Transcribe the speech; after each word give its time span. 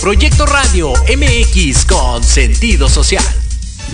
Proyecto 0.00 0.46
Radio 0.46 0.92
MX 1.16 1.84
con 1.84 2.24
sentido 2.24 2.88
social. 2.88 3.24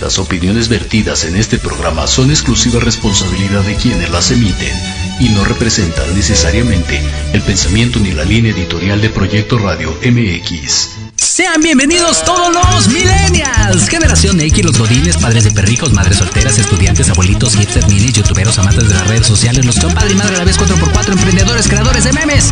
Las 0.01 0.17
opiniones 0.17 0.69
vertidas 0.69 1.23
en 1.23 1.35
este 1.35 1.59
programa 1.59 2.07
son 2.07 2.31
exclusiva 2.31 2.79
responsabilidad 2.79 3.61
de 3.61 3.75
quienes 3.75 4.09
las 4.09 4.31
emiten 4.31 4.73
y 5.19 5.29
no 5.29 5.45
representan 5.45 6.15
necesariamente 6.15 6.99
el 7.33 7.43
pensamiento 7.43 7.99
ni 7.99 8.11
la 8.11 8.25
línea 8.25 8.53
editorial 8.53 9.01
de 9.01 9.11
Proyecto 9.11 9.59
Radio 9.59 9.95
MX. 10.03 10.89
Sean 11.15 11.61
bienvenidos 11.61 12.25
todos 12.25 12.51
los 12.51 12.87
millennials, 12.87 13.87
generación 13.87 14.41
X, 14.41 14.65
los 14.65 14.79
godines, 14.79 15.17
padres 15.17 15.43
de 15.43 15.51
perrijos, 15.51 15.93
madres 15.93 16.17
solteras, 16.17 16.57
estudiantes, 16.57 17.07
abuelitos, 17.09 17.55
hipster, 17.55 17.87
minis, 17.87 18.13
youtuberos, 18.13 18.57
amantes 18.57 18.87
de 18.87 18.95
las 18.95 19.07
redes 19.07 19.27
sociales, 19.27 19.63
los 19.63 19.75
que 19.75 19.81
son 19.81 19.93
padre 19.93 20.13
y 20.13 20.15
madre 20.15 20.37
a 20.37 20.39
la 20.39 20.45
vez 20.45 20.57
4x4, 20.57 21.11
emprendedores, 21.11 21.67
creadores 21.67 22.03
de 22.03 22.13
memes. 22.13 22.51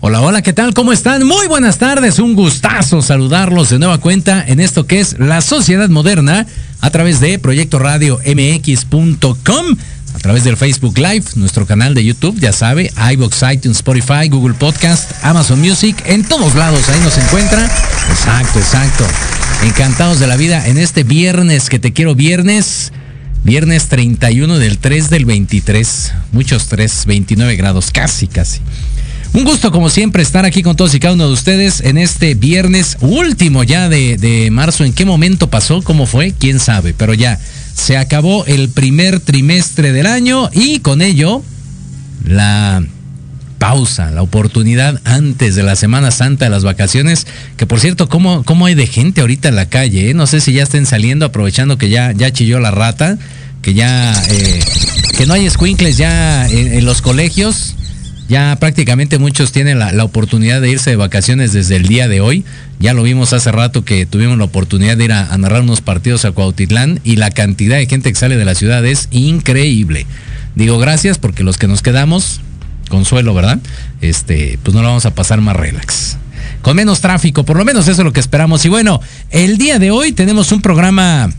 Hola, 0.00 0.20
hola, 0.20 0.42
¿qué 0.42 0.52
tal? 0.52 0.74
¿Cómo 0.74 0.92
están? 0.92 1.26
Muy 1.26 1.48
buenas 1.48 1.78
tardes, 1.78 2.20
un 2.20 2.36
gustazo 2.36 3.02
saludarlos 3.02 3.70
de 3.70 3.80
nueva 3.80 3.98
cuenta 3.98 4.44
en 4.46 4.60
esto 4.60 4.86
que 4.86 5.00
es 5.00 5.18
la 5.18 5.40
sociedad 5.40 5.88
moderna 5.88 6.46
a 6.80 6.90
través 6.90 7.18
de 7.18 7.40
Proyecto 7.40 7.80
Radio 7.80 8.20
MX.com, 8.24 9.76
a 10.14 10.18
través 10.20 10.44
del 10.44 10.56
Facebook 10.56 10.96
Live, 10.98 11.24
nuestro 11.34 11.66
canal 11.66 11.94
de 11.94 12.04
YouTube, 12.04 12.38
ya 12.38 12.52
sabe, 12.52 12.92
iBox, 13.12 13.42
iTunes, 13.52 13.78
Spotify, 13.78 14.28
Google 14.28 14.54
Podcast, 14.54 15.10
Amazon 15.22 15.60
Music, 15.60 16.00
en 16.06 16.22
todos 16.22 16.54
lados, 16.54 16.88
ahí 16.88 17.00
nos 17.00 17.18
encuentra. 17.18 17.64
Exacto, 18.08 18.60
exacto. 18.60 19.04
Encantados 19.64 20.20
de 20.20 20.28
la 20.28 20.36
vida 20.36 20.68
en 20.68 20.78
este 20.78 21.02
viernes 21.02 21.68
que 21.68 21.80
te 21.80 21.92
quiero 21.92 22.14
viernes 22.14 22.92
Viernes 23.44 23.86
31 23.88 24.58
del 24.58 24.78
3 24.78 25.10
del 25.10 25.24
23. 25.24 26.12
Muchos 26.32 26.66
3, 26.66 27.06
29 27.06 27.56
grados, 27.56 27.90
casi, 27.90 28.26
casi. 28.26 28.60
Un 29.34 29.44
gusto 29.44 29.70
como 29.70 29.90
siempre 29.90 30.22
estar 30.22 30.44
aquí 30.44 30.62
con 30.62 30.74
todos 30.74 30.94
y 30.94 31.00
cada 31.00 31.14
uno 31.14 31.26
de 31.26 31.32
ustedes 31.32 31.80
en 31.80 31.98
este 31.98 32.34
viernes 32.34 32.96
último 33.00 33.62
ya 33.62 33.88
de, 33.88 34.16
de, 34.16 34.50
marzo. 34.50 34.84
¿En 34.84 34.92
qué 34.92 35.04
momento 35.04 35.48
pasó? 35.48 35.82
¿Cómo 35.82 36.06
fue? 36.06 36.32
¿Quién 36.32 36.58
sabe? 36.58 36.94
Pero 36.94 37.14
ya 37.14 37.38
se 37.74 37.96
acabó 37.96 38.44
el 38.46 38.68
primer 38.70 39.20
trimestre 39.20 39.92
del 39.92 40.06
año 40.06 40.50
y 40.52 40.80
con 40.80 41.02
ello 41.02 41.42
la 42.24 42.82
pausa, 43.58 44.10
la 44.10 44.22
oportunidad 44.22 45.00
antes 45.04 45.54
de 45.56 45.62
la 45.62 45.76
Semana 45.76 46.10
Santa 46.10 46.46
de 46.46 46.50
las 46.50 46.64
vacaciones, 46.64 47.26
que 47.56 47.66
por 47.66 47.80
cierto, 47.80 48.08
¿cómo, 48.08 48.44
cómo 48.44 48.66
hay 48.66 48.74
de 48.74 48.86
gente 48.86 49.20
ahorita 49.20 49.48
en 49.48 49.56
la 49.56 49.68
calle? 49.68 50.10
Eh? 50.10 50.14
No 50.14 50.26
sé 50.26 50.40
si 50.40 50.52
ya 50.52 50.62
estén 50.62 50.86
saliendo 50.86 51.26
aprovechando 51.26 51.76
que 51.76 51.88
ya, 51.88 52.12
ya 52.12 52.32
chilló 52.32 52.60
la 52.60 52.70
rata, 52.70 53.18
que 53.62 53.74
ya, 53.74 54.12
eh, 54.30 54.60
que 55.16 55.26
no 55.26 55.34
hay 55.34 55.48
squinkles 55.50 55.96
ya 55.96 56.48
en, 56.48 56.84
los 56.84 57.02
colegios. 57.02 57.74
Ya 58.28 58.54
prácticamente 58.60 59.18
muchos 59.18 59.52
tienen 59.52 59.78
la, 59.78 60.04
oportunidad 60.04 60.60
de 60.60 60.70
irse 60.70 60.90
de 60.90 60.96
vacaciones 60.96 61.54
desde 61.54 61.76
el 61.76 61.84
día 61.84 62.08
de 62.08 62.20
hoy. 62.20 62.44
Ya 62.78 62.92
lo 62.92 63.02
vimos 63.02 63.32
hace 63.32 63.50
rato 63.50 63.84
que 63.84 64.04
tuvimos 64.04 64.36
la 64.36 64.44
oportunidad 64.44 64.98
de 64.98 65.06
ir 65.06 65.12
a, 65.12 65.32
a 65.32 65.38
narrar 65.38 65.62
unos 65.62 65.80
partidos 65.80 66.26
a 66.26 66.32
Cuautitlán 66.32 67.00
y 67.04 67.16
la 67.16 67.30
cantidad 67.30 67.78
de 67.78 67.86
gente 67.86 68.10
que 68.12 68.18
sale 68.18 68.36
de 68.36 68.44
la 68.44 68.54
ciudad 68.54 68.84
es 68.84 69.08
increíble. 69.10 70.06
Digo 70.54 70.78
gracias 70.78 71.18
porque 71.18 71.42
los 71.42 71.56
que 71.56 71.68
nos 71.68 71.82
quedamos, 71.82 72.40
consuelo, 72.88 73.32
¿verdad? 73.32 73.58
Este, 74.00 74.58
pues 74.62 74.74
no 74.74 74.82
lo 74.82 74.88
vamos 74.88 75.06
a 75.06 75.14
pasar 75.14 75.40
más 75.40 75.56
relax. 75.56 76.16
Con 76.62 76.76
menos 76.76 77.00
tráfico, 77.00 77.44
por 77.44 77.56
lo 77.56 77.64
menos 77.64 77.88
eso 77.88 78.02
es 78.02 78.04
lo 78.04 78.12
que 78.12 78.20
esperamos. 78.20 78.64
Y 78.64 78.68
bueno, 78.68 79.00
el 79.30 79.56
día 79.56 79.78
de 79.78 79.90
hoy 79.90 80.12
tenemos 80.12 80.52
un 80.52 80.60
programa 80.60 81.30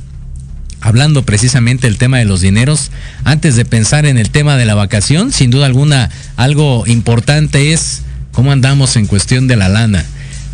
hablando 0.82 1.24
precisamente 1.24 1.88
del 1.88 1.98
tema 1.98 2.18
de 2.18 2.26
los 2.26 2.42
dineros. 2.42 2.92
Antes 3.24 3.56
de 3.56 3.66
pensar 3.66 4.06
en 4.06 4.18
el 4.18 4.30
tema 4.30 4.58
de 4.58 4.66
la 4.66 4.76
vacación, 4.76 5.32
sin 5.32 5.52
duda 5.52 5.66
alguna, 5.66 6.10
algo 6.36 6.86
importante 6.88 7.74
es 7.74 8.02
cómo 8.32 8.52
andamos 8.52 8.96
en 8.96 9.06
cuestión 9.06 9.48
de 9.48 9.56
la 9.56 9.70
lana. 9.70 10.06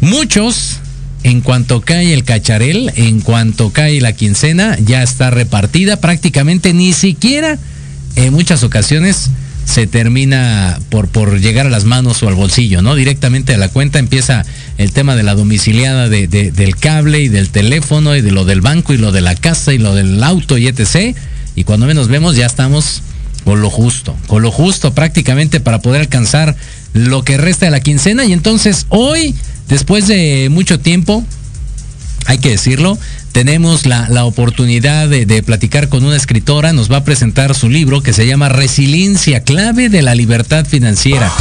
Muchos, 0.01 0.77
en 1.23 1.41
cuanto 1.41 1.81
cae 1.81 2.13
el 2.13 2.23
cacharel, 2.23 2.91
en 2.95 3.21
cuanto 3.21 3.71
cae 3.71 4.01
la 4.01 4.13
quincena, 4.13 4.77
ya 4.79 5.03
está 5.03 5.29
repartida 5.29 5.97
prácticamente, 5.97 6.73
ni 6.73 6.93
siquiera 6.93 7.57
en 8.15 8.33
muchas 8.33 8.63
ocasiones 8.63 9.29
se 9.65 9.87
termina 9.87 10.79
por, 10.89 11.07
por 11.07 11.39
llegar 11.39 11.65
a 11.67 11.69
las 11.69 11.83
manos 11.83 12.23
o 12.23 12.27
al 12.27 12.35
bolsillo, 12.35 12.81
¿no? 12.81 12.95
Directamente 12.95 13.53
a 13.53 13.57
la 13.57 13.69
cuenta 13.69 13.99
empieza 13.99 14.45
el 14.77 14.91
tema 14.91 15.15
de 15.15 15.23
la 15.23 15.35
domiciliada 15.35 16.07
de, 16.07 16.27
de, 16.27 16.51
del 16.51 16.75
cable 16.77 17.21
y 17.21 17.27
del 17.27 17.49
teléfono 17.49 18.15
y 18.15 18.21
de 18.21 18.31
lo 18.31 18.45
del 18.45 18.61
banco 18.61 18.93
y 18.93 18.97
lo 18.97 19.11
de 19.11 19.21
la 19.21 19.35
casa 19.35 19.73
y 19.73 19.77
lo 19.77 19.95
del 19.95 20.23
auto 20.23 20.57
y 20.57 20.67
etc. 20.67 21.15
Y 21.55 21.63
cuando 21.63 21.87
menos 21.87 22.07
vemos 22.07 22.35
ya 22.35 22.45
estamos 22.45 23.01
con 23.43 23.61
lo 23.61 23.69
justo, 23.69 24.15
con 24.27 24.41
lo 24.41 24.51
justo 24.51 24.93
prácticamente 24.93 25.59
para 25.59 25.79
poder 25.79 26.01
alcanzar 26.01 26.55
lo 26.93 27.23
que 27.23 27.37
resta 27.37 27.65
de 27.65 27.71
la 27.71 27.79
quincena. 27.79 28.25
Y 28.25 28.33
entonces 28.33 28.87
hoy, 28.89 29.35
después 29.67 30.07
de 30.07 30.47
mucho 30.49 30.79
tiempo, 30.79 31.23
hay 32.25 32.39
que 32.39 32.49
decirlo, 32.49 32.97
tenemos 33.31 33.85
la, 33.85 34.09
la 34.09 34.25
oportunidad 34.25 35.07
de, 35.09 35.43
platicar 35.43 35.89
con 35.89 36.05
una 36.05 36.15
escritora, 36.15 36.73
nos 36.73 36.91
va 36.91 36.97
a 36.97 37.03
presentar 37.03 37.53
su 37.53 37.69
libro 37.69 38.01
que 38.01 38.13
se 38.13 38.25
llama 38.25 38.49
Resiliencia, 38.49 39.43
clave 39.43 39.89
de 39.89 40.01
la 40.01 40.15
libertad 40.15 40.65
financiera. 40.65 41.31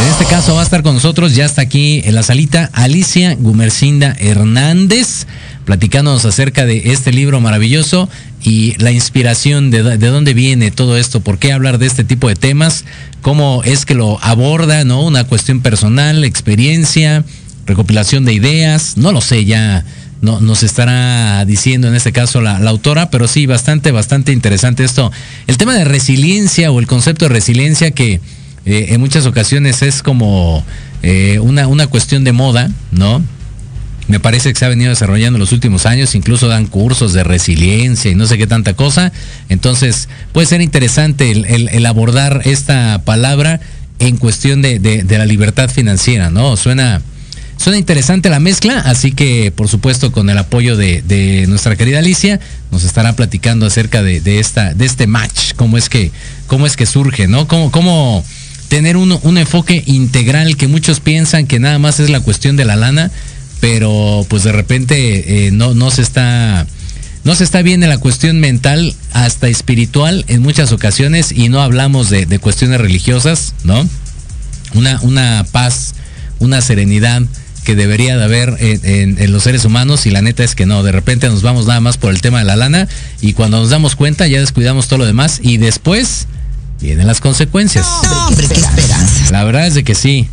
En 0.00 0.08
este 0.08 0.24
caso 0.26 0.54
va 0.54 0.60
a 0.60 0.64
estar 0.64 0.82
con 0.82 0.94
nosotros, 0.94 1.34
ya 1.34 1.46
está 1.46 1.62
aquí 1.62 2.02
en 2.04 2.14
la 2.14 2.22
salita, 2.22 2.70
Alicia 2.72 3.34
Gumercinda 3.34 4.14
Hernández, 4.20 5.26
platicándonos 5.64 6.24
acerca 6.24 6.64
de 6.64 6.92
este 6.92 7.12
libro 7.12 7.40
maravilloso 7.40 8.08
y 8.42 8.76
la 8.78 8.92
inspiración 8.92 9.70
de, 9.70 9.82
de 9.82 10.08
dónde 10.08 10.34
viene 10.34 10.70
todo 10.70 10.96
esto, 10.96 11.20
por 11.20 11.38
qué 11.38 11.52
hablar 11.52 11.78
de 11.78 11.86
este 11.86 12.04
tipo 12.04 12.28
de 12.28 12.36
temas, 12.36 12.84
cómo 13.20 13.62
es 13.64 13.84
que 13.84 13.94
lo 13.94 14.22
aborda, 14.22 14.84
¿no? 14.84 15.02
Una 15.02 15.24
cuestión 15.24 15.60
personal, 15.60 16.22
experiencia, 16.22 17.24
recopilación 17.66 18.24
de 18.24 18.34
ideas, 18.34 18.96
no 18.96 19.12
lo 19.12 19.20
sé, 19.20 19.44
ya 19.44 19.84
no, 20.20 20.40
nos 20.40 20.62
estará 20.62 21.44
diciendo 21.44 21.88
en 21.88 21.94
este 21.94 22.12
caso 22.12 22.40
la, 22.40 22.58
la, 22.58 22.70
autora, 22.70 23.10
pero 23.10 23.26
sí, 23.26 23.46
bastante, 23.46 23.90
bastante 23.90 24.32
interesante 24.32 24.84
esto. 24.84 25.10
El 25.46 25.56
tema 25.56 25.74
de 25.74 25.84
resiliencia 25.84 26.70
o 26.70 26.78
el 26.78 26.86
concepto 26.86 27.26
de 27.26 27.30
resiliencia 27.30 27.90
que 27.90 28.20
eh, 28.66 28.86
en 28.90 29.00
muchas 29.00 29.26
ocasiones 29.26 29.82
es 29.82 30.02
como 30.02 30.64
eh, 31.02 31.38
una, 31.40 31.66
una 31.66 31.86
cuestión 31.86 32.24
de 32.24 32.32
moda, 32.32 32.70
¿no? 32.90 33.22
Me 34.08 34.18
parece 34.18 34.52
que 34.52 34.58
se 34.58 34.64
ha 34.64 34.68
venido 34.68 34.90
desarrollando 34.90 35.36
en 35.36 35.40
los 35.40 35.52
últimos 35.52 35.86
años, 35.86 36.14
incluso 36.14 36.48
dan 36.48 36.66
cursos 36.66 37.12
de 37.12 37.22
resiliencia 37.22 38.10
y 38.10 38.16
no 38.16 38.26
sé 38.26 38.38
qué 38.38 38.46
tanta 38.46 38.74
cosa. 38.74 39.12
Entonces, 39.48 40.08
puede 40.32 40.48
ser 40.48 40.60
interesante 40.60 41.30
el, 41.30 41.44
el, 41.46 41.68
el 41.68 41.86
abordar 41.86 42.42
esta 42.44 43.02
palabra 43.04 43.60
en 44.00 44.16
cuestión 44.16 44.62
de, 44.62 44.80
de, 44.80 45.04
de 45.04 45.18
la 45.18 45.26
libertad 45.26 45.70
financiera, 45.70 46.28
¿no? 46.28 46.56
Suena, 46.56 47.02
Suena 47.60 47.76
interesante 47.76 48.30
la 48.30 48.40
mezcla, 48.40 48.78
así 48.78 49.12
que 49.12 49.52
por 49.54 49.68
supuesto 49.68 50.12
con 50.12 50.30
el 50.30 50.38
apoyo 50.38 50.78
de, 50.78 51.44
nuestra 51.46 51.76
querida 51.76 51.98
Alicia 51.98 52.40
nos 52.70 52.84
estará 52.84 53.14
platicando 53.14 53.66
acerca 53.66 54.02
de, 54.02 54.22
de, 54.22 54.38
esta, 54.38 54.72
de 54.72 54.86
este 54.86 55.06
match, 55.06 55.52
cómo 55.56 55.76
es 55.76 55.90
que, 55.90 56.10
cómo 56.46 56.66
es 56.66 56.78
que 56.78 56.86
surge, 56.86 57.28
¿no? 57.28 57.46
Cómo, 57.48 57.70
cómo 57.70 58.24
tener 58.68 58.96
un, 58.96 59.18
un 59.22 59.36
enfoque 59.36 59.82
integral 59.84 60.56
que 60.56 60.68
muchos 60.68 61.00
piensan 61.00 61.46
que 61.46 61.58
nada 61.58 61.78
más 61.78 62.00
es 62.00 62.08
la 62.08 62.20
cuestión 62.20 62.56
de 62.56 62.64
la 62.64 62.76
lana, 62.76 63.10
pero 63.60 64.24
pues 64.30 64.42
de 64.42 64.52
repente 64.52 65.46
eh, 65.46 65.50
no, 65.50 65.74
no 65.74 65.90
se 65.90 66.00
está 66.00 66.66
no 67.24 67.34
se 67.34 67.44
está 67.44 67.60
bien 67.60 67.82
en 67.82 67.90
la 67.90 67.98
cuestión 67.98 68.40
mental 68.40 68.94
hasta 69.12 69.48
espiritual 69.48 70.24
en 70.28 70.40
muchas 70.40 70.72
ocasiones 70.72 71.30
y 71.30 71.50
no 71.50 71.60
hablamos 71.60 72.08
de, 72.08 72.24
de 72.24 72.38
cuestiones 72.38 72.80
religiosas, 72.80 73.52
¿no? 73.64 73.86
Una, 74.72 74.98
una 75.02 75.44
paz, 75.52 75.92
una 76.38 76.62
serenidad, 76.62 77.20
que 77.64 77.74
debería 77.76 78.16
de 78.16 78.24
haber 78.24 78.56
en, 78.58 78.80
en, 78.84 79.22
en, 79.22 79.32
los 79.32 79.42
seres 79.42 79.64
humanos 79.64 80.06
y 80.06 80.10
la 80.10 80.22
neta 80.22 80.42
es 80.44 80.54
que 80.54 80.66
no, 80.66 80.82
de 80.82 80.92
repente 80.92 81.28
nos 81.28 81.42
vamos 81.42 81.66
nada 81.66 81.80
más 81.80 81.98
por 81.98 82.10
el 82.10 82.20
tema 82.20 82.38
de 82.38 82.44
la 82.44 82.56
lana 82.56 82.88
y 83.20 83.34
cuando 83.34 83.60
nos 83.60 83.70
damos 83.70 83.96
cuenta 83.96 84.26
ya 84.26 84.40
descuidamos 84.40 84.88
todo 84.88 85.00
lo 85.00 85.06
demás 85.06 85.40
y 85.42 85.58
después 85.58 86.26
vienen 86.80 87.06
las 87.06 87.20
consecuencias. 87.20 87.86
No, 88.04 88.28
hombre, 88.28 88.48
qué 88.48 88.54
esperanza. 88.54 89.30
La 89.30 89.44
verdad 89.44 89.66
es 89.66 89.74
de 89.74 89.84
que 89.84 89.94
sí. 89.94 90.28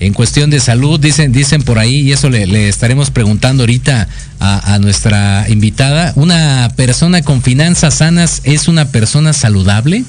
En 0.00 0.12
cuestión 0.14 0.48
de 0.48 0.60
salud, 0.60 1.00
dicen, 1.00 1.32
dicen 1.32 1.62
por 1.62 1.80
ahí, 1.80 2.02
y 2.02 2.12
eso 2.12 2.30
le, 2.30 2.46
le 2.46 2.68
estaremos 2.68 3.10
preguntando 3.10 3.64
ahorita 3.64 4.06
a, 4.38 4.74
a, 4.74 4.78
nuestra 4.78 5.46
invitada, 5.48 6.12
¿una 6.14 6.70
persona 6.76 7.22
con 7.22 7.42
finanzas 7.42 7.94
sanas 7.94 8.40
es 8.44 8.68
una 8.68 8.92
persona 8.92 9.32
saludable? 9.32 10.04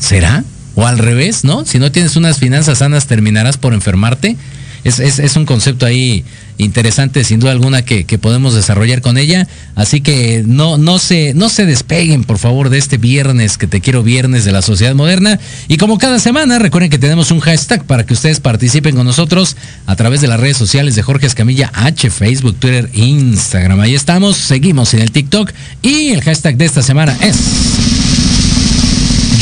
¿Será? 0.00 0.42
O 0.74 0.84
al 0.84 0.98
revés, 0.98 1.44
¿no? 1.44 1.64
Si 1.64 1.78
no 1.78 1.92
tienes 1.92 2.16
unas 2.16 2.38
finanzas 2.38 2.78
sanas, 2.78 3.06
terminarás 3.06 3.56
por 3.56 3.72
enfermarte 3.72 4.36
es, 4.84 4.98
es, 4.98 5.18
es, 5.18 5.36
un 5.36 5.44
concepto 5.44 5.86
ahí 5.86 6.24
interesante, 6.58 7.24
sin 7.24 7.40
duda 7.40 7.52
alguna, 7.52 7.82
que, 7.82 8.04
que, 8.04 8.18
podemos 8.18 8.54
desarrollar 8.54 9.00
con 9.00 9.18
ella. 9.18 9.46
Así 9.74 10.00
que 10.00 10.42
no, 10.46 10.78
no, 10.78 10.98
se, 10.98 11.34
no 11.34 11.48
se 11.48 11.66
despeguen, 11.66 12.24
por 12.24 12.38
favor, 12.38 12.70
de 12.70 12.78
este 12.78 12.98
viernes, 12.98 13.58
que 13.58 13.66
te 13.66 13.80
quiero 13.80 14.02
viernes 14.02 14.44
de 14.44 14.52
la 14.52 14.62
sociedad 14.62 14.94
moderna. 14.94 15.38
Y 15.68 15.76
como 15.76 15.98
cada 15.98 16.18
semana, 16.18 16.58
recuerden 16.58 16.90
que 16.90 16.98
tenemos 16.98 17.30
un 17.30 17.40
hashtag 17.40 17.84
para 17.84 18.04
que 18.04 18.14
ustedes 18.14 18.40
participen 18.40 18.96
con 18.96 19.06
nosotros 19.06 19.56
a 19.86 19.96
través 19.96 20.20
de 20.20 20.28
las 20.28 20.40
redes 20.40 20.56
sociales 20.56 20.94
de 20.94 21.02
Jorge 21.02 21.26
Escamilla 21.26 21.70
H, 21.74 22.10
Facebook, 22.10 22.56
Twitter, 22.58 22.90
Instagram. 22.92 23.80
Ahí 23.80 23.94
estamos, 23.94 24.36
seguimos 24.36 24.94
en 24.94 25.00
el 25.00 25.10
TikTok. 25.10 25.52
Y 25.82 26.10
el 26.10 26.22
hashtag 26.22 26.56
de 26.56 26.64
esta 26.64 26.82
semana 26.82 27.16
es 27.22 27.36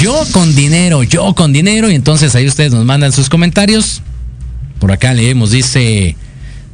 yo 0.01 0.25
con 0.33 0.55
dinero, 0.55 1.03
yo 1.03 1.35
con 1.35 1.53
dinero. 1.53 1.91
Y 1.91 1.95
entonces 1.95 2.35
ahí 2.35 2.47
ustedes 2.47 2.73
nos 2.73 2.85
mandan 2.85 3.13
sus 3.13 3.29
comentarios 3.29 4.03
por 4.79 4.93
acá 4.93 5.15
leemos, 5.15 5.51
dice, 5.51 6.17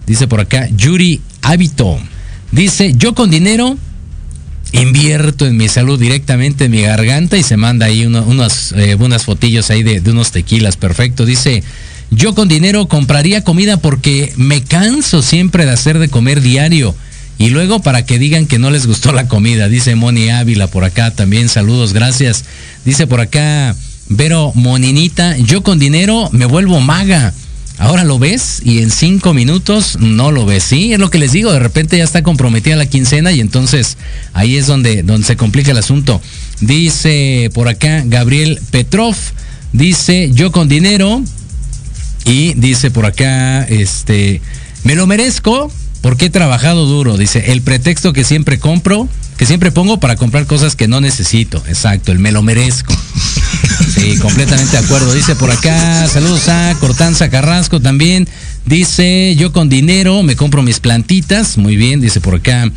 dice 0.07 0.29
por 0.29 0.41
acá, 0.41 0.69
Yuri 0.69 1.21
Hábito. 1.43 1.99
Dice, 2.53 2.95
yo 2.97 3.15
con 3.15 3.31
dinero 3.31 3.77
invierto 4.73 5.47
en 5.47 5.57
mi 5.57 5.69
salud 5.69 5.99
directamente 5.99 6.65
en 6.65 6.73
mi 6.73 6.83
garganta 6.83 7.37
y 7.37 7.43
se 7.43 7.57
manda 7.57 7.87
ahí 7.87 8.07
uno, 8.07 8.23
unas, 8.25 8.73
eh, 8.73 8.97
unas 8.99 9.25
fotillos 9.25 9.71
ahí 9.71 9.83
de, 9.83 10.01
de, 10.01 10.11
unos 10.11 10.33
tequilas, 10.33 10.77
perfecto. 10.77 11.25
Dice, 11.25 11.63
yo 12.11 12.35
con 12.35 12.49
dinero 12.49 12.87
compraría 12.87 13.43
comida 13.45 13.77
porque 13.77 14.33
me 14.37 14.63
canso 14.63 15.23
siempre 15.23 15.65
de 15.65 15.73
hacer 15.73 15.99
de 15.99 16.09
comer 16.09 16.41
diario. 16.41 16.95
Y 17.39 17.51
luego 17.51 17.81
para 17.81 18.05
que 18.05 18.19
digan 18.19 18.47
que 18.47 18.59
no 18.59 18.71
les 18.71 18.87
gustó 18.87 19.13
la 19.13 19.27
comida, 19.27 19.69
dice 19.69 19.97
Moni 19.97 20.29
Ávila 20.31 20.69
por 20.69 20.85
acá 20.85 21.11
también, 21.11 21.49
saludos, 21.49 21.93
gracias. 21.93 22.45
Dice 22.85 23.07
por 23.09 23.21
acá, 23.21 23.75
Vero 24.09 24.53
Moninita, 24.55 25.37
yo 25.39 25.63
con 25.63 25.79
dinero 25.79 26.29
me 26.33 26.47
vuelvo 26.47 26.81
maga 26.81 27.33
Ahora 27.79 28.05
lo 28.05 28.19
ves 28.19 28.63
y 28.65 28.79
en 28.79 28.91
cinco 28.91 29.35
minutos 29.35 29.99
no 29.99 30.31
lo 30.31 30.47
ves. 30.47 30.63
Sí, 30.63 30.93
es 30.93 30.99
lo 30.99 31.11
que 31.11 31.19
les 31.19 31.33
digo, 31.33 31.53
de 31.53 31.59
repente 31.59 31.99
ya 31.99 32.05
está 32.05 32.23
comprometida 32.23 32.77
la 32.77 32.87
quincena 32.87 33.33
y 33.33 33.41
entonces 33.41 33.97
ahí 34.33 34.57
es 34.57 34.67
donde, 34.67 35.03
donde 35.03 35.27
se 35.27 35.37
complica 35.37 35.73
el 35.73 35.79
asunto. 35.79 36.21
Dice 36.61 37.51
por 37.53 37.69
acá 37.69 38.03
Gabriel 38.07 38.61
Petrov, 38.71 39.17
dice 39.73 40.31
yo 40.33 40.53
con 40.53 40.69
dinero 40.69 41.23
y 42.25 42.55
dice 42.55 42.91
por 42.91 43.07
acá, 43.07 43.65
este, 43.65 44.41
me 44.85 44.95
lo 44.95 45.07
merezco 45.07 45.71
porque 46.05 46.27
he 46.27 46.31
trabajado 46.31 46.85
duro. 46.85 47.17
Dice, 47.17 47.53
el 47.53 47.63
pretexto 47.63 48.13
que 48.13 48.25
siempre 48.25 48.59
compro, 48.59 49.09
que 49.39 49.47
siempre 49.47 49.73
pongo 49.73 50.01
para 50.01 50.17
comprar 50.17 50.45
cosas 50.45 50.77
que 50.77 50.87
no 50.87 51.01
necesito. 51.01 51.65
Exacto, 51.67 52.13
el 52.13 52.19
me 52.19 52.31
lo 52.31 52.43
merezco. 52.43 52.95
Sí, 53.95 54.19
completamente 54.19 54.73
de 54.73 54.85
acuerdo. 54.85 55.15
Dice 55.15 55.35
por 55.37 55.51
acá, 55.51 56.07
saludos 56.09 56.49
a 56.49 56.77
Cortanza 56.79 57.31
Carrasco 57.31 57.81
también. 57.81 58.29
Dice, 58.67 59.35
yo 59.37 59.53
con 59.53 59.69
dinero 59.69 60.23
me 60.23 60.37
compro 60.37 60.63
mis 60.63 60.81
plantitas. 60.81 61.57
Muy 61.57 61.77
bien, 61.77 62.01
dice 62.01 62.21
por 62.21 62.35
acá. 62.35 62.71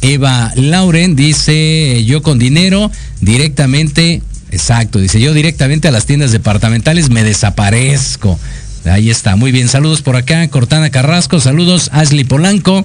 Eva 0.00 0.52
Lauren 0.56 1.14
dice, 1.14 2.02
yo 2.04 2.22
con 2.22 2.38
dinero 2.38 2.90
directamente, 3.20 4.22
exacto, 4.50 4.98
dice, 4.98 5.20
yo 5.20 5.34
directamente 5.34 5.88
a 5.88 5.92
las 5.92 6.06
tiendas 6.06 6.32
departamentales 6.32 7.10
me 7.10 7.22
desaparezco. 7.22 8.38
Ahí 8.84 9.10
está, 9.10 9.36
muy 9.36 9.52
bien. 9.52 9.68
Saludos 9.68 10.02
por 10.02 10.16
acá, 10.16 10.46
Cortana 10.48 10.90
Carrasco, 10.90 11.38
saludos 11.40 11.88
Ashley 11.92 12.24
Polanco, 12.24 12.84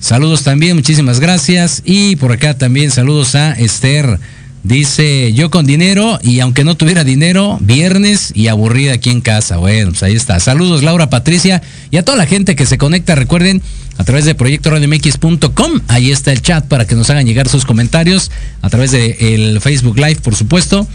saludos 0.00 0.42
también, 0.42 0.76
muchísimas 0.76 1.18
gracias. 1.18 1.82
Y 1.84 2.16
por 2.16 2.32
acá 2.32 2.54
también 2.54 2.90
saludos 2.90 3.34
a 3.34 3.52
Esther. 3.52 4.18
Dice, 4.62 5.32
yo 5.32 5.50
con 5.50 5.64
dinero 5.64 6.18
y 6.22 6.40
aunque 6.40 6.64
no 6.64 6.76
tuviera 6.76 7.02
dinero, 7.02 7.56
viernes 7.62 8.30
y 8.34 8.48
aburrida 8.48 8.92
aquí 8.92 9.08
en 9.08 9.22
casa. 9.22 9.56
Bueno, 9.56 9.92
pues 9.92 10.02
ahí 10.02 10.14
está. 10.14 10.38
Saludos 10.38 10.82
Laura 10.82 11.08
Patricia 11.08 11.62
y 11.90 11.96
a 11.96 12.04
toda 12.04 12.18
la 12.18 12.26
gente 12.26 12.54
que 12.54 12.66
se 12.66 12.76
conecta. 12.76 13.14
Recuerden, 13.14 13.62
a 13.96 14.04
través 14.04 14.26
de 14.26 14.34
proyectoradiomx.com, 14.34 15.80
ahí 15.88 16.10
está 16.10 16.32
el 16.32 16.42
chat 16.42 16.66
para 16.66 16.86
que 16.86 16.94
nos 16.94 17.08
hagan 17.08 17.24
llegar 17.24 17.48
sus 17.48 17.64
comentarios. 17.64 18.30
A 18.60 18.68
través 18.68 18.90
del 18.90 19.16
el 19.18 19.60
Facebook 19.62 19.96
Live, 19.96 20.16
por 20.16 20.36
supuesto 20.36 20.86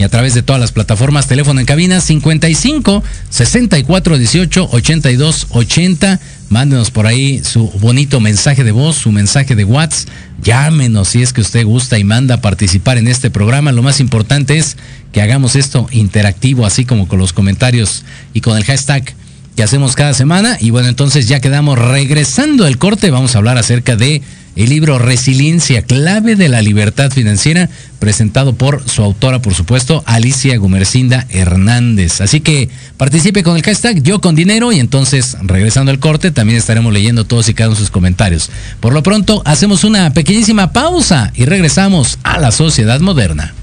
y 0.00 0.02
a 0.02 0.08
través 0.08 0.32
de 0.32 0.42
todas 0.42 0.58
las 0.58 0.72
plataformas, 0.72 1.26
teléfono 1.26 1.60
en 1.60 1.66
cabina 1.66 2.00
55 2.00 3.04
64 3.28 4.16
18 4.16 4.68
82 4.72 5.46
80. 5.50 6.20
Mándenos 6.48 6.90
por 6.90 7.06
ahí 7.06 7.42
su 7.44 7.68
bonito 7.80 8.18
mensaje 8.18 8.64
de 8.64 8.72
voz, 8.72 8.96
su 8.96 9.12
mensaje 9.12 9.54
de 9.54 9.64
WhatsApp. 9.64 10.08
Llámenos 10.42 11.08
si 11.08 11.20
es 11.20 11.34
que 11.34 11.42
usted 11.42 11.66
gusta 11.66 11.98
y 11.98 12.04
manda 12.04 12.40
participar 12.40 12.96
en 12.96 13.08
este 13.08 13.28
programa. 13.28 13.72
Lo 13.72 13.82
más 13.82 14.00
importante 14.00 14.56
es 14.56 14.78
que 15.12 15.20
hagamos 15.20 15.54
esto 15.54 15.86
interactivo, 15.92 16.64
así 16.64 16.86
como 16.86 17.06
con 17.06 17.18
los 17.18 17.34
comentarios 17.34 18.02
y 18.32 18.40
con 18.40 18.56
el 18.56 18.64
hashtag 18.64 19.04
que 19.54 19.62
hacemos 19.62 19.96
cada 19.96 20.14
semana. 20.14 20.56
Y 20.62 20.70
bueno, 20.70 20.88
entonces 20.88 21.28
ya 21.28 21.40
quedamos 21.40 21.78
regresando 21.78 22.64
al 22.64 22.78
corte. 22.78 23.10
Vamos 23.10 23.34
a 23.34 23.38
hablar 23.38 23.58
acerca 23.58 23.96
de 23.96 24.22
el 24.56 24.68
libro 24.68 24.98
Resiliencia, 24.98 25.82
clave 25.82 26.36
de 26.36 26.48
la 26.48 26.62
libertad 26.62 27.10
financiera, 27.10 27.68
presentado 27.98 28.54
por 28.54 28.88
su 28.88 29.02
autora, 29.02 29.40
por 29.42 29.54
supuesto, 29.54 30.02
Alicia 30.06 30.56
Gumercinda 30.56 31.26
Hernández. 31.30 32.20
Así 32.20 32.40
que 32.40 32.68
participe 32.96 33.42
con 33.42 33.56
el 33.56 33.62
hashtag 33.62 34.02
Yo 34.02 34.20
con 34.20 34.34
Dinero 34.34 34.72
y 34.72 34.80
entonces, 34.80 35.36
regresando 35.42 35.90
al 35.90 35.98
corte, 35.98 36.30
también 36.30 36.58
estaremos 36.58 36.92
leyendo 36.92 37.24
todos 37.24 37.48
y 37.48 37.54
cada 37.54 37.68
uno 37.68 37.76
de 37.76 37.80
sus 37.80 37.90
comentarios. 37.90 38.50
Por 38.80 38.92
lo 38.92 39.02
pronto, 39.02 39.42
hacemos 39.44 39.84
una 39.84 40.12
pequeñísima 40.12 40.72
pausa 40.72 41.32
y 41.34 41.44
regresamos 41.44 42.18
a 42.22 42.38
la 42.38 42.50
sociedad 42.50 43.00
moderna. 43.00 43.54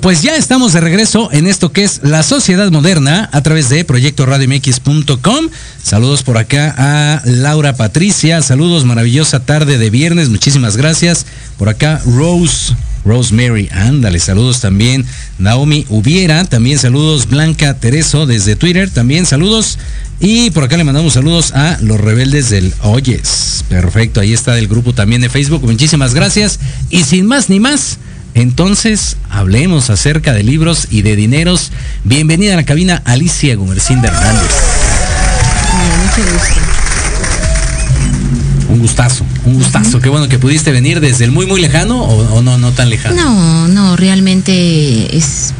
Pues 0.00 0.22
ya 0.22 0.36
estamos 0.36 0.72
de 0.72 0.80
regreso 0.80 1.28
en 1.32 1.46
esto 1.46 1.72
que 1.72 1.82
es 1.82 2.00
la 2.04 2.22
sociedad 2.22 2.70
moderna 2.70 3.28
a 3.32 3.42
través 3.42 3.68
de 3.68 3.84
Proyecto 3.84 4.24
proyectoradiomx.com. 4.24 5.48
Saludos 5.82 6.22
por 6.22 6.38
acá 6.38 6.74
a 6.78 7.22
Laura 7.24 7.74
Patricia, 7.74 8.42
saludos, 8.42 8.84
maravillosa 8.84 9.40
tarde 9.40 9.78
de 9.78 9.90
viernes, 9.90 10.28
muchísimas 10.28 10.76
gracias. 10.76 11.26
Por 11.58 11.68
acá 11.68 12.00
Rose 12.06 12.74
Rosemary, 13.04 13.68
ándale, 13.72 14.20
saludos 14.20 14.60
también. 14.60 15.04
Naomi 15.38 15.84
Hubiera, 15.88 16.44
también 16.44 16.78
saludos. 16.78 17.28
Blanca 17.28 17.74
Tereso 17.74 18.26
desde 18.26 18.56
Twitter, 18.56 18.90
también 18.90 19.26
saludos. 19.26 19.78
Y 20.20 20.50
por 20.50 20.64
acá 20.64 20.76
le 20.76 20.84
mandamos 20.84 21.14
saludos 21.14 21.52
a 21.52 21.78
los 21.80 21.98
rebeldes 21.98 22.50
del 22.50 22.72
Oyes. 22.82 23.64
Perfecto, 23.68 24.20
ahí 24.20 24.32
está 24.32 24.58
el 24.58 24.68
grupo 24.68 24.92
también 24.92 25.22
de 25.22 25.30
Facebook. 25.30 25.62
Muchísimas 25.64 26.14
gracias. 26.14 26.60
Y 26.90 27.04
sin 27.04 27.26
más 27.26 27.48
ni 27.48 27.58
más, 27.58 27.98
entonces 28.34 29.16
hablemos 29.28 29.90
acerca 29.90 30.32
de 30.32 30.42
libros 30.42 30.88
y 30.90 31.02
de 31.02 31.16
dineros. 31.16 31.72
Bienvenida 32.04 32.54
a 32.54 32.56
la 32.56 32.64
cabina 32.64 33.02
Alicia 33.04 33.54
Gumercinda 33.56 34.08
Hernández. 34.08 34.50
mucho 36.04 36.32
gusto. 36.32 36.60
Un 38.68 38.78
gustazo, 38.78 39.24
un 39.44 39.54
gustazo. 39.54 40.00
Qué 40.00 40.08
bueno 40.08 40.28
que 40.28 40.38
pudiste 40.38 40.70
venir 40.70 41.00
desde 41.00 41.24
el 41.24 41.32
muy, 41.32 41.46
muy 41.46 41.60
lejano 41.60 42.02
o, 42.04 42.40
no, 42.40 42.56
no 42.56 42.70
tan 42.72 42.88
lejano. 42.88 43.16
No, 43.16 43.68
no, 43.68 43.96
realmente 43.96 45.16
es 45.16 45.52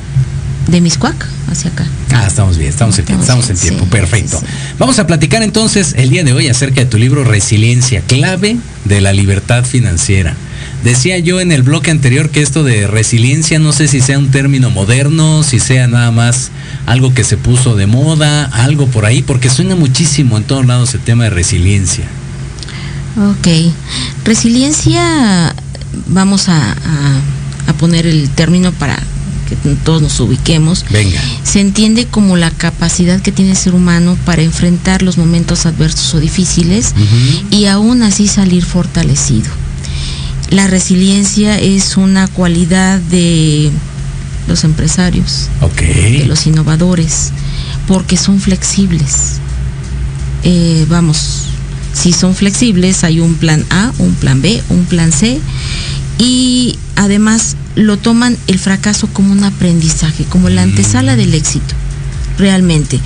de 0.69 0.81
Miscuac 0.81 1.27
hacia 1.50 1.71
acá. 1.73 1.87
Ah, 2.12 2.27
estamos 2.29 2.57
bien, 2.57 2.71
estamos 2.71 2.99
en 2.99 3.05
tiempo, 3.05 3.23
estamos 3.23 3.50
en 3.50 3.57
tiempo, 3.57 3.85
perfecto. 3.87 4.41
Vamos 4.79 4.99
a 5.00 5.07
platicar 5.07 5.43
entonces 5.43 5.95
el 5.97 6.11
día 6.11 6.23
de 6.23 6.33
hoy 6.33 6.49
acerca 6.49 6.81
de 6.83 6.87
tu 6.87 6.99
libro 6.99 7.25
Resiliencia, 7.25 8.03
clave 8.03 8.57
de 8.85 9.00
la 9.00 9.12
libertad 9.12 9.65
financiera. 9.65 10.37
Decía 10.85 11.19
yo 11.19 11.41
en 11.41 11.53
el 11.53 11.63
bloque 11.63 11.91
anterior 11.91 12.31
que 12.31 12.41
esto 12.41 12.65
de 12.65 12.87
resiliencia 12.87 13.59
no 13.59 13.73
sé 13.73 13.87
si 13.87 14.01
sea 14.01 14.19
un 14.19 14.31
término 14.31 14.71
moderno, 14.71 15.43
si 15.43 15.61
sea 15.61 15.87
nada 15.89 16.11
más 16.11 16.51
algo 16.87 17.13
que 17.13 17.23
se 17.23 17.37
puso 17.37 17.77
de 17.77 17.87
moda, 17.87 18.45
algo 18.47 18.87
por 18.87 19.05
ahí, 19.05 19.23
porque 19.23 19.51
suena 19.51 19.77
muchísimo 19.77 20.39
en 20.39 20.45
todos 20.45 20.65
lados 20.65 20.95
el 20.95 21.01
tema 21.01 21.25
de 21.25 21.31
resiliencia. 21.31 22.07
Ok. 23.17 23.73
Resiliencia, 24.25 25.55
vamos 26.07 26.49
a, 26.49 26.77
poner 27.79 28.07
el 28.07 28.29
término 28.31 28.73
para 28.73 28.99
que 29.49 29.57
todos 29.85 30.03
nos 30.03 30.19
ubiquemos. 30.21 30.85
Venga. 30.91 31.21
Se 31.45 31.61
entiende 31.61 32.07
como 32.07 32.37
la 32.37 32.51
capacidad 32.51 33.21
que 33.21 33.33
tiene 33.33 33.53
el 33.53 33.57
ser 33.57 33.75
humano 33.75 34.19
para 34.25 34.43
enfrentar 34.43 35.03
los 35.03 35.17
momentos 35.19 35.67
adversos 35.67 36.15
o 36.15 36.21
difíciles 36.21 36.95
y 37.51 37.67
aún 37.67 38.03
así 38.03 38.29
salir 38.29 38.65
fortalecido. 38.65 39.60
La 40.50 40.66
resiliencia 40.66 41.59
es 41.59 41.97
una 41.97 42.26
cualidad 42.26 42.99
de 42.99 43.71
los 44.49 44.64
empresarios, 44.64 45.49
de 45.78 46.26
los 46.26 46.47
innovadores, 46.47 47.30
porque 47.87 48.16
son 48.16 48.40
flexibles. 48.40 49.38
Eh, 50.42 50.87
vamos, 50.88 51.45
si 51.92 52.12
son 52.12 52.35
flexibles, 52.35 53.04
hay 53.04 53.21
un 53.21 53.35
plan 53.35 53.64
A, 53.71 53.92
un 53.99 54.14
plan 54.14 54.42
B, 54.42 54.61
un 54.71 54.87
plan 54.87 55.12
C 55.12 55.38
y 56.19 56.78
además 56.97 57.57
lo 57.76 57.97
toman 57.97 58.37
el 58.47 58.59
fracaso 58.59 59.09
como 59.12 59.33
un 59.33 59.45
aprendizaje, 59.45 60.25
como 60.25 60.49
la 60.49 60.62
antesala 60.62 61.14
del 61.14 61.35
éxito, 61.35 61.75
realmente. 62.38 62.99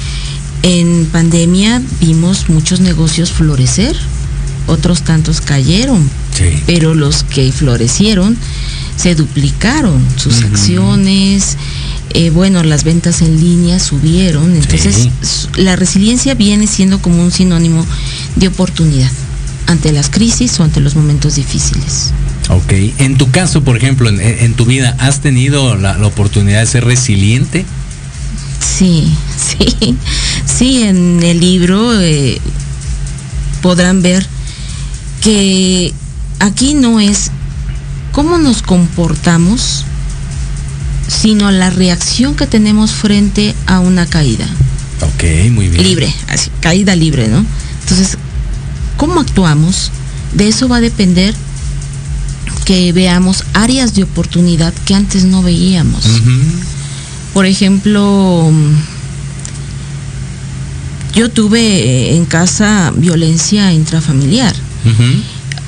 En 0.63 1.07
pandemia 1.13 1.83
vimos 2.01 2.49
muchos 2.49 2.81
negocios 2.81 3.33
florecer, 3.33 3.95
otros 4.67 5.03
tantos 5.03 5.43
cayeron, 5.43 6.09
pero 6.67 6.95
los 6.95 7.23
que 7.25 7.51
florecieron 7.53 8.37
se 8.97 9.15
duplicaron 9.15 10.03
sus 10.17 10.43
acciones, 10.45 11.57
eh, 12.11 12.31
bueno, 12.31 12.63
las 12.63 12.85
ventas 12.85 13.23
en 13.23 13.41
línea 13.41 13.81
subieron, 13.81 14.55
entonces 14.55 15.09
la 15.57 15.75
resiliencia 15.75 16.35
viene 16.35 16.67
siendo 16.67 17.01
como 17.03 17.23
un 17.23 17.33
sinónimo 17.33 17.85
de 18.37 18.49
oportunidad 18.49 19.11
ante 19.67 19.93
las 19.93 20.11
crisis 20.11 20.61
o 20.61 20.65
ante 20.65 20.81
los 20.81 20.95
momentos 20.95 21.37
difíciles. 21.37 22.13
Ok, 22.51 22.73
en 22.99 23.17
tu 23.17 23.31
caso, 23.31 23.65
por 23.65 23.77
ejemplo, 23.77 24.09
en, 24.11 24.55
tu 24.55 24.67
vida, 24.67 24.95
¿has 25.01 25.21
tenido 25.21 25.77
la, 25.77 26.07
oportunidad 26.07 26.61
de 26.61 26.67
ser 26.67 26.85
resiliente? 26.85 27.65
Sí, 28.61 29.13
sí, 29.37 29.97
sí, 30.45 30.83
en 30.83 31.23
el 31.23 31.41
libro 31.41 32.01
eh, 32.01 32.39
podrán 33.63 34.03
ver 34.03 34.27
que 35.23 35.95
aquí 36.45 36.75
no 36.75 37.01
es 37.01 37.31
cómo 38.13 38.37
nos 38.37 38.61
comportamos, 38.61 39.85
sino 41.09 41.51
la 41.51 41.71
reacción 41.71 42.35
que 42.35 42.47
tenemos 42.47 42.93
frente 42.93 43.55
a 43.67 43.81
una 43.81 44.07
caída. 44.07 44.47
Ok, 45.01 45.51
muy 45.51 45.69
bien. 45.69 45.83
Libre, 45.83 46.15
así, 46.29 46.51
caída 46.61 46.95
libre, 46.97 47.29
¿no? 47.29 47.45
Entonces, 47.83 48.19
¿cómo 48.99 49.21
actuamos? 49.21 49.91
De 50.35 50.49
eso 50.49 50.69
va 50.69 50.77
a 50.77 50.81
depender 50.81 51.35
que 52.67 52.93
veamos 52.93 53.45
áreas 53.55 53.95
de 53.95 54.03
oportunidad 54.03 54.75
que 54.85 54.95
antes 54.95 55.25
no 55.25 55.43
veíamos. 55.43 56.05
Por 57.33 57.47
ejemplo, 57.47 58.53
yo 61.15 61.31
tuve 61.31 62.17
en 62.17 62.27
casa 62.27 62.93
violencia 62.95 63.73
intrafamiliar. 63.73 64.55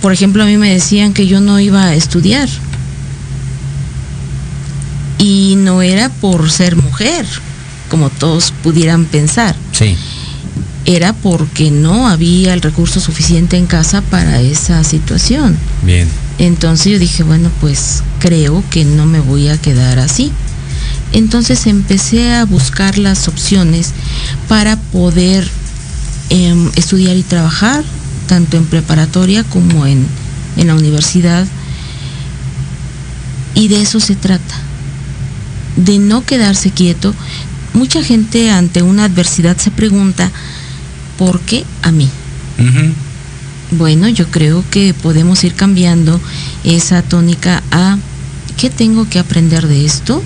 Por 0.00 0.12
ejemplo, 0.12 0.42
a 0.42 0.46
mí 0.46 0.56
me 0.56 0.72
decían 0.72 1.12
que 1.12 1.26
yo 1.26 1.40
no 1.40 1.58
iba 1.58 1.84
a 1.84 1.94
estudiar 1.94 2.48
y 5.18 5.54
no 5.56 5.82
era 5.82 6.08
por 6.08 6.50
ser 6.50 6.76
mujer, 6.76 7.26
como 7.88 8.10
todos 8.10 8.52
pudieran 8.62 9.06
pensar. 9.06 9.56
Sí. 9.72 9.96
Era 10.84 11.12
porque 11.12 11.70
no 11.70 12.08
había 12.08 12.52
el 12.54 12.62
recurso 12.62 13.00
suficiente 13.00 13.56
en 13.56 13.66
casa 13.66 14.02
para 14.02 14.40
esa 14.40 14.84
situación. 14.84 15.56
Bien. 15.82 16.08
Entonces 16.38 16.92
yo 16.92 16.98
dije, 16.98 17.22
bueno, 17.22 17.50
pues 17.60 18.02
creo 18.20 18.62
que 18.70 18.84
no 18.84 19.06
me 19.06 19.20
voy 19.20 19.48
a 19.48 19.58
quedar 19.58 19.98
así. 19.98 20.30
Entonces 21.12 21.66
empecé 21.66 22.34
a 22.34 22.44
buscar 22.44 22.98
las 22.98 23.26
opciones 23.26 23.92
para 24.48 24.76
poder 24.76 25.48
em, 26.30 26.70
estudiar 26.76 27.16
y 27.16 27.22
trabajar, 27.22 27.84
tanto 28.26 28.56
en 28.56 28.66
preparatoria 28.66 29.44
como 29.44 29.86
en, 29.86 30.06
en 30.56 30.66
la 30.66 30.74
universidad. 30.74 31.46
Y 33.54 33.68
de 33.68 33.80
eso 33.80 34.00
se 34.00 34.16
trata 34.16 34.54
de 35.76 35.98
no 35.98 36.24
quedarse 36.24 36.70
quieto. 36.70 37.14
Mucha 37.74 38.02
gente 38.02 38.50
ante 38.50 38.82
una 38.82 39.04
adversidad 39.04 39.56
se 39.56 39.70
pregunta, 39.70 40.30
¿por 41.18 41.40
qué 41.40 41.64
a 41.82 41.92
mí? 41.92 42.08
Bueno, 43.72 44.08
yo 44.08 44.30
creo 44.30 44.64
que 44.70 44.94
podemos 44.94 45.44
ir 45.44 45.54
cambiando 45.54 46.20
esa 46.64 47.02
tónica 47.02 47.62
a 47.70 47.98
¿qué 48.56 48.70
tengo 48.70 49.08
que 49.08 49.18
aprender 49.18 49.66
de 49.66 49.84
esto? 49.84 50.22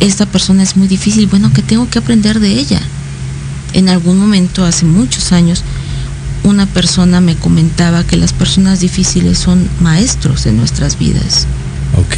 Esta 0.00 0.26
persona 0.26 0.62
es 0.62 0.76
muy 0.76 0.88
difícil, 0.88 1.26
bueno, 1.26 1.52
¿qué 1.52 1.62
tengo 1.62 1.88
que 1.88 1.98
aprender 1.98 2.40
de 2.40 2.50
ella? 2.52 2.80
En 3.72 3.88
algún 3.88 4.18
momento, 4.18 4.64
hace 4.64 4.86
muchos 4.86 5.32
años, 5.32 5.62
una 6.48 6.66
persona 6.66 7.20
me 7.20 7.36
comentaba 7.36 8.04
que 8.04 8.16
las 8.16 8.32
personas 8.32 8.80
difíciles 8.80 9.38
son 9.38 9.68
maestros 9.80 10.46
en 10.46 10.56
nuestras 10.56 10.98
vidas. 10.98 11.46
Ok. 11.96 12.16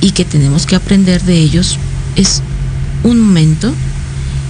Y 0.00 0.10
que 0.12 0.24
tenemos 0.24 0.66
que 0.66 0.76
aprender 0.76 1.22
de 1.22 1.38
ellos. 1.38 1.78
Es 2.16 2.42
un 3.02 3.20
momento, 3.20 3.72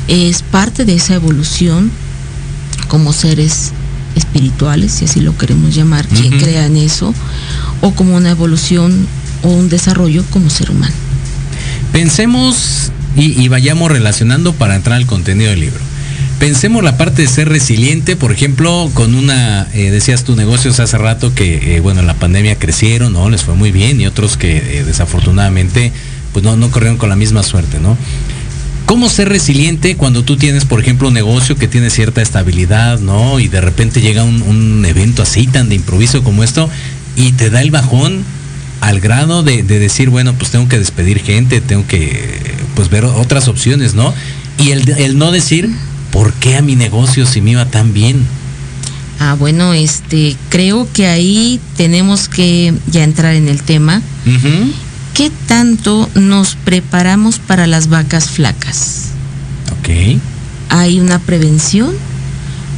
es 0.09 0.43
parte 0.43 0.85
de 0.85 0.95
esa 0.95 1.15
evolución 1.15 1.91
como 2.89 3.13
seres 3.13 3.73
espirituales, 4.15 4.93
si 4.93 5.05
así 5.05 5.21
lo 5.21 5.37
queremos 5.37 5.75
llamar, 5.75 6.07
quien 6.09 6.39
crea 6.39 6.67
en 6.67 6.77
eso, 6.77 7.15
o 7.81 7.93
como 7.93 8.17
una 8.17 8.31
evolución 8.31 9.07
o 9.43 9.49
un 9.49 9.69
desarrollo 9.69 10.25
como 10.31 10.51
ser 10.51 10.71
humano. 10.71 10.95
Pensemos 11.93 12.91
y, 13.17 13.41
y 13.41 13.49
vayamos 13.49 13.91
relacionando 13.91 14.53
para 14.55 14.77
entrar 14.77 14.97
al 14.97 15.07
contenido 15.07 15.51
del 15.51 15.61
libro. 15.61 15.88
Pensemos 16.39 16.85
la 16.85 16.97
parte 16.97 17.23
de 17.23 17.29
ser 17.29 17.49
resiliente, 17.49 18.15
por 18.15 18.31
ejemplo, 18.31 18.89
con 18.95 19.17
una, 19.17 19.67
eh, 19.75 19.91
decías 19.91 20.23
tu 20.23 20.37
negocios 20.37 20.79
hace 20.79 20.97
rato 20.97 21.35
que, 21.35 21.75
eh, 21.75 21.81
bueno, 21.81 21.99
en 22.01 22.07
la 22.07 22.15
pandemia 22.15 22.57
crecieron, 22.57 23.13
¿no? 23.13 23.29
Les 23.29 23.43
fue 23.43 23.55
muy 23.55 23.73
bien 23.73 24.01
y 24.01 24.07
otros 24.07 24.37
que 24.37 24.79
eh, 24.79 24.85
desafortunadamente, 24.85 25.93
pues 26.33 26.45
no, 26.45 26.57
no 26.57 26.71
corrieron 26.71 26.97
con 26.97 27.09
la 27.09 27.17
misma 27.17 27.43
suerte, 27.43 27.81
¿no? 27.81 27.99
¿Cómo 28.87 29.09
ser 29.09 29.29
resiliente 29.29 29.97
cuando 29.97 30.23
tú 30.23 30.37
tienes, 30.37 30.65
por 30.65 30.81
ejemplo, 30.81 31.09
un 31.09 31.15
negocio 31.15 31.57
que 31.57 31.67
tiene 31.67 31.91
cierta 31.91 32.23
estabilidad, 32.23 33.01
¿no? 33.01 33.41
Y 33.41 33.49
de 33.49 33.61
repente 33.61 34.01
llega 34.01 34.23
un, 34.23 34.85
evento 34.87 35.25
así 35.25 35.49
tan 35.49 35.69
de 35.69 35.75
improviso 35.75 36.23
como 36.23 36.45
esto 36.45 36.71
y 37.17 37.33
te 37.33 37.51
da 37.51 37.63
el 37.63 37.73
bajón 37.73 38.23
al 38.81 39.01
grado 39.01 39.43
de, 39.43 39.65
decir, 39.65 40.09
bueno, 40.09 40.35
pues 40.35 40.53
tengo 40.53 40.69
que 40.69 40.79
despedir 40.79 41.21
gente, 41.21 41.61
tengo 41.61 41.85
que, 41.89 42.41
pues 42.77 42.91
ver 42.91 43.05
otras 43.05 43.49
opciones, 43.49 43.95
¿no? 43.95 44.15
Y 44.57 44.71
el, 44.71 44.89
el 44.89 45.19
no 45.19 45.33
decir, 45.33 45.69
¿por 46.11 46.33
qué 46.35 46.57
a 46.57 46.63
mi 46.63 46.77
negocio 46.77 47.27
si 47.27 47.41
me 47.41 47.53
iba 47.53 47.65
tan 47.67 47.93
bien? 47.93 48.27
Ah, 49.21 49.35
bueno, 49.35 49.75
este, 49.75 50.37
creo 50.49 50.89
que 50.93 51.07
ahí 51.07 51.61
tenemos 51.77 52.29
que 52.29 52.73
ya 52.87 53.03
entrar 53.03 53.35
en 53.35 53.49
el 53.49 53.63
tema. 53.63 54.01
¿Qué 55.15 55.33
tanto 55.47 56.09
nos 56.15 56.55
preparamos 56.55 57.41
para 57.41 57.67
las 57.67 57.89
vacas 57.89 58.31
flacas? 58.31 59.07
Ok. 59.81 60.21
Hay 60.69 61.01
una 61.01 61.19
prevención 61.19 61.93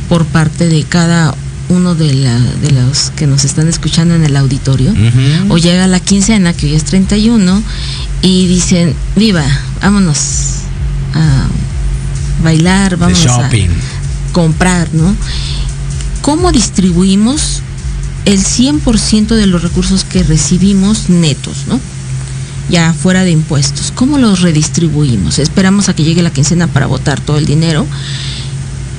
por 0.09 0.25
parte 0.25 0.69
de 0.69 0.83
cada 0.85 1.35
uno 1.69 1.95
de, 1.95 2.07
de 2.09 2.71
los 2.73 3.11
que 3.11 3.27
nos 3.27 3.45
están 3.45 3.69
escuchando 3.69 4.15
en 4.15 4.25
el 4.25 4.37
auditorio, 4.37 4.93
o 5.51 5.59
llega 5.59 5.87
la 5.87 6.01
quincena, 6.01 6.53
que 6.53 6.67
hoy 6.67 6.75
es 6.75 6.85
31, 6.85 7.63
y 8.23 8.47
dicen, 8.49 8.95
viva, 9.17 9.45
vámonos 9.81 10.63
a 11.15 11.47
bailar, 12.43 12.97
vamos 12.97 13.27
a 13.27 13.51
comprar, 14.33 14.89
¿no? 14.93 15.15
¿Cómo 16.23 16.53
distribuimos 16.53 17.63
el 18.25 18.41
100% 18.41 19.29
de 19.29 19.47
los 19.47 19.63
recursos 19.63 20.05
que 20.05 20.23
recibimos 20.23 21.09
netos, 21.09 21.65
¿no? 21.67 21.81
Ya 22.69 22.93
fuera 22.93 23.25
de 23.25 23.31
impuestos. 23.31 23.93
¿Cómo 23.95 24.19
los 24.19 24.41
redistribuimos? 24.41 25.39
Esperamos 25.39 25.89
a 25.89 25.95
que 25.95 26.05
llegue 26.05 26.23
la 26.23 26.33
quincena 26.33 26.67
para 26.67 26.87
votar 26.87 27.21
todo 27.21 27.39
el 27.39 27.47
dinero. 27.47 27.87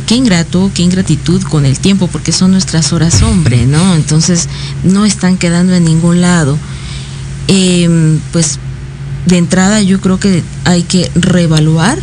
Qué 0.07 0.15
ingrato, 0.15 0.71
qué 0.73 0.81
ingratitud 0.81 1.41
con 1.43 1.65
el 1.65 1.79
tiempo, 1.79 2.07
porque 2.07 2.33
son 2.33 2.51
nuestras 2.51 2.91
horas 2.91 3.21
hombre, 3.21 3.65
¿no? 3.65 3.95
Entonces 3.95 4.49
no 4.83 5.05
están 5.05 5.37
quedando 5.37 5.73
en 5.73 5.85
ningún 5.85 6.19
lado. 6.19 6.57
Em, 7.47 8.19
pues 8.33 8.59
de 9.25 9.37
entrada 9.37 9.81
yo 9.81 10.01
creo 10.01 10.19
que 10.19 10.43
hay 10.65 10.83
que 10.83 11.09
reevaluar 11.15 11.99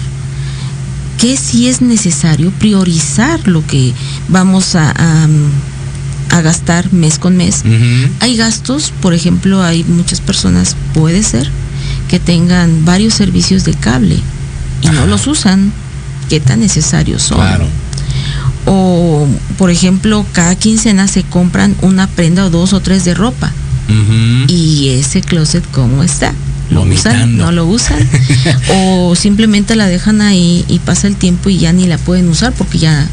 que 1.19 1.37
si 1.37 1.69
es 1.69 1.83
necesario 1.83 2.51
priorizar 2.53 3.47
lo 3.47 3.67
que 3.67 3.93
vamos 4.29 4.77
a, 4.77 4.95
a, 6.31 6.41
gastar 6.41 6.93
mes 6.93 7.19
con 7.19 7.37
mes. 7.37 7.65
Hay 8.21 8.37
gastos, 8.37 8.93
por 9.03 9.13
ejemplo, 9.13 9.61
hay 9.63 9.83
muchas 9.83 10.21
personas, 10.21 10.77
puede 10.95 11.25
ser, 11.25 11.51
que 12.09 12.21
tengan 12.21 12.85
varios 12.85 13.15
servicios 13.15 13.65
de 13.65 13.75
cable 13.75 14.21
y 14.81 14.89
no 14.89 15.07
los 15.07 15.27
usan. 15.27 15.73
¿Qué 16.29 16.39
tan 16.39 16.61
necesarios 16.61 17.23
son? 17.23 17.41
O, 18.67 19.27
por 19.57 19.71
ejemplo, 19.71 20.25
cada 20.33 20.55
quincena 20.55 21.09
se 21.09 21.25
compran 21.25 21.75
una 21.83 22.07
prenda 22.07 22.45
o 22.45 22.51
dos 22.51 22.73
o 22.73 22.81
tres 22.81 23.05
de 23.05 23.15
ropa. 23.15 23.53
Y 24.47 24.91
ese 24.91 25.23
closet, 25.23 25.65
¿cómo 25.73 26.03
está? 26.05 26.35
Lo 26.71 26.83
usan, 26.83 27.37
no 27.37 27.53
lo 27.53 27.67
usan, 27.67 27.99
o 28.75 29.15
simplemente 29.15 29.77
la 29.77 29.87
dejan 29.87 30.21
ahí 30.21 30.65
y 30.69 30.79
pasa 30.81 31.07
el 31.07 31.17
tiempo 31.17 31.49
y 31.51 31.59
ya 31.59 31.73
ni 31.73 31.87
la 31.87 31.99
pueden 31.99 32.29
usar 32.29 32.53
porque 32.53 32.79
ya 32.79 33.07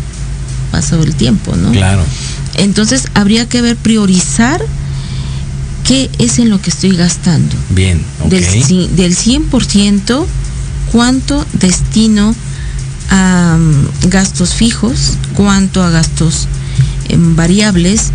pasó 0.72 1.02
el 1.02 1.16
tiempo, 1.16 1.56
¿no? 1.56 1.72
Claro. 1.72 2.04
Entonces 2.56 3.08
habría 3.14 3.48
que 3.48 3.62
ver, 3.62 3.76
priorizar 3.76 4.62
qué 5.86 6.10
es 6.20 6.40
en 6.40 6.50
lo 6.50 6.62
que 6.62 6.70
estoy 6.70 6.96
gastando. 6.96 7.56
Bien, 7.70 8.02
del, 8.28 8.44
del 8.96 9.16
100%, 9.16 10.26
cuánto 10.92 11.46
destino 11.54 12.36
a 13.10 13.58
mm, 13.58 14.10
gastos 14.10 14.54
fijos, 14.54 15.14
cuánto 15.34 15.84
a 15.84 15.90
gastos 15.90 16.48
em, 17.10 17.36
variables 17.36 18.12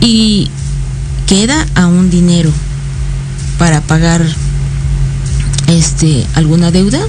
y 0.00 0.50
queda 1.26 1.66
a 1.74 1.86
un 1.86 2.10
dinero 2.10 2.50
para 3.58 3.80
pagar 3.80 4.24
este, 5.72 6.26
alguna 6.34 6.70
deuda 6.70 7.00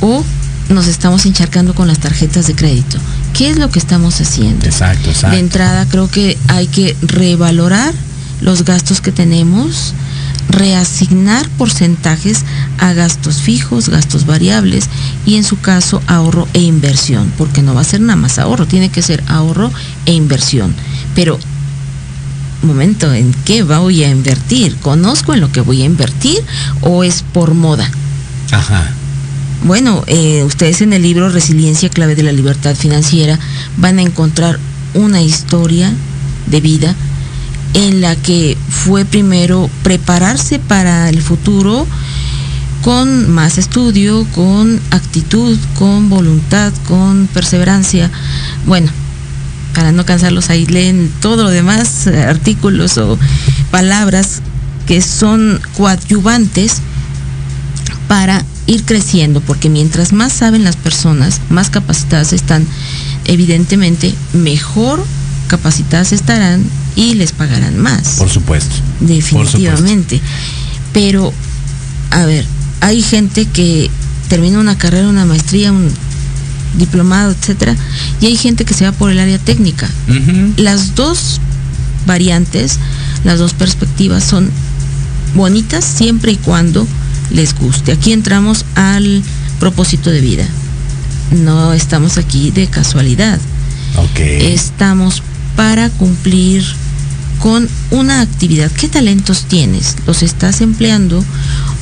o 0.00 0.24
nos 0.68 0.86
estamos 0.86 1.26
encharcando 1.26 1.74
con 1.74 1.88
las 1.88 1.98
tarjetas 1.98 2.46
de 2.46 2.54
crédito. 2.54 2.98
¿Qué 3.34 3.50
es 3.50 3.58
lo 3.58 3.70
que 3.70 3.78
estamos 3.78 4.20
haciendo? 4.20 4.66
Exacto, 4.66 5.10
exacto. 5.10 5.34
De 5.34 5.40
entrada 5.40 5.86
creo 5.88 6.10
que 6.10 6.38
hay 6.48 6.66
que 6.66 6.96
revalorar 7.02 7.92
los 8.40 8.64
gastos 8.64 9.00
que 9.00 9.12
tenemos, 9.12 9.94
reasignar 10.48 11.48
porcentajes 11.50 12.44
a 12.78 12.92
gastos 12.92 13.36
fijos, 13.36 13.88
gastos 13.88 14.26
variables 14.26 14.88
y 15.26 15.36
en 15.36 15.44
su 15.44 15.60
caso 15.60 16.02
ahorro 16.06 16.48
e 16.52 16.60
inversión, 16.60 17.32
porque 17.38 17.62
no 17.62 17.74
va 17.74 17.82
a 17.82 17.84
ser 17.84 18.00
nada 18.00 18.16
más 18.16 18.38
ahorro, 18.38 18.66
tiene 18.66 18.90
que 18.90 19.02
ser 19.02 19.22
ahorro 19.28 19.72
e 20.06 20.12
inversión. 20.12 20.74
Pero 21.14 21.38
momento, 22.62 23.12
¿en 23.12 23.34
qué 23.44 23.62
voy 23.62 24.04
a 24.04 24.10
invertir? 24.10 24.76
¿Conozco 24.76 25.34
en 25.34 25.40
lo 25.40 25.52
que 25.52 25.60
voy 25.60 25.82
a 25.82 25.84
invertir 25.84 26.38
o 26.80 27.04
es 27.04 27.22
por 27.32 27.54
moda? 27.54 27.90
Ajá. 28.50 28.92
Bueno, 29.64 30.02
eh, 30.06 30.42
ustedes 30.44 30.82
en 30.82 30.92
el 30.92 31.02
libro 31.02 31.28
Resiliencia, 31.28 31.88
clave 31.88 32.16
de 32.16 32.24
la 32.24 32.32
libertad 32.32 32.74
financiera, 32.74 33.38
van 33.76 33.98
a 33.98 34.02
encontrar 34.02 34.58
una 34.94 35.22
historia 35.22 35.92
de 36.46 36.60
vida 36.60 36.94
en 37.74 38.00
la 38.00 38.16
que 38.16 38.56
fue 38.68 39.04
primero 39.04 39.70
prepararse 39.82 40.58
para 40.58 41.08
el 41.08 41.22
futuro 41.22 41.86
con 42.82 43.30
más 43.30 43.58
estudio, 43.58 44.26
con 44.34 44.80
actitud, 44.90 45.56
con 45.78 46.10
voluntad, 46.10 46.72
con 46.88 47.28
perseverancia. 47.28 48.10
Bueno, 48.66 48.90
para 49.74 49.92
no 49.92 50.04
cansarlos 50.04 50.50
ahí, 50.50 50.66
leen 50.66 51.10
todo 51.20 51.44
lo 51.44 51.50
demás, 51.50 52.06
eh, 52.06 52.22
artículos 52.22 52.98
o 52.98 53.18
palabras 53.70 54.40
que 54.86 55.00
son 55.00 55.60
coadyuvantes 55.76 56.78
para 58.08 58.44
ir 58.66 58.84
creciendo, 58.84 59.40
porque 59.40 59.68
mientras 59.68 60.12
más 60.12 60.32
saben 60.32 60.64
las 60.64 60.76
personas, 60.76 61.40
más 61.50 61.70
capacitadas 61.70 62.32
están, 62.32 62.66
evidentemente 63.24 64.14
mejor 64.32 65.04
capacitadas 65.48 66.12
estarán 66.12 66.64
y 66.96 67.14
les 67.14 67.32
pagarán 67.32 67.78
más. 67.78 68.16
Por 68.18 68.28
supuesto. 68.28 68.74
Definitivamente. 69.00 70.20
Pero, 70.92 71.32
a 72.10 72.24
ver, 72.24 72.46
hay 72.80 73.02
gente 73.02 73.46
que 73.46 73.90
termina 74.28 74.58
una 74.58 74.76
carrera, 74.78 75.08
una 75.08 75.24
maestría, 75.24 75.72
un 75.72 75.90
diplomado, 76.74 77.32
etcétera, 77.32 77.76
y 78.20 78.26
hay 78.26 78.36
gente 78.36 78.64
que 78.64 78.74
se 78.74 78.84
va 78.84 78.92
por 78.92 79.10
el 79.10 79.18
área 79.18 79.38
técnica. 79.38 79.88
Las 80.56 80.94
dos 80.94 81.40
variantes, 82.06 82.78
las 83.24 83.38
dos 83.38 83.54
perspectivas 83.54 84.24
son 84.24 84.50
bonitas 85.34 85.84
siempre 85.84 86.32
y 86.32 86.36
cuando 86.36 86.86
les 87.30 87.54
guste. 87.54 87.92
Aquí 87.92 88.12
entramos 88.12 88.64
al 88.74 89.22
propósito 89.60 90.10
de 90.10 90.20
vida. 90.20 90.46
No 91.30 91.72
estamos 91.72 92.18
aquí 92.18 92.50
de 92.50 92.66
casualidad. 92.66 93.38
Estamos 94.18 95.22
para 95.56 95.88
cumplir 95.90 96.64
con 97.38 97.68
una 97.90 98.20
actividad. 98.20 98.70
¿Qué 98.70 98.88
talentos 98.88 99.44
tienes? 99.44 99.96
¿Los 100.06 100.22
estás 100.22 100.60
empleando 100.60 101.24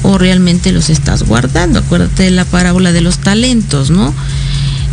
o 0.02 0.18
realmente 0.18 0.72
los 0.72 0.88
estás 0.88 1.24
guardando? 1.24 1.80
Acuérdate 1.80 2.24
de 2.24 2.30
la 2.30 2.44
parábola 2.44 2.92
de 2.92 3.00
los 3.02 3.18
talentos, 3.18 3.90
¿no? 3.90 4.14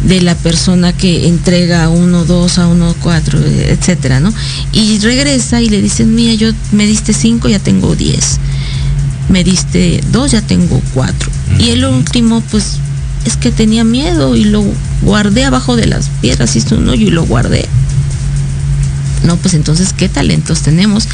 De 0.03 0.21
la 0.21 0.35
persona 0.35 0.93
que 0.93 1.27
entrega 1.27 1.89
uno, 1.89 2.23
dos, 2.25 2.59
a 2.59 2.67
uno, 2.67 2.95
cuatro, 3.01 3.39
etcétera, 3.39 4.19
¿no? 4.19 4.33
Y 4.71 4.99
regresa 4.99 5.61
y 5.61 5.69
le 5.69 5.81
dicen, 5.81 6.13
mira, 6.15 6.33
yo 6.33 6.51
me 6.71 6.85
diste 6.85 7.13
cinco, 7.13 7.49
ya 7.49 7.59
tengo 7.59 7.95
diez. 7.95 8.37
Me 9.29 9.43
diste 9.43 10.01
dos, 10.11 10.31
ya 10.31 10.41
tengo 10.41 10.81
cuatro. 10.93 11.29
Y 11.59 11.71
el 11.71 11.83
último, 11.85 12.41
pues, 12.51 12.77
es 13.25 13.35
que 13.35 13.51
tenía 13.51 13.83
miedo 13.83 14.35
y 14.35 14.45
lo 14.45 14.63
guardé 15.01 15.43
abajo 15.43 15.75
de 15.75 15.87
las 15.87 16.09
piedras, 16.21 16.55
hice 16.55 16.75
un 16.75 16.87
hoyo 16.87 17.07
y 17.07 17.11
lo 17.11 17.25
guardé. 17.25 17.65
No, 19.23 19.35
pues 19.35 19.53
entonces, 19.53 19.93
¿qué 19.93 20.07
talentos 20.07 20.61
tenemos? 20.61 21.07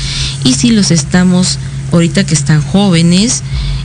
Y 0.43 0.53
si 0.53 0.69
los 0.69 0.91
estamos, 0.91 1.57
ahorita 1.91 2.25
que 2.25 2.35
están 2.35 2.61
jóvenes, 2.61 3.41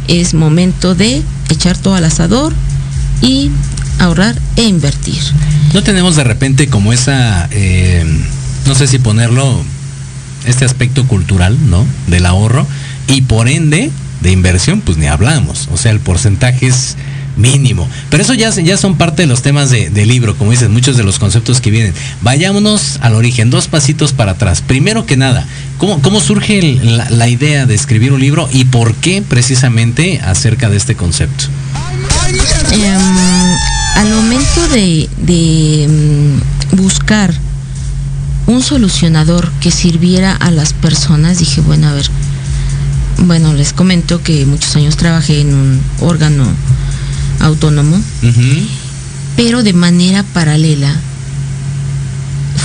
es 0.09 0.35
momento 0.35 0.95
de 0.95 1.23
echar 1.49 1.79
todo 1.79 1.95
al 1.95 2.05
asador 2.05 2.53
y 3.23 3.51
ahorrar 3.99 4.41
e 4.57 4.65
invertir. 4.65 5.23
No 5.75 5.83
tenemos 5.83 6.17
de 6.17 6.25
repente 6.25 6.69
como 6.69 6.93
esa, 6.93 7.49
eh, 7.51 8.05
no 8.67 8.75
sé 8.75 8.87
si 8.87 8.99
ponerlo, 8.99 9.63
este 10.45 10.65
aspecto 10.65 11.07
cultural, 11.07 11.57
¿no? 11.69 11.85
Del 12.07 12.27
ahorro 12.27 12.67
y 13.07 13.23
por 13.23 13.49
ende 13.49 13.91
de 14.21 14.31
inversión, 14.33 14.81
pues 14.81 14.99
ni 14.99 15.07
hablamos. 15.07 15.69
O 15.73 15.77
sea, 15.77 15.93
el 15.93 16.01
porcentaje 16.01 16.67
es 16.67 16.97
mínimo. 17.37 17.89
Pero 18.11 18.23
eso 18.23 18.35
ya, 18.35 18.51
ya 18.51 18.77
son 18.77 18.97
parte 18.97 19.23
de 19.23 19.29
los 19.29 19.43
temas 19.43 19.71
de, 19.71 20.07
libro, 20.07 20.37
como 20.37 20.51
dices, 20.51 20.69
muchos 20.69 20.97
de 20.97 21.05
los 21.05 21.19
conceptos 21.19 21.61
que 21.61 21.71
vienen. 21.71 21.95
Vayámonos 22.21 22.99
al 23.01 23.15
origen, 23.15 23.51
dos 23.51 23.69
pasitos 23.69 24.13
para 24.13 24.33
atrás. 24.33 24.63
Primero 24.63 25.07
que 25.07 25.17
nada, 25.17 25.47
¿cómo, 25.79 26.03
cómo 26.03 26.21
surge 26.21 26.79
la, 26.83 27.29
idea 27.29 27.67
de 27.67 27.75
escribir 27.75 28.13
un 28.13 28.21
libro 28.21 28.49
y 28.53 28.65
por 28.65 28.95
qué 28.95 29.23
precisamente 29.23 30.21
acerca 30.21 30.69
de 30.69 30.77
este 30.77 30.97
concepto? 30.97 31.45
Em, 32.73 33.78
al 33.97 34.11
momento 34.11 34.69
de, 34.69 35.89
mm, 35.89 36.77
buscar 36.77 37.35
un 38.47 38.63
solucionador 38.63 39.51
que 39.61 39.71
sirviera 39.71 40.33
a 40.33 40.51
las 40.51 40.73
personas, 40.73 41.39
dije, 41.39 41.61
bueno, 41.61 41.89
a 41.89 41.93
ver, 41.93 42.09
bueno, 43.27 43.53
les 43.55 43.73
comento 43.73 44.23
que 44.23 44.47
muchos 44.47 44.75
años 44.77 44.97
trabajé 44.97 45.41
en 45.41 45.55
un 45.55 45.81
órgano 46.01 46.47
autónomo, 47.41 48.01
pero 49.37 49.63
de 49.63 49.73
manera 49.73 50.23
paralela 50.23 50.95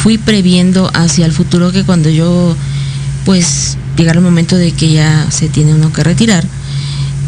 fui 0.04 0.18
previendo 0.18 0.92
hacia 0.94 1.26
el 1.26 1.32
futuro 1.32 1.72
que 1.72 1.84
cuando 1.84 2.10
yo, 2.10 2.56
pues, 3.26 3.78
llegara 3.98 4.20
el 4.20 4.26
momento 4.26 4.56
de 4.56 4.72
que 4.72 4.92
ya 4.92 5.28
se 5.32 5.50
tiene 5.50 5.74
uno 5.74 5.94
que 5.94 6.04
retirar, 6.04 6.46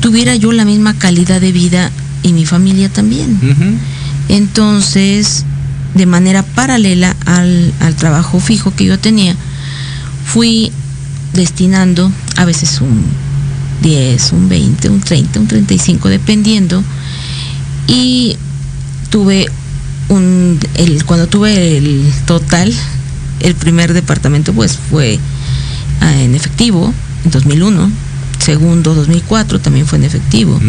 tuviera 0.01 0.35
yo 0.35 0.51
la 0.51 0.65
misma 0.65 0.93
calidad 0.93 1.41
de 1.41 1.51
vida 1.51 1.91
y 2.25 2.33
mi 2.33 2.43
familia 2.45 2.89
también. 2.89 3.39
Entonces, 4.29 5.45
de 5.93 6.07
manera 6.07 6.41
paralela 6.41 7.15
al, 7.25 7.71
al 7.79 7.95
trabajo 7.95 8.39
fijo 8.39 8.73
que 8.75 8.85
yo 8.85 8.97
tenía, 8.97 9.35
fui 10.25 10.71
destinando 11.33 12.11
a 12.35 12.45
veces 12.45 12.81
un 12.81 13.03
10, 13.83 14.31
un 14.31 14.49
20, 14.49 14.89
un 14.89 15.01
30, 15.01 15.39
un 15.39 15.47
35, 15.47 16.09
dependiendo. 16.09 16.83
Y 17.87 18.35
tuve 19.11 19.45
un, 20.09 20.59
el, 20.73 21.05
cuando 21.05 21.27
tuve 21.27 21.77
el 21.77 22.11
total, 22.25 22.73
el 23.41 23.53
primer 23.53 23.93
departamento 23.93 24.51
pues 24.51 24.79
fue 24.89 25.19
ah, 26.01 26.21
en 26.23 26.33
efectivo, 26.33 26.91
en 27.23 27.29
2001, 27.29 27.91
segundo 28.39 28.95
2004 28.95 29.59
también 29.59 29.85
fue 29.85 29.99
en 29.99 30.05
efectivo. 30.05 30.59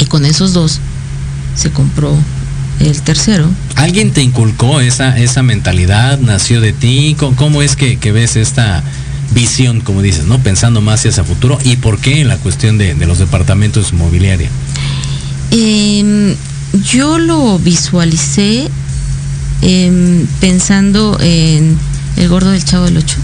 Y 0.00 0.06
con 0.06 0.24
esos 0.24 0.52
dos 0.52 0.80
se 1.54 1.70
compró 1.70 2.16
el 2.80 3.00
tercero. 3.02 3.48
¿Alguien 3.76 4.12
te 4.12 4.22
inculcó 4.22 4.80
esa, 4.80 5.18
esa 5.18 5.42
mentalidad? 5.42 6.18
¿Nació 6.18 6.60
de 6.60 6.72
ti? 6.72 7.16
¿Cómo, 7.18 7.62
es 7.62 7.76
que, 7.76 7.96
ves 8.12 8.36
esta 8.36 8.82
visión, 9.32 9.80
como 9.80 10.02
dices, 10.02 10.26
¿no? 10.26 10.38
Pensando 10.40 10.80
más 10.80 11.00
hacia 11.06 11.22
el 11.22 11.26
futuro. 11.26 11.58
¿Y 11.64 11.76
por 11.76 11.98
qué 11.98 12.20
en 12.20 12.28
la 12.28 12.36
cuestión 12.36 12.78
de, 12.78 12.94
los 13.06 13.18
departamentos 13.18 13.92
inmobiliarios? 13.92 14.50
Em, 15.50 16.34
yo 16.92 17.18
lo 17.18 17.58
visualicé 17.58 18.68
em, 19.62 20.26
pensando 20.40 21.18
en 21.20 21.78
el 22.16 22.28
gordo 22.28 22.50
del 22.50 22.64
chavo 22.64 22.86
del 22.86 22.98
ocho. 22.98 23.16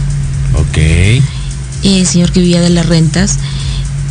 Ok. 0.54 0.78
El 1.83 2.06
señor 2.06 2.30
que 2.33 2.40
vivía 2.40 2.61
de 2.61 2.70
las 2.70 2.87
rentas, 2.87 3.38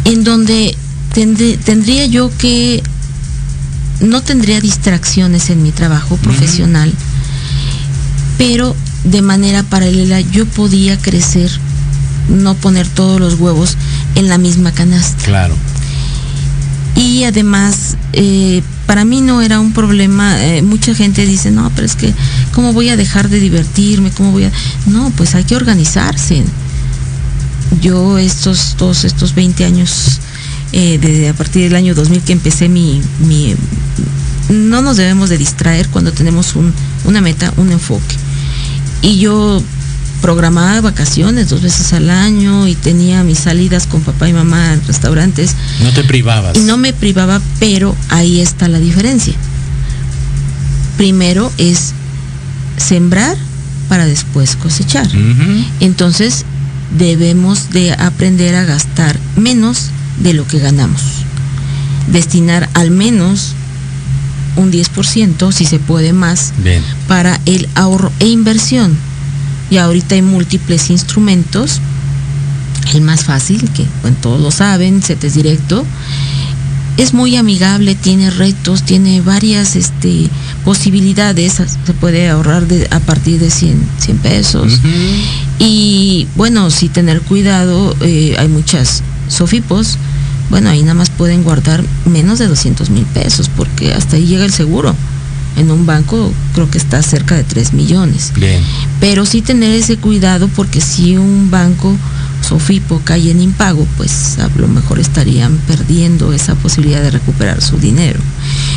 en 0.05 0.23
donde 0.23 0.75
tendría 1.25 2.05
yo 2.05 2.31
que 2.37 2.81
no 3.99 4.21
tendría 4.21 4.61
distracciones 4.61 5.49
en 5.49 5.61
mi 5.63 5.71
trabajo 5.71 6.17
profesional, 6.17 6.93
pero 8.37 8.75
de 9.03 9.21
manera 9.21 9.63
paralela 9.63 10.21
yo 10.21 10.45
podía 10.45 10.97
crecer, 10.97 11.51
no 12.29 12.55
poner 12.55 12.87
todos 12.87 13.19
los 13.19 13.39
huevos 13.39 13.75
en 14.15 14.29
la 14.29 14.37
misma 14.37 14.71
canasta. 14.71 15.23
Claro. 15.25 15.55
Y 16.95 17.23
además, 17.23 17.97
eh, 18.13 18.61
para 18.85 19.05
mí 19.05 19.21
no 19.21 19.41
era 19.41 19.59
un 19.59 19.73
problema, 19.73 20.41
eh, 20.43 20.61
mucha 20.61 20.93
gente 20.95 21.25
dice, 21.25 21.51
no, 21.51 21.71
pero 21.75 21.85
es 21.85 21.95
que, 21.95 22.13
¿cómo 22.53 22.73
voy 22.73 22.89
a 22.89 22.97
dejar 22.97 23.29
de 23.29 23.39
divertirme? 23.39 24.11
¿Cómo 24.11 24.31
voy 24.31 24.45
a...? 24.45 24.51
No, 24.85 25.11
pues 25.11 25.35
hay 25.35 25.43
que 25.43 25.55
organizarse. 25.55 26.43
Yo 27.81 28.17
estos, 28.17 28.75
todos 28.77 29.05
estos 29.05 29.35
20 29.35 29.63
años 29.63 30.19
eh, 30.71 30.99
desde 31.01 31.29
a 31.29 31.33
partir 31.33 31.63
del 31.63 31.75
año 31.75 31.95
2000 31.95 32.21
que 32.21 32.33
empecé 32.33 32.69
mi, 32.69 33.01
mi, 33.19 33.55
no 34.49 34.81
nos 34.81 34.97
debemos 34.97 35.29
de 35.29 35.37
distraer 35.37 35.87
cuando 35.89 36.11
tenemos 36.11 36.55
un, 36.55 36.73
una 37.05 37.21
meta, 37.21 37.53
un 37.57 37.71
enfoque. 37.71 38.15
Y 39.01 39.19
yo 39.19 39.63
programaba 40.21 40.81
vacaciones 40.81 41.49
dos 41.49 41.61
veces 41.61 41.93
al 41.93 42.09
año 42.09 42.67
y 42.67 42.75
tenía 42.75 43.23
mis 43.23 43.39
salidas 43.39 43.87
con 43.87 44.01
papá 44.01 44.27
y 44.27 44.33
mamá 44.33 44.73
en 44.73 44.85
restaurantes. 44.85 45.55
No 45.81 45.91
te 45.91 46.03
privabas. 46.03 46.57
No 46.57 46.77
me 46.77 46.93
privaba, 46.93 47.41
pero 47.59 47.95
ahí 48.09 48.41
está 48.41 48.67
la 48.67 48.79
diferencia. 48.79 49.33
Primero 50.97 51.51
es 51.57 51.93
sembrar 52.77 53.37
para 53.87 54.05
después 54.05 54.55
cosechar. 54.55 55.07
Entonces 55.79 56.45
debemos 56.97 57.69
de 57.71 57.93
aprender 57.93 58.55
a 58.55 58.65
gastar 58.65 59.17
menos 59.35 59.89
de 60.19 60.33
lo 60.33 60.45
que 60.47 60.59
ganamos. 60.59 61.01
Destinar 62.11 62.69
al 62.73 62.91
menos 62.91 63.53
un 64.55 64.71
10%, 64.71 65.51
si 65.51 65.65
se 65.65 65.79
puede 65.79 66.13
más, 66.13 66.53
para 67.07 67.39
el 67.45 67.67
ahorro 67.75 68.11
e 68.19 68.27
inversión. 68.27 68.97
Y 69.69 69.77
ahorita 69.77 70.15
hay 70.15 70.21
múltiples 70.21 70.89
instrumentos. 70.89 71.79
El 72.93 73.01
más 73.01 73.23
fácil, 73.23 73.69
que 73.71 73.85
bueno, 74.01 74.17
todos 74.21 74.41
lo 74.41 74.51
saben, 74.51 75.01
CETES 75.01 75.35
Directo, 75.35 75.85
es 76.99 77.13
muy 77.13 77.37
amigable, 77.37 77.95
tiene 77.95 78.29
retos, 78.29 78.83
tiene 78.83 79.21
varias 79.21 79.77
este, 79.77 80.27
posibilidades, 80.65 81.53
se 81.53 81.93
puede 81.93 82.29
ahorrar 82.29 82.67
de, 82.67 82.87
a 82.91 82.99
partir 82.99 83.39
de 83.39 83.49
100, 83.49 83.79
100 83.99 84.17
pesos. 84.17 84.81
Y 85.59 86.27
bueno, 86.35 86.69
si 86.69 86.89
tener 86.89 87.21
cuidado, 87.21 87.95
eh, 88.01 88.35
hay 88.37 88.49
muchas 88.49 89.01
Sofipos, 89.29 89.97
bueno, 90.49 90.69
ahí 90.69 90.81
nada 90.81 90.95
más 90.95 91.09
pueden 91.09 91.43
guardar 91.43 91.83
menos 92.05 92.39
de 92.39 92.47
200 92.47 92.89
mil 92.89 93.05
pesos, 93.05 93.49
porque 93.55 93.93
hasta 93.93 94.17
ahí 94.17 94.25
llega 94.25 94.45
el 94.45 94.51
seguro. 94.51 94.95
En 95.57 95.71
un 95.71 95.85
banco 95.85 96.31
creo 96.53 96.69
que 96.69 96.77
está 96.77 97.01
cerca 97.01 97.35
de 97.35 97.43
3 97.43 97.73
millones. 97.73 98.31
Bien. 98.35 98.61
Pero 98.99 99.25
sí 99.25 99.41
tener 99.41 99.73
ese 99.73 99.97
cuidado 99.97 100.47
porque 100.47 100.79
si 100.81 101.17
un 101.17 101.51
banco 101.51 101.95
Sofipo 102.47 103.01
cae 103.03 103.31
en 103.31 103.41
impago, 103.41 103.85
pues 103.97 104.37
a 104.39 104.49
lo 104.55 104.67
mejor 104.67 104.99
estarían 104.99 105.57
perdiendo 105.67 106.33
esa 106.33 106.55
posibilidad 106.55 107.01
de 107.01 107.11
recuperar 107.11 107.61
su 107.61 107.77
dinero. 107.77 108.19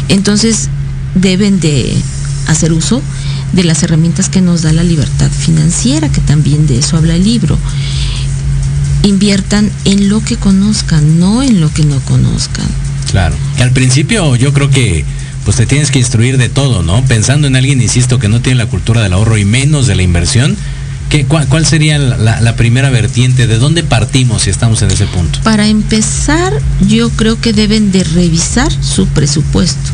Entonces 0.09 0.69
deben 1.15 1.61
de 1.61 1.95
hacer 2.49 2.73
uso 2.73 3.01
de 3.53 3.65
las 3.65 3.83
herramientas 3.83 4.29
que 4.29 4.41
nos 4.41 4.63
da 4.63 4.73
la 4.73 4.83
libertad 4.83 5.31
financiera, 5.31 6.09
que 6.09 6.21
también 6.21 6.67
de 6.67 6.79
eso 6.79 6.97
habla 6.97 7.15
el 7.15 7.25
libro 7.25 7.57
inviertan 9.03 9.71
en 9.85 10.09
lo 10.09 10.25
que 10.25 10.37
conozcan, 10.37 11.19
no 11.19 11.43
en 11.43 11.61
lo 11.61 11.73
que 11.73 11.85
no 11.85 12.01
conozcan. 12.01 12.67
Claro. 13.11 13.35
Y 13.59 13.63
al 13.63 13.73
principio 13.73 14.37
yo 14.37 14.53
creo 14.53 14.71
que 14.71 15.05
pues 15.45 15.57
te 15.57 15.67
tienes 15.67 15.91
que 15.91 15.99
instruir 15.99 16.39
de 16.39 16.49
todo, 16.49 16.83
¿no? 16.83 17.05
Pensando 17.05 17.47
en 17.47 17.57
alguien, 17.57 17.83
insisto, 17.83 18.19
que 18.19 18.29
no 18.29 18.41
tiene 18.41 18.59
la 18.59 18.67
cultura 18.67 19.03
del 19.03 19.13
ahorro 19.13 19.39
y 19.39 19.45
menos 19.45 19.87
de 19.87 19.97
la 19.97 20.03
inversión, 20.03 20.57
¿qué, 21.09 21.25
cuál, 21.25 21.67
sería 21.67 21.99
la, 21.99 22.57
primera 22.57 22.91
vertiente? 22.91 23.47
¿De 23.47 23.59
dónde 23.59 23.83
partimos 23.83 24.43
si 24.43 24.51
estamos 24.51 24.83
en 24.83 24.91
ese 24.91 25.07
punto? 25.07 25.41
Para 25.43 25.67
empezar, 25.67 26.53
yo 26.87 27.11
creo 27.11 27.41
que 27.41 27.53
deben 27.53 27.91
de 27.91 28.05
revisar 28.05 28.71
su 28.71 29.09
presupuesto. 29.09 29.91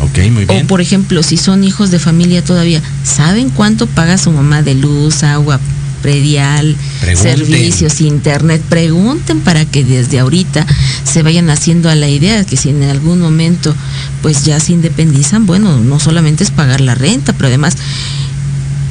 Ok, 0.00 0.18
muy 0.30 0.44
bien. 0.44 0.64
O 0.64 0.68
por 0.68 0.80
ejemplo, 0.80 1.22
si 1.22 1.36
son 1.36 1.64
hijos 1.64 1.90
de 1.90 1.98
familia 1.98 2.44
todavía, 2.44 2.82
¿saben 3.04 3.50
cuánto 3.50 3.86
paga 3.86 4.18
su 4.18 4.30
mamá 4.30 4.62
de 4.62 4.74
luz, 4.74 5.22
agua, 5.22 5.58
predial, 6.02 6.76
servicios, 7.14 8.00
internet, 8.00 8.60
pregunten 8.68 9.40
para 9.40 9.64
que 9.64 9.84
desde 9.84 10.18
ahorita 10.18 10.66
se 11.04 11.22
vayan 11.22 11.48
haciendo 11.48 11.88
a 11.88 11.94
la 11.94 12.08
idea 12.08 12.44
que 12.44 12.56
si 12.56 12.70
en 12.70 12.82
algún 12.82 13.20
momento 13.20 13.74
pues 14.20 14.44
ya 14.44 14.60
se 14.60 14.72
independizan, 14.72 15.46
bueno, 15.46 15.78
no 15.78 15.98
solamente 15.98 16.44
es 16.44 16.50
pagar 16.50 16.80
la 16.80 16.94
renta, 16.94 17.32
pero 17.32 17.48
además 17.48 17.76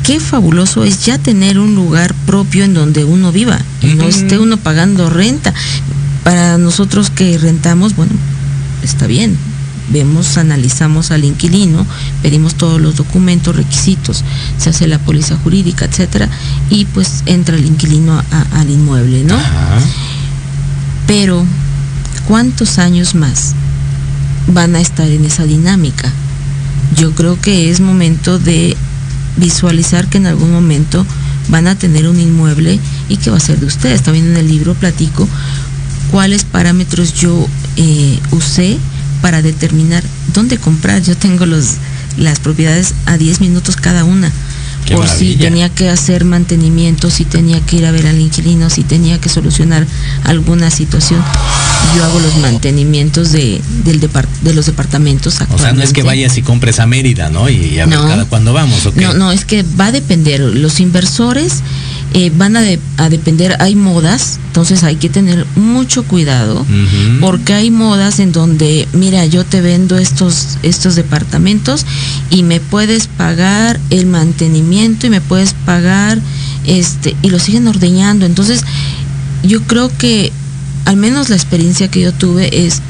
qué 0.04 0.20
fabuloso 0.20 0.84
es 0.84 1.06
ya 1.06 1.18
tener 1.18 1.60
un 1.60 1.76
lugar 1.76 2.14
propio 2.26 2.64
en 2.64 2.74
donde 2.74 3.04
uno 3.04 3.32
viva 3.32 3.60
y 3.82 3.94
no 3.94 4.08
esté 4.08 4.40
uno 4.40 4.58
pagando 4.58 5.10
renta. 5.10 5.54
Para 6.24 6.58
nosotros 6.58 7.10
que 7.10 7.38
rentamos, 7.38 7.96
bueno, 7.96 8.14
está 8.84 9.08
bien, 9.08 9.38
vemos, 9.92 10.38
analizamos 10.38 11.12
al 11.12 11.24
inquilino, 11.26 11.86
pedimos 12.22 12.56
todos 12.56 12.80
los 12.82 12.96
documentos, 12.96 13.56
requisitos, 13.56 14.24
se 14.58 14.70
hace 14.70 14.88
la 14.88 15.00
póliza 15.00 15.38
jurídica, 15.38 15.86
etcétera, 15.86 16.30
y 16.70 16.86
pues 16.86 17.24
entra 17.26 17.56
el 17.56 17.66
inquilino 17.66 18.24
al 18.54 18.70
inmueble, 18.70 19.24
¿no? 19.24 19.38
Pero, 21.08 21.46
¿cuántos 22.28 22.78
años 22.78 23.16
más 23.16 23.54
van 24.48 24.76
a 24.76 24.82
estar 24.82 25.10
en 25.10 25.26
esa 25.26 25.44
dinámica? 25.44 26.12
Yo 26.98 27.14
creo 27.14 27.40
que 27.40 27.70
es 27.70 27.80
momento 27.80 28.40
de 28.40 28.76
visualizar 29.38 30.08
que 30.08 30.18
en 30.18 30.28
algún 30.28 30.52
momento 30.52 31.06
van 31.50 31.68
a 31.68 31.76
tener 31.76 32.08
un 32.08 32.20
inmueble 32.20 32.80
y 33.10 33.18
que 33.18 33.32
va 33.32 33.38
a 33.38 33.42
ser 33.42 33.60
de 33.60 33.66
ustedes. 33.66 34.04
También 34.04 34.28
en 34.28 34.38
el 34.38 34.48
libro 34.48 34.74
platico 34.74 35.28
cuáles 36.12 36.44
parámetros 36.44 37.14
yo 37.14 37.48
eh, 37.78 38.20
usé 38.32 38.78
para 39.22 39.42
determinar 39.42 40.04
dónde 40.34 40.58
comprar. 40.58 41.02
Yo 41.02 41.16
tengo 41.16 41.46
los, 41.46 41.76
las 42.18 42.40
propiedades 42.40 42.94
a 43.06 43.18
10 43.18 43.42
minutos 43.42 43.76
cada 43.76 44.04
una. 44.04 44.32
por 44.94 45.08
si 45.08 45.36
tenía 45.36 45.70
que 45.70 45.90
hacer 45.90 46.26
mantenimiento, 46.26 47.10
si 47.10 47.26
tenía 47.26 47.62
que 47.62 47.78
ir 47.78 47.86
a 47.86 47.92
ver 47.92 48.08
al 48.08 48.20
inquilino, 48.20 48.70
si 48.70 48.84
tenía 48.84 49.20
que 49.20 49.30
solucionar 49.30 49.86
alguna 50.24 50.72
situación. 50.72 51.24
Yo 51.96 52.04
hago 52.06 52.20
los 52.20 52.38
mantenimientos 52.38 53.32
de, 53.32 53.62
del 53.84 54.00
de 54.00 54.54
los 54.54 54.66
departamentos 54.66 55.40
O 55.50 55.58
sea, 55.58 55.74
no 55.74 55.82
es 55.82 55.94
que 55.94 56.04
vayas 56.04 56.38
y 56.38 56.42
compres 56.42 56.80
a 56.80 56.86
Mérida, 56.86 57.30
¿no? 57.30 57.50
Y 57.50 57.80
a 57.80 57.86
ver 57.86 57.98
cada 57.98 58.26
cuándo 58.26 58.54
vamos, 58.54 58.90
No, 58.96 59.14
no, 59.14 59.32
es 59.32 59.46
que 59.46 59.64
va 59.80 59.88
a 59.88 59.92
depender. 59.92 60.40
Los 60.40 60.80
inversores 60.80 61.62
eh, 62.14 62.32
van 62.36 62.58
a, 62.58 62.62
a, 62.98 63.10
depender, 63.10 63.56
hay 63.60 63.76
modas, 63.76 64.40
entonces 64.48 64.84
hay 64.84 64.98
que 64.98 65.08
tener 65.08 65.46
mucho 65.56 66.04
cuidado, 66.04 66.66
porque 67.22 67.54
hay 67.54 67.72
modas 67.72 68.20
en 68.20 68.34
donde, 68.34 68.88
mira, 68.92 69.26
yo 69.26 69.46
te 69.46 69.62
vendo 69.62 69.98
estos, 69.98 70.58
estos 70.62 70.96
departamentos 70.96 71.86
y 72.30 72.44
me 72.44 72.60
puedes 72.60 73.08
pagar 73.08 73.80
el 73.90 74.08
mantenimiento 74.08 75.08
y 75.08 75.10
me 75.10 75.22
puedes 75.22 75.54
pagar, 75.54 76.20
este, 76.66 77.16
y 77.22 77.30
lo 77.30 77.40
siguen 77.40 77.68
ordeñando. 77.68 78.26
Entonces, 78.26 78.62
yo 79.44 79.62
creo 79.64 79.90
que, 79.98 80.34
al 80.86 80.98
menos 80.98 81.30
la 81.30 81.36
experiencia 81.36 81.90
que 81.90 82.02
yo 82.02 82.12
tuve 82.12 82.66
es, 82.66 82.82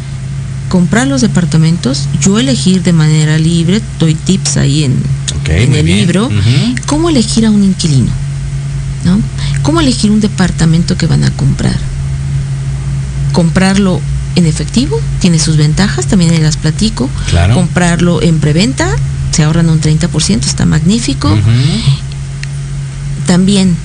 comprar 0.67 1.05
los 1.05 1.21
departamentos, 1.21 2.07
yo 2.21 2.39
elegir 2.39 2.81
de 2.81 2.93
manera 2.93 3.37
libre, 3.37 3.81
doy 3.99 4.15
tips 4.15 4.57
ahí 4.57 4.85
en, 4.85 4.95
en 5.47 5.75
el 5.75 5.83
bien. 5.83 5.97
libro, 5.99 6.29
cómo 6.85 7.09
elegir 7.09 7.45
a 7.45 7.51
un 7.51 7.63
inquilino, 7.63 8.09
¿no? 9.03 9.19
Cómo 9.63 9.81
elegir 9.81 10.11
un 10.11 10.19
departamento 10.19 10.97
que 10.97 11.07
van 11.07 11.23
a 11.23 11.31
comprar. 11.31 11.77
Comprarlo 13.33 14.01
en 14.35 14.45
efectivo 14.45 14.99
tiene 15.19 15.39
sus 15.39 15.57
ventajas, 15.57 16.07
también 16.07 16.41
las 16.43 16.57
platico. 16.57 17.09
Claro. 17.29 17.55
Comprarlo 17.55 18.21
en 18.21 18.39
preventa, 18.39 18.89
se 19.31 19.43
ahorran 19.43 19.69
un 19.69 19.81
30%, 19.81 20.45
está 20.45 20.65
magnífico. 20.65 21.29
También, 23.27 23.75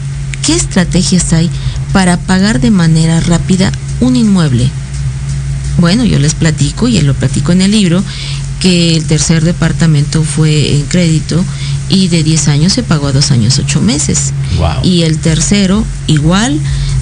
¿qué 0.45 0.55
estrategias 0.55 1.33
hay 1.33 1.51
para 1.93 2.17
pagar 2.17 2.61
de 2.61 2.71
manera 2.71 3.21
rápida 3.21 3.73
un 4.01 4.17
inmueble? 4.17 4.71
Bueno, 5.79 6.05
yo 6.05 6.19
les 6.19 6.35
platico 6.35 6.89
y 6.89 7.01
lo 7.03 7.15
platico 7.15 7.53
en 7.53 7.63
el 7.63 7.71
libro 7.71 8.03
que 8.61 8.97
el 8.97 9.05
tercer 9.05 9.45
departamento 9.45 10.23
fue 10.23 10.75
en 10.75 10.83
crédito 10.87 11.45
y 11.89 12.09
de 12.09 12.23
10 12.23 12.49
años 12.49 12.73
se 12.73 12.83
pagó 12.83 13.09
a 13.09 13.13
2 13.13 13.31
años 13.31 13.59
8 13.59 13.81
meses. 13.81 14.33
Wow. 14.59 14.83
Y 14.83 15.03
el 15.03 15.19
tercero 15.19 15.85
igual 16.07 16.59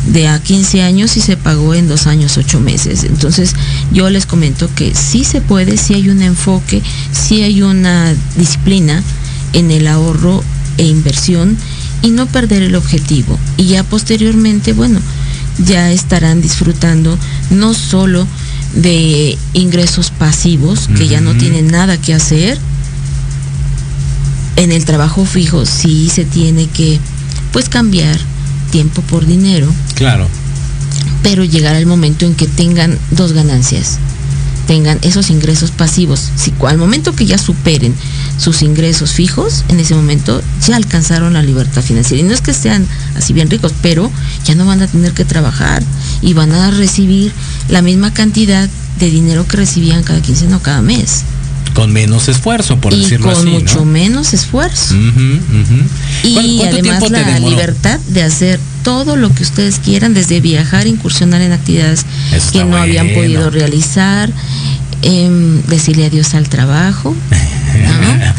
de 0.06 0.28
a 0.28 0.38
15 0.38 0.82
años 0.82 1.16
y 1.16 1.20
se 1.20 1.36
pagó 1.36 1.74
en 1.74 1.88
2 1.88 2.06
años 2.06 2.36
8 2.36 2.60
meses. 2.60 3.04
Entonces 3.04 3.54
yo 3.92 4.10
les 4.10 4.26
comento 4.26 4.68
que 4.74 4.94
sí 4.94 5.24
se 5.24 5.40
puede, 5.40 5.76
sí 5.76 5.94
hay 5.94 6.08
un 6.10 6.22
enfoque, 6.22 6.82
sí 7.12 7.42
hay 7.42 7.62
una 7.62 8.14
disciplina 8.36 9.02
en 9.52 9.70
el 9.70 9.86
ahorro 9.86 10.42
e 10.76 10.84
inversión 10.84 11.56
y 12.02 12.10
no 12.10 12.26
perder 12.26 12.62
el 12.62 12.74
objetivo. 12.74 13.38
Y 13.56 13.66
ya 13.66 13.84
posteriormente, 13.84 14.72
bueno, 14.72 15.00
ya 15.58 15.90
estarán 15.92 16.42
disfrutando 16.42 17.16
no 17.50 17.74
solo 17.74 18.26
de 18.74 19.38
ingresos 19.52 20.10
pasivos, 20.10 20.88
que 20.96 21.06
ya 21.08 21.20
no 21.20 21.34
tienen 21.34 21.68
nada 21.68 21.96
que 21.98 22.14
hacer. 22.14 22.58
En 24.56 24.72
el 24.72 24.84
trabajo 24.84 25.24
fijo 25.24 25.66
sí 25.66 26.08
se 26.12 26.24
tiene 26.24 26.66
que 26.68 27.00
pues 27.52 27.68
cambiar 27.68 28.18
tiempo 28.70 29.02
por 29.02 29.26
dinero, 29.26 29.68
Claro. 29.94 30.28
pero 31.22 31.44
llegar 31.44 31.74
al 31.76 31.86
momento 31.86 32.24
en 32.26 32.34
que 32.34 32.46
tengan 32.46 32.98
dos 33.10 33.32
ganancias, 33.32 33.98
tengan 34.66 34.98
esos 35.02 35.30
ingresos 35.30 35.70
pasivos. 35.70 36.30
Si 36.36 36.52
al 36.66 36.78
momento 36.78 37.14
que 37.14 37.26
ya 37.26 37.38
superen 37.38 37.94
sus 38.38 38.62
ingresos 38.62 39.12
fijos, 39.12 39.64
en 39.68 39.80
ese 39.80 39.94
momento 39.94 40.42
ya 40.66 40.76
alcanzaron 40.76 41.34
la 41.34 41.42
libertad 41.42 41.82
financiera. 41.82 42.20
Y 42.22 42.26
no 42.26 42.34
es 42.34 42.40
que 42.40 42.52
sean 42.54 42.86
así 43.16 43.32
bien 43.32 43.50
ricos, 43.50 43.72
pero 43.82 44.10
ya 44.44 44.54
no 44.54 44.66
van 44.66 44.82
a 44.82 44.86
tener 44.86 45.12
que 45.12 45.24
trabajar 45.24 45.82
y 46.22 46.32
van 46.32 46.52
a 46.52 46.70
recibir 46.70 47.32
la 47.68 47.82
misma 47.82 48.12
cantidad 48.12 48.68
de 48.98 49.10
dinero 49.10 49.46
que 49.46 49.56
recibían 49.58 50.02
cada 50.02 50.20
quincena 50.22 50.56
o 50.56 50.60
cada 50.62 50.80
mes. 50.82 51.22
Con 51.74 51.92
menos 51.92 52.28
esfuerzo, 52.28 52.78
por 52.80 52.92
y 52.92 53.00
decirlo 53.00 53.26
con 53.26 53.36
así. 53.36 53.48
mucho 53.48 53.78
¿no? 53.80 53.84
menos 53.86 54.32
esfuerzo. 54.32 54.94
Ujú, 54.94 55.00
ujú. 55.00 56.32
¿Cuán- 56.34 56.46
Y 56.46 56.62
además 56.62 57.10
la 57.10 57.24
demoró? 57.24 57.50
libertad 57.50 57.98
de 58.08 58.22
hacer 58.22 58.60
todo 58.84 59.16
lo 59.16 59.34
que 59.34 59.42
ustedes 59.42 59.80
quieran, 59.80 60.14
desde 60.14 60.40
viajar, 60.40 60.86
incursionar 60.86 61.40
en 61.40 61.50
actividades 61.52 62.06
que 62.52 62.64
no 62.64 62.76
habían 62.76 63.08
podido 63.14 63.50
realizar, 63.50 64.30
em, 65.02 65.62
decirle 65.62 66.06
adiós 66.06 66.34
al 66.34 66.48
trabajo, 66.48 67.10
¿no? 67.10 68.24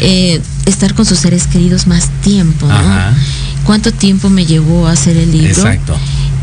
Eh, 0.00 0.40
estar 0.64 0.94
con 0.94 1.04
sus 1.04 1.18
seres 1.18 1.48
queridos 1.48 1.88
más 1.88 2.08
tiempo, 2.22 2.68
¿no? 2.68 2.72
Ajá. 2.72 3.12
¿Cuánto 3.64 3.92
tiempo 3.92 4.30
me 4.30 4.46
llevó 4.46 4.86
a 4.86 4.92
hacer 4.92 5.16
el 5.16 5.32
libro? 5.32 5.48
Exacto. 5.48 5.96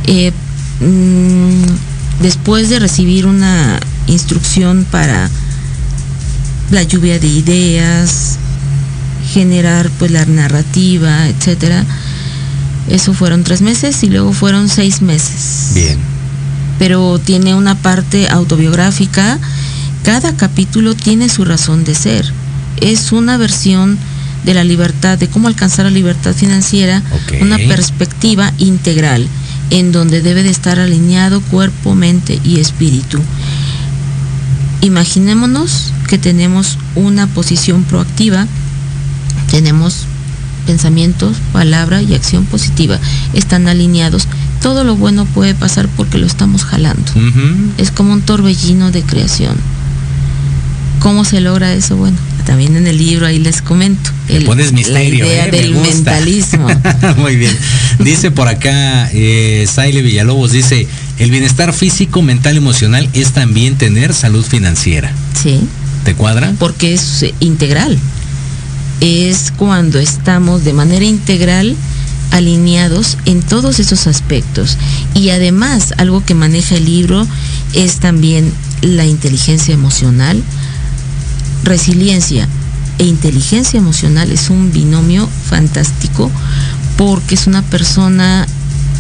Eh, 0.08 0.34
mm, 0.82 2.22
después 2.22 2.70
de 2.70 2.80
recibir 2.80 3.26
una 3.26 3.80
instrucción 4.08 4.86
para 4.91 5.30
la 6.70 6.84
lluvia 6.84 7.18
de 7.18 7.28
ideas, 7.28 8.38
generar 9.34 9.89
pues 9.98 10.12
la 10.12 10.26
narrativa, 10.26 11.28
etcétera, 11.28 11.86
eso 12.89 13.13
fueron 13.13 13.43
tres 13.43 13.62
meses 13.62 14.04
y 14.04 14.08
luego 14.10 14.34
fueron 14.34 14.69
seis 14.69 15.02
meses. 15.02 15.71
Bien. 15.74 15.98
Pero 16.78 17.19
tiene 17.19 17.56
una 17.56 17.76
parte 17.76 18.28
autobiográfica. 18.30 19.39
Cada 20.04 20.36
capítulo 20.36 20.95
tiene 20.95 21.30
su 21.30 21.45
razón 21.45 21.84
de 21.84 21.95
ser. 21.95 22.32
Es 22.82 23.12
una 23.12 23.38
versión 23.38 23.98
de 24.43 24.54
la 24.54 24.63
libertad, 24.63 25.17
de 25.17 25.28
cómo 25.28 25.48
alcanzar 25.48 25.86
la 25.86 25.91
libertad 25.91 26.34
financiera, 26.34 27.02
una 27.41 27.58
perspectiva 27.58 28.54
integral, 28.60 29.28
en 29.71 29.91
donde 29.91 30.21
debe 30.21 30.43
de 30.43 30.52
estar 30.52 30.80
alineado 30.80 31.41
cuerpo, 31.41 31.95
mente 31.95 32.39
y 32.43 32.60
espíritu. 32.60 33.19
Imaginémonos 34.82 35.91
que 36.08 36.19
tenemos 36.19 36.78
una 36.93 37.26
posición 37.26 37.84
proactiva, 37.84 38.45
tenemos 39.50 40.05
pensamientos, 40.65 41.38
palabra 41.54 42.01
y 42.01 42.13
acción 42.13 42.45
positiva, 42.45 42.99
están 43.34 43.67
alineados. 43.67 44.28
Todo 44.62 44.84
lo 44.84 44.95
bueno 44.95 45.25
puede 45.25 45.54
pasar 45.56 45.88
porque 45.95 46.17
lo 46.17 46.25
estamos 46.25 46.63
jalando. 46.65 47.12
Es 47.78 47.91
como 47.91 48.13
un 48.13 48.21
torbellino 48.21 48.91
de 48.91 49.04
creación. 49.04 49.56
¿Cómo 50.99 51.23
se 51.23 51.39
logra 51.39 51.73
eso? 51.73 51.97
Bueno, 51.97 52.17
también 52.45 52.75
en 52.75 52.88
el 52.88 52.97
libro 52.97 53.28
ahí 53.28 53.38
les 53.38 53.62
comento. 53.62 54.10
Le 54.28 54.41
pones 54.41 54.71
misterio, 54.73 55.25
la 55.25 55.30
idea 55.32 55.45
¿eh? 55.45 55.51
Me 55.51 55.58
del 55.62 55.73
gusta. 55.73 55.93
mentalismo. 55.93 56.67
Muy 57.17 57.36
bien. 57.36 57.56
Dice 57.99 58.32
por 58.32 58.47
acá, 58.47 59.10
eh, 59.13 59.67
Saile 59.71 60.01
Villalobos, 60.01 60.51
dice, 60.51 60.88
el 61.19 61.30
bienestar 61.30 61.73
físico, 61.73 62.23
mental, 62.23 62.58
emocional 62.58 63.08
es 63.13 63.34
también 63.34 63.75
tener 63.78 64.13
salud 64.15 64.43
financiera. 64.43 65.12
Sí, 65.41 65.60
¿Te 66.06 66.15
cuadra? 66.15 66.54
porque 66.58 66.95
es 66.95 67.21
eh, 67.23 67.36
integral. 67.39 67.99
Es 69.01 69.51
cuando 69.55 69.99
estamos 69.99 70.63
de 70.63 70.73
manera 70.73 71.05
integral 71.05 71.75
alineados 72.31 73.17
en 73.25 73.41
todos 73.41 73.79
esos 73.79 74.08
aspectos. 74.08 74.77
Y 75.13 75.29
además, 75.29 75.93
algo 75.97 76.23
que 76.23 76.34
maneja 76.34 76.75
el 76.75 76.86
libro 76.86 77.25
es 77.73 77.97
también 77.97 78.51
la 78.81 79.05
inteligencia 79.05 79.73
emocional. 79.73 80.41
Resiliencia 81.63 82.47
e 82.99 83.05
inteligencia 83.05 83.77
emocional 83.77 84.31
es 84.31 84.49
un 84.49 84.71
binomio 84.71 85.27
fantástico 85.49 86.31
porque 86.97 87.36
es 87.36 87.47
una 87.47 87.62
persona 87.62 88.47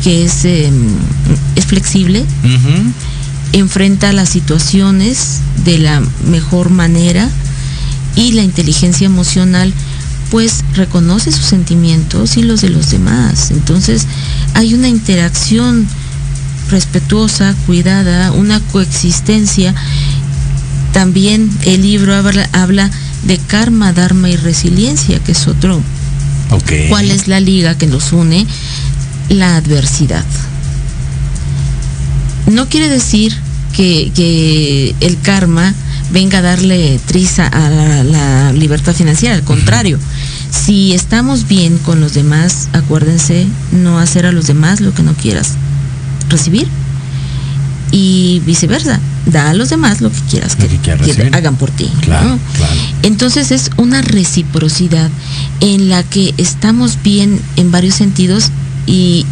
que 0.03 0.25
es, 0.25 0.45
eh, 0.45 0.69
es 1.55 1.65
flexible, 1.65 2.25
enfrenta 3.53 4.11
las 4.11 4.29
situaciones 4.29 5.39
de 5.63 5.79
la 5.79 6.01
mejor 6.29 6.69
manera 6.69 7.29
y 8.15 8.31
la 8.31 8.43
inteligencia 8.43 9.05
emocional 9.05 9.73
pues 10.31 10.63
reconoce 10.73 11.31
sus 11.31 11.45
sentimientos 11.45 12.37
y 12.37 12.43
los 12.43 12.61
de 12.61 12.69
los 12.69 12.89
demás. 12.89 13.51
Entonces 13.51 14.07
hay 14.53 14.73
una 14.73 14.87
interacción 14.87 15.87
respetuosa, 16.69 17.55
cuidada, 17.65 18.31
una 18.31 18.59
coexistencia. 18.59 19.73
También 20.93 21.49
el 21.65 21.81
libro 21.81 22.15
habla, 22.15 22.49
habla 22.53 22.89
de 23.23 23.37
karma, 23.37 23.93
dharma 23.93 24.29
y 24.29 24.35
resiliencia, 24.35 25.19
que 25.19 25.33
es 25.33 25.47
otro. 25.47 25.81
¿Cuál 26.89 27.11
es 27.11 27.27
la 27.27 27.39
liga 27.39 27.77
que 27.77 27.87
nos 27.87 28.13
une? 28.13 28.45
La 29.29 29.57
adversidad. 29.57 30.25
No 32.47 32.69
quiere 32.69 32.87
decir 32.87 33.35
que, 33.75 34.11
que 34.15 34.95
el 35.01 35.19
karma 35.21 35.73
venga 36.11 36.39
a 36.39 36.41
darle 36.41 36.99
triza 37.05 37.47
a 37.47 37.69
la, 37.69 38.03
la 38.03 38.53
libertad 38.53 38.93
financiera, 38.93 39.35
al 39.35 39.43
contrario. 39.43 39.99
Si 40.51 40.93
estamos 40.93 41.47
bien 41.47 41.77
con 41.79 41.99
los 41.99 42.13
demás, 42.13 42.69
acuérdense, 42.73 43.47
no 43.71 43.99
hacer 43.99 44.25
a 44.25 44.31
los 44.31 44.47
demás 44.47 44.81
lo 44.81 44.93
que 44.93 45.03
no 45.03 45.13
quieras 45.13 45.53
recibir. 46.29 46.67
Y 47.91 48.41
viceversa, 48.45 48.99
da 49.25 49.51
a 49.51 49.53
los 49.53 49.69
demás 49.69 50.01
lo 50.01 50.11
que 50.11 50.19
quieras 50.29 50.55
que, 50.55 51.29
hagan 51.33 51.55
por 51.55 51.71
ti. 51.71 51.89
Claro, 52.01 52.29
¿no? 52.29 52.39
claro. 52.57 52.73
Entonces 53.03 53.51
es 53.51 53.71
una 53.77 54.01
reciprocidad 54.01 55.09
en 55.61 55.89
la 55.89 56.03
que 56.03 56.33
estamos 56.37 56.97
bien 57.03 57.39
en 57.55 57.71
varios 57.71 57.95
sentidos 57.95 58.51
y 58.85 59.25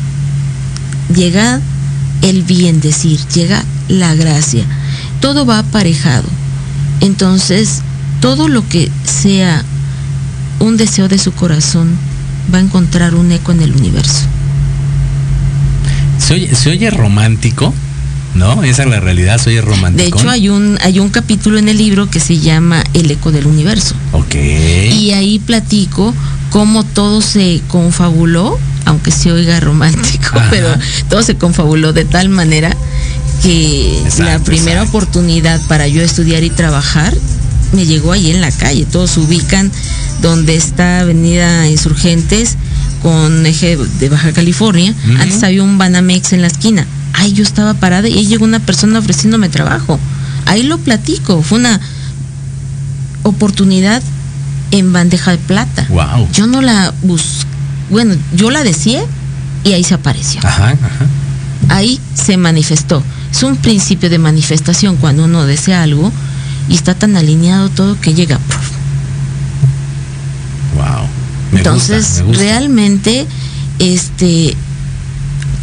llega 1.14 1.62
el 2.22 2.44
bien 2.44 2.80
decir, 2.82 3.20
llega 3.34 3.64
la 3.90 4.16
gracia. 4.16 4.64
Todo 5.20 5.46
va 5.46 5.60
aparejado. 5.60 6.28
Entonces, 7.02 7.82
todo 8.22 8.48
lo 8.48 8.68
que 8.68 8.90
sea 9.04 9.64
un 10.60 10.78
deseo 10.78 11.08
de 11.08 11.18
su 11.18 11.32
corazón 11.34 11.96
va 12.54 12.58
a 12.60 12.62
encontrar 12.62 13.16
un 13.16 13.32
eco 13.32 13.52
en 13.52 13.62
el 13.62 13.76
universo. 13.76 14.22
Se 16.18 16.36
oye, 16.36 16.56
se 16.56 16.70
oye 16.70 16.90
romántico, 16.90 17.74
¿no? 18.36 18.64
Esa 18.64 18.84
es 18.84 18.90
la 18.90 19.00
realidad, 19.00 19.38
se 19.40 19.50
oye 19.50 19.62
romántico. 19.62 20.18
De 20.18 20.22
hecho, 20.22 20.30
hay 20.30 20.50
un, 20.50 20.78
hay 20.82 21.00
un 21.00 21.10
capítulo 21.10 21.58
en 21.58 21.68
el 21.70 21.78
libro 21.78 22.10
que 22.10 22.20
se 22.20 22.40
llama 22.40 22.84
El 22.94 23.12
eco 23.12 23.32
del 23.32 23.46
universo. 23.46 23.96
Ok. 24.14 24.36
Y 24.36 25.12
ahí 25.12 25.40
platico 25.40 26.14
cómo 26.50 26.84
todo 26.84 27.22
se 27.22 27.62
confabuló, 27.68 28.58
aunque 28.86 29.12
se 29.12 29.32
oiga 29.32 29.60
romántico, 29.60 30.30
Ajá. 30.38 30.48
pero 30.50 30.70
todo 31.10 31.24
se 31.24 31.36
confabuló 31.36 31.92
de 31.94 32.06
tal 32.06 32.30
manera 32.30 32.76
que 33.42 34.00
Exacto, 34.04 34.24
la 34.24 34.40
primera 34.40 34.82
exacto. 34.82 34.98
oportunidad 34.98 35.62
para 35.68 35.88
yo 35.88 36.02
estudiar 36.02 36.44
y 36.44 36.50
trabajar 36.50 37.14
me 37.74 37.86
llegó 37.86 38.12
ahí 38.12 38.30
en 38.30 38.42
la 38.42 38.52
calle. 38.52 38.86
Todos 38.86 39.18
ubican 39.18 39.72
donde 40.22 40.56
está 40.56 41.00
Avenida 41.00 41.68
Insurgentes 41.68 42.56
con 43.02 43.46
eje 43.46 43.78
de 44.00 44.10
Baja 44.10 44.32
California. 44.32 44.94
Antes 45.20 45.44
había 45.44 45.64
un 45.64 45.78
Banamex 45.78 46.34
en 46.34 46.42
la 46.42 46.48
esquina. 46.48 46.86
Ahí 47.14 47.34
yo 47.34 47.44
estaba 47.44 47.74
parada 47.74 48.08
y 48.08 48.18
ahí 48.18 48.28
llegó 48.28 48.46
una 48.46 48.60
persona 48.60 49.00
ofreciéndome 49.00 49.50
trabajo. 49.50 50.00
Ahí 50.46 50.64
lo 50.64 50.78
platico. 50.78 51.42
Fue 51.42 51.58
una 51.58 51.80
oportunidad 53.24 54.02
en 54.72 54.94
bandeja 54.94 55.32
de 55.32 55.38
plata. 55.38 55.86
Wow. 55.90 56.30
Yo 56.32 56.48
no 56.48 56.62
la 56.62 56.94
bus 57.02 57.46
bueno, 57.90 58.16
yo 58.36 58.50
la 58.50 58.64
deseé 58.64 59.06
y 59.64 59.74
ahí 59.74 59.84
se 59.84 59.94
apareció. 59.94 60.42
Ajá, 60.44 60.70
ajá. 60.70 61.06
Ahí 61.70 62.00
se 62.14 62.38
manifestó. 62.38 63.04
Es 63.34 63.42
un 63.42 63.58
principio 63.58 64.12
de 64.12 64.20
manifestación 64.20 64.96
cuando 64.98 65.26
uno 65.26 65.46
desea 65.48 65.82
algo 65.82 66.12
y 66.70 66.76
está 66.76 66.94
tan 66.94 67.18
alineado 67.18 67.68
todo 67.70 68.00
que 68.00 68.14
llega. 68.14 68.40
Wow. 70.76 71.08
Me 71.52 71.58
Entonces, 71.58 72.06
gusta, 72.06 72.22
me 72.22 72.28
gusta. 72.28 72.44
realmente, 72.44 73.26
este, 73.80 74.56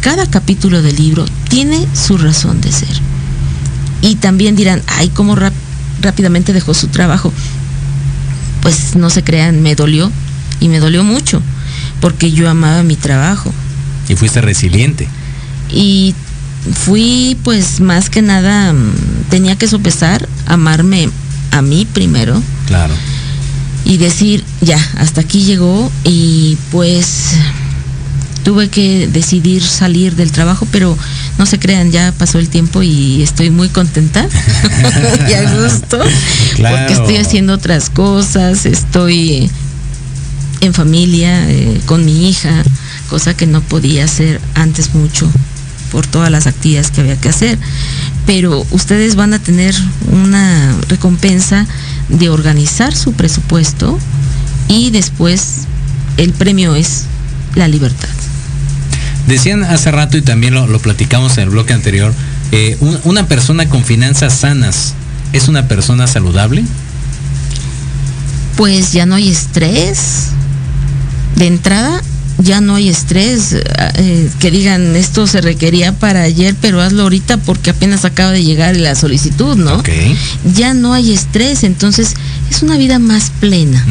cada 0.01 0.25
capítulo 0.27 0.81
del 0.81 0.97
libro 0.97 1.25
tiene 1.49 1.87
su 1.93 2.17
razón 2.17 2.59
de 2.59 2.73
ser. 2.73 2.99
Y 4.01 4.15
también 4.15 4.57
dirán, 4.57 4.81
ay, 4.87 5.07
cómo 5.09 5.37
rápidamente 6.01 6.51
dejó 6.51 6.73
su 6.73 6.87
trabajo. 6.87 7.31
Pues 8.61 8.95
no 8.97 9.09
se 9.09 9.23
crean, 9.23 9.61
me 9.61 9.75
dolió 9.75 10.11
y 10.59 10.67
me 10.67 10.79
dolió 10.79 11.03
mucho, 11.05 11.41
porque 12.01 12.33
yo 12.33 12.49
amaba 12.49 12.83
mi 12.83 12.97
trabajo. 12.97 13.53
Y 14.09 14.15
fuiste 14.15 14.41
resiliente. 14.41 15.07
Y 15.71 16.15
fui, 16.73 17.37
pues, 17.43 17.79
más 17.79 18.09
que 18.09 18.21
nada, 18.21 18.73
mm, 18.73 18.93
tenía 19.29 19.55
que 19.55 19.67
sopesar, 19.67 20.27
amarme 20.45 21.09
a 21.51 21.61
mí 21.61 21.87
primero 21.91 22.41
Claro. 22.67 22.93
y 23.85 23.97
decir, 23.97 24.43
ya, 24.61 24.77
hasta 24.97 25.21
aquí 25.21 25.41
llegó 25.43 25.91
y 26.03 26.57
pues 26.71 27.31
tuve 28.43 28.69
que 28.69 29.07
decidir 29.07 29.61
salir 29.63 30.15
del 30.15 30.31
trabajo, 30.31 30.67
pero 30.71 30.97
no 31.37 31.45
se 31.45 31.59
crean, 31.59 31.91
ya 31.91 32.11
pasó 32.17 32.39
el 32.39 32.49
tiempo 32.49 32.81
y 32.83 33.21
estoy 33.21 33.49
muy 33.51 33.69
contenta 33.69 34.27
y 35.29 35.33
a 35.33 35.53
gusto, 35.53 35.99
Claro. 36.55 36.77
porque 36.77 36.93
estoy 36.93 37.17
haciendo 37.17 37.53
otras 37.53 37.89
cosas, 37.89 38.65
estoy 38.65 39.49
en 40.61 40.73
familia, 40.73 41.49
eh, 41.49 41.81
con 41.85 42.05
mi 42.05 42.29
hija, 42.29 42.63
cosa 43.09 43.35
que 43.35 43.45
no 43.47 43.61
podía 43.61 44.05
hacer 44.05 44.39
antes 44.55 44.93
mucho 44.95 45.29
por 45.91 46.07
todas 46.07 46.31
las 46.31 46.47
actividades 46.47 46.91
que 46.91 47.01
había 47.01 47.19
que 47.19 47.29
hacer. 47.29 47.57
Pero 48.25 48.65
ustedes 48.71 49.15
van 49.15 49.33
a 49.33 49.39
tener 49.39 49.75
una 50.11 50.75
recompensa 50.87 51.65
de 52.09 52.29
organizar 52.29 52.95
su 52.95 53.13
presupuesto 53.13 53.99
y 54.67 54.89
después 54.91 55.65
el 56.17 56.33
premio 56.33 56.75
es 56.75 57.03
la 57.55 57.67
libertad. 57.67 58.09
Decían 59.27 59.63
hace 59.63 59.91
rato 59.91 60.17
y 60.17 60.21
también 60.21 60.53
lo, 60.53 60.67
lo 60.67 60.79
platicamos 60.79 61.37
en 61.37 61.43
el 61.43 61.49
bloque 61.49 61.73
anterior, 61.73 62.13
eh, 62.51 62.75
un- 62.79 62.99
una 63.03 63.27
persona 63.27 63.69
con 63.69 63.83
finanzas 63.85 64.33
sanas 64.33 64.93
es 65.33 65.47
una 65.47 65.67
persona 65.67 66.07
saludable. 66.07 66.63
Pues 68.57 68.91
ya 68.93 69.05
no 69.05 69.15
hay 69.15 69.29
estrés. 69.29 70.27
De 71.35 71.47
entrada, 71.47 72.01
ya 72.37 72.61
no 72.61 72.75
hay 72.75 72.89
estrés. 72.89 73.53
eh, 73.53 74.29
que 74.39 74.51
digan, 74.51 74.95
esto 74.95 75.27
se 75.27 75.41
requería 75.41 75.93
para 75.93 76.21
ayer, 76.23 76.55
pero 76.59 76.81
hazlo 76.81 77.03
ahorita 77.03 77.37
porque 77.37 77.69
apenas 77.69 78.05
acaba 78.05 78.31
de 78.31 78.43
llegar 78.43 78.75
la 78.77 78.95
solicitud, 78.95 79.57
¿no? 79.57 79.83
Ya 80.55 80.73
no 80.73 80.93
hay 80.93 81.13
estrés, 81.13 81.63
entonces 81.63 82.15
es 82.49 82.63
una 82.63 82.77
vida 82.77 82.99
más 82.99 83.31
plena. 83.39 83.85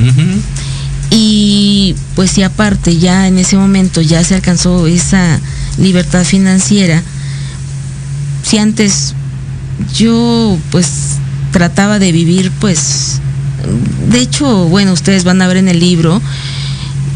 Y 1.11 1.97
pues 2.15 2.31
si 2.31 2.43
aparte 2.43 2.97
ya 2.97 3.27
en 3.27 3.39
ese 3.39 3.57
momento 3.57 4.01
ya 4.01 4.23
se 4.23 4.37
alcanzó 4.37 4.87
esa 4.87 5.41
libertad 5.79 6.25
financiera, 6.25 7.03
si 8.43 8.59
antes 8.59 9.15
yo 9.97 10.59
pues 10.71 11.17
trataba 11.53 11.99
de 11.99 12.13
vivir 12.13 12.53
pues, 12.61 13.21
de 14.09 14.21
hecho, 14.21 14.67
bueno, 14.69 14.93
ustedes 14.93 15.25
van 15.25 15.43
a 15.43 15.49
ver 15.49 15.57
en 15.57 15.69
el 15.69 15.81
libro, 15.81 16.23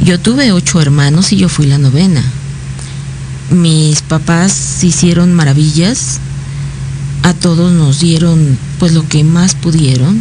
yo 0.03 0.19
tuve 0.19 0.53
ocho 0.53 0.81
hermanos 0.81 1.33
y 1.33 1.37
yo 1.37 1.49
fui 1.49 1.67
la 1.67 1.79
novena. 1.79 2.23
Mis 3.51 4.03
papás 4.03 4.83
hicieron 4.83 5.35
maravillas, 5.35 6.19
a 7.23 7.35
todos 7.35 7.73
nos 7.73 8.01
dieron 8.01 8.59
pues 8.79 8.93
lo 8.93 9.07
que 9.09 9.25
más 9.25 9.55
pudieron 9.55 10.21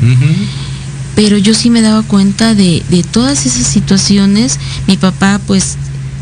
pero 1.15 1.37
yo 1.37 1.53
sí 1.53 1.69
me 1.69 1.81
daba 1.81 2.01
cuenta 2.03 2.55
de, 2.55 2.83
de 2.89 3.03
todas 3.03 3.45
esas 3.45 3.67
situaciones. 3.67 4.59
Mi 4.87 4.97
papá 4.97 5.39
pues 5.45 5.77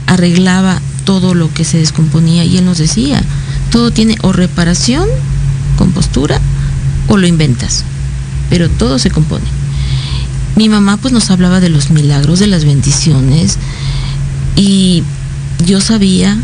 arreglaba 0.08 0.82
todo 1.06 1.34
lo 1.34 1.54
que 1.54 1.64
se 1.64 1.78
descomponía 1.78 2.44
y 2.44 2.58
él 2.58 2.66
nos 2.66 2.78
decía, 2.78 3.24
todo 3.72 3.92
tiene 3.92 4.18
o 4.22 4.34
reparación, 4.34 5.08
compostura, 5.78 6.40
o 7.08 7.18
lo 7.18 7.28
inventas, 7.28 7.84
pero 8.50 8.70
todo 8.70 9.00
se 9.00 9.12
compone. 9.12 9.46
Mi 10.56 10.70
mamá 10.70 10.98
pues 10.98 11.14
nos 11.14 11.32
hablaba 11.32 11.60
de 11.60 11.70
los 11.70 11.90
milagros, 11.90 12.40
de 12.40 12.48
las 12.48 12.66
bendiciones 12.66 13.58
y 14.56 15.04
yo 15.66 15.82
sabía 15.82 16.38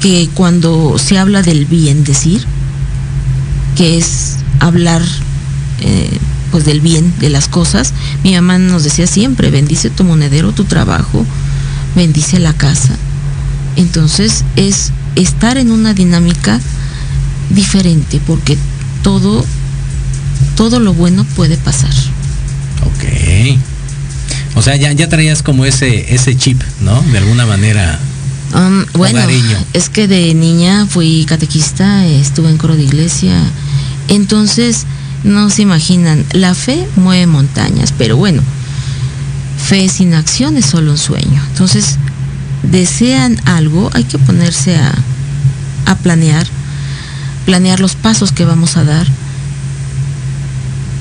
que 0.00 0.28
cuando 0.34 0.98
se 0.98 1.18
habla 1.18 1.42
del 1.42 1.66
bien 1.66 2.04
decir, 2.04 2.44
que 3.76 3.98
es 3.98 4.36
hablar 4.60 5.02
eh, 5.80 6.18
pues 6.50 6.64
del 6.64 6.80
bien 6.80 7.12
de 7.18 7.30
las 7.30 7.48
cosas. 7.48 7.92
Mi 8.22 8.34
mamá 8.34 8.58
nos 8.58 8.84
decía 8.84 9.06
siempre, 9.06 9.50
bendice 9.50 9.90
tu 9.90 10.04
monedero, 10.04 10.52
tu 10.52 10.64
trabajo, 10.64 11.24
bendice 11.96 12.38
la 12.38 12.52
casa. 12.52 12.94
Entonces 13.76 14.44
es 14.56 14.92
estar 15.16 15.56
en 15.56 15.70
una 15.70 15.94
dinámica 15.94 16.60
diferente 17.50 18.20
porque 18.26 18.56
todo 19.02 19.44
todo 20.56 20.80
lo 20.80 20.92
bueno 20.94 21.24
puede 21.36 21.56
pasar. 21.56 21.90
O 24.54 24.62
sea, 24.62 24.76
ya, 24.76 24.92
ya 24.92 25.08
traías 25.08 25.42
como 25.42 25.64
ese, 25.64 26.14
ese 26.14 26.36
chip, 26.36 26.62
¿no? 26.80 27.00
De 27.02 27.18
alguna 27.18 27.46
manera. 27.46 27.98
Um, 28.54 28.84
bueno, 28.92 29.18
Hogareño. 29.18 29.56
es 29.72 29.88
que 29.88 30.06
de 30.08 30.34
niña 30.34 30.86
fui 30.86 31.24
catequista, 31.26 32.04
estuve 32.06 32.50
en 32.50 32.58
coro 32.58 32.76
de 32.76 32.82
iglesia. 32.82 33.40
Entonces, 34.08 34.84
no 35.24 35.48
se 35.50 35.62
imaginan, 35.62 36.24
la 36.32 36.54
fe 36.54 36.86
mueve 36.96 37.26
montañas, 37.26 37.94
pero 37.96 38.16
bueno, 38.16 38.42
fe 39.56 39.88
sin 39.88 40.12
acción 40.14 40.56
es 40.56 40.66
solo 40.66 40.92
un 40.92 40.98
sueño. 40.98 41.42
Entonces, 41.52 41.96
desean 42.62 43.40
algo, 43.46 43.90
hay 43.94 44.04
que 44.04 44.18
ponerse 44.18 44.76
a, 44.76 44.92
a 45.86 45.94
planear, 45.96 46.46
planear 47.46 47.80
los 47.80 47.94
pasos 47.94 48.32
que 48.32 48.44
vamos 48.44 48.76
a 48.76 48.84
dar. 48.84 49.06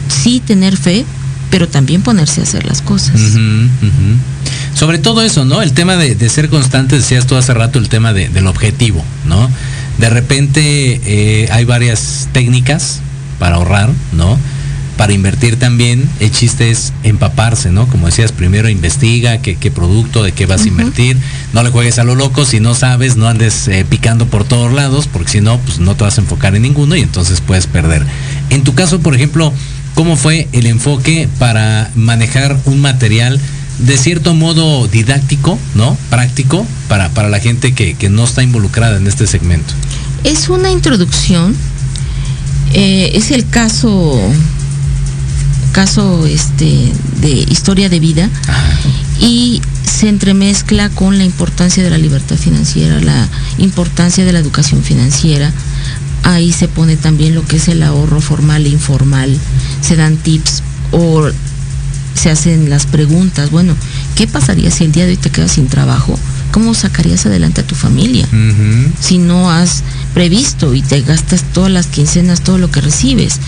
Sí 0.08 0.42
tener 0.46 0.78
fe, 0.78 1.06
pero 1.52 1.68
también 1.68 2.02
ponerse 2.02 2.40
a 2.42 2.44
hacer 2.44 2.66
las 2.66 2.82
cosas. 2.82 3.22
Sobre 4.74 4.98
todo 4.98 5.22
eso, 5.22 5.46
¿no? 5.46 5.62
El 5.62 5.74
tema 5.74 5.98
de, 5.98 6.16
de 6.16 6.30
ser 6.30 6.50
constante, 6.50 6.96
decías 6.96 7.28
tú 7.28 7.36
hace 7.36 7.54
rato, 7.54 7.78
el 7.78 7.90
tema 7.90 8.14
de- 8.14 8.30
del 8.30 8.48
objetivo, 8.48 9.04
¿no? 9.28 9.50
De 9.98 10.10
repente 10.10 11.02
eh, 11.06 11.50
hay 11.52 11.66
varias 11.66 12.30
técnicas 12.32 13.02
para 13.38 13.58
ahorrar, 13.58 13.90
¿no? 14.14 14.40
Para 14.98 15.14
invertir 15.14 15.58
también, 15.58 16.08
el 16.20 16.32
chiste 16.32 16.70
es 16.72 16.94
empaparse, 17.04 17.72
¿no? 17.72 17.88
Como 17.88 18.06
decías, 18.08 18.32
primero 18.32 18.70
investiga 18.70 19.40
qué, 19.40 19.56
qué 19.56 19.72
producto, 19.72 20.24
de 20.24 20.32
qué 20.32 20.46
vas 20.46 20.64
a 20.64 20.68
invertir. 20.68 21.18
No 21.54 21.64
le 21.64 21.70
juegues 21.70 21.98
a 22.00 22.04
lo 22.04 22.14
loco, 22.16 22.46
si 22.46 22.60
no 22.60 22.74
sabes, 22.76 23.18
no 23.18 23.28
andes 23.28 23.68
eh, 23.68 23.84
picando 23.88 24.28
por 24.28 24.44
todos 24.44 24.72
lados, 24.72 25.08
porque 25.12 25.32
si 25.32 25.42
no, 25.42 25.58
pues 25.60 25.80
no 25.80 25.96
te 25.96 26.04
vas 26.04 26.18
a 26.18 26.22
enfocar 26.22 26.56
en 26.56 26.62
ninguno 26.62 26.96
y 26.96 27.02
entonces 27.02 27.42
puedes 27.42 27.68
perder. 27.68 28.06
En 28.52 28.64
tu 28.64 28.74
caso, 28.76 29.00
por 29.00 29.16
ejemplo, 29.16 29.52
¿cómo 29.96 30.16
fue 30.16 30.48
el 30.52 30.66
enfoque 30.66 31.28
para 31.40 31.92
manejar 31.96 32.58
un 32.66 32.82
material 32.82 33.40
de 33.80 33.98
cierto 33.98 34.36
modo 34.36 34.88
didáctico, 34.88 35.58
¿no? 35.76 35.98
Práctico 36.10 36.66
para, 36.88 37.10
para 37.10 37.30
la 37.30 37.40
gente 37.40 37.74
que, 37.74 37.96
que 37.96 38.10
no 38.10 38.24
está 38.24 38.44
involucrada 38.44 38.98
en 38.98 39.08
este 39.08 39.28
segmento. 39.28 39.74
Es 40.24 40.50
una 40.50 40.72
introducción, 40.72 41.56
eh, 42.74 43.12
es 43.16 43.32
el 43.32 43.48
caso, 43.50 44.20
caso 45.72 46.28
este, 46.28 46.92
de 47.22 47.30
historia 47.30 47.90
de 47.90 48.00
vida 48.00 48.30
Ajá. 48.48 48.70
y 49.20 49.62
se 49.84 50.10
entremezcla 50.10 50.90
con 50.90 51.18
la 51.18 51.24
importancia 51.24 51.84
de 51.84 51.90
la 51.90 51.98
libertad 51.98 52.38
financiera, 52.38 53.00
la 53.02 53.28
importancia 53.58 54.26
de 54.26 54.34
la 54.34 54.40
educación 54.40 54.84
financiera. 54.84 55.52
Ahí 56.24 56.52
se 56.52 56.68
pone 56.68 56.98
también 56.98 57.36
lo 57.36 57.46
que 57.46 57.58
es 57.58 57.68
el 57.68 57.84
ahorro 57.84 58.22
formal 58.22 58.66
e 58.66 58.70
informal, 58.70 59.36
se 59.82 59.96
dan 59.96 60.18
tips 60.18 60.64
o 60.92 61.30
se 62.14 62.30
hacen 62.30 62.70
las 62.70 62.86
preguntas, 62.86 63.50
bueno, 63.52 63.76
¿qué 64.16 64.28
pasaría 64.28 64.70
si 64.70 64.84
el 64.84 64.92
día 64.92 65.06
de 65.06 65.12
hoy 65.12 65.18
te 65.18 65.30
quedas 65.30 65.54
sin 65.54 65.68
trabajo? 65.68 66.18
¿Cómo 66.52 66.74
sacarías 66.74 67.26
adelante 67.26 67.62
a 67.62 67.68
tu 67.68 67.76
familia? 67.76 68.28
Si 69.00 69.18
no 69.18 69.50
has 69.50 69.84
previsto 70.14 70.74
y 70.74 70.82
te 70.82 71.02
gastas 71.02 71.44
todas 71.54 71.72
las 71.72 71.88
quincenas, 71.88 72.42
todo 72.42 72.58
lo 72.58 72.70
que 72.70 72.82
recibes. 72.82 73.40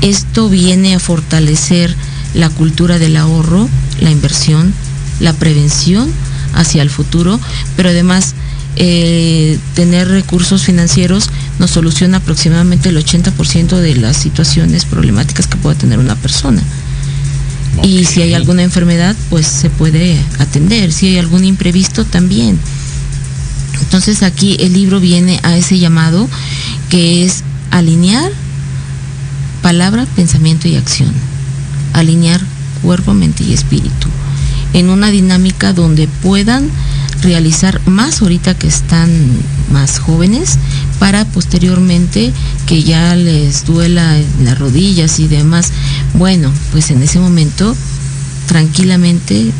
Esto 0.00 0.48
viene 0.48 0.94
a 0.94 1.00
fortalecer 1.00 1.94
la 2.32 2.48
cultura 2.48 2.98
del 2.98 3.16
ahorro, 3.16 3.68
la 4.00 4.10
inversión, 4.10 4.72
la 5.18 5.32
prevención 5.32 6.10
hacia 6.54 6.82
el 6.82 6.90
futuro, 6.90 7.40
pero 7.76 7.88
además 7.88 8.34
eh, 8.76 9.58
tener 9.74 10.08
recursos 10.08 10.64
financieros 10.64 11.30
nos 11.58 11.70
soluciona 11.70 12.18
aproximadamente 12.18 12.88
el 12.88 12.96
80% 12.96 13.76
de 13.76 13.94
las 13.96 14.16
situaciones 14.16 14.84
problemáticas 14.84 15.46
que 15.46 15.56
pueda 15.56 15.76
tener 15.76 15.98
una 15.98 16.16
persona. 16.16 16.62
Y 17.82 18.04
si 18.04 18.22
hay 18.22 18.34
alguna 18.34 18.62
enfermedad, 18.62 19.16
pues 19.30 19.46
se 19.46 19.70
puede 19.70 20.18
atender. 20.38 20.92
Si 20.92 21.08
hay 21.08 21.18
algún 21.18 21.44
imprevisto, 21.44 22.04
también. 22.04 22.58
Entonces 23.80 24.22
aquí 24.22 24.56
el 24.60 24.72
libro 24.72 25.00
viene 25.00 25.40
a 25.42 25.56
ese 25.56 25.78
llamado 25.78 26.28
que 26.88 27.24
es 27.24 27.42
alinear 27.70 28.30
palabra, 29.62 30.06
pensamiento 30.14 30.68
y 30.68 30.76
acción. 30.76 31.12
Alinear 31.92 32.40
cuerpo, 32.82 33.14
mente 33.14 33.44
y 33.44 33.52
espíritu. 33.52 34.08
En 34.72 34.90
una 34.90 35.10
dinámica 35.10 35.72
donde 35.72 36.08
puedan 36.22 36.70
realizar 37.22 37.80
más 37.86 38.22
ahorita 38.22 38.54
que 38.54 38.66
están 38.66 39.10
más 39.72 39.98
jóvenes 39.98 40.58
para 40.98 41.24
posteriormente 41.24 42.32
que 42.66 42.82
ya 42.82 43.14
les 43.16 43.64
duela 43.64 44.16
las 44.42 44.58
rodillas 44.58 45.18
y 45.20 45.28
demás. 45.28 45.72
Bueno, 46.14 46.52
pues 46.72 46.90
en 46.90 47.02
ese 47.02 47.18
momento 47.18 47.76
tranquilamente 48.46 49.50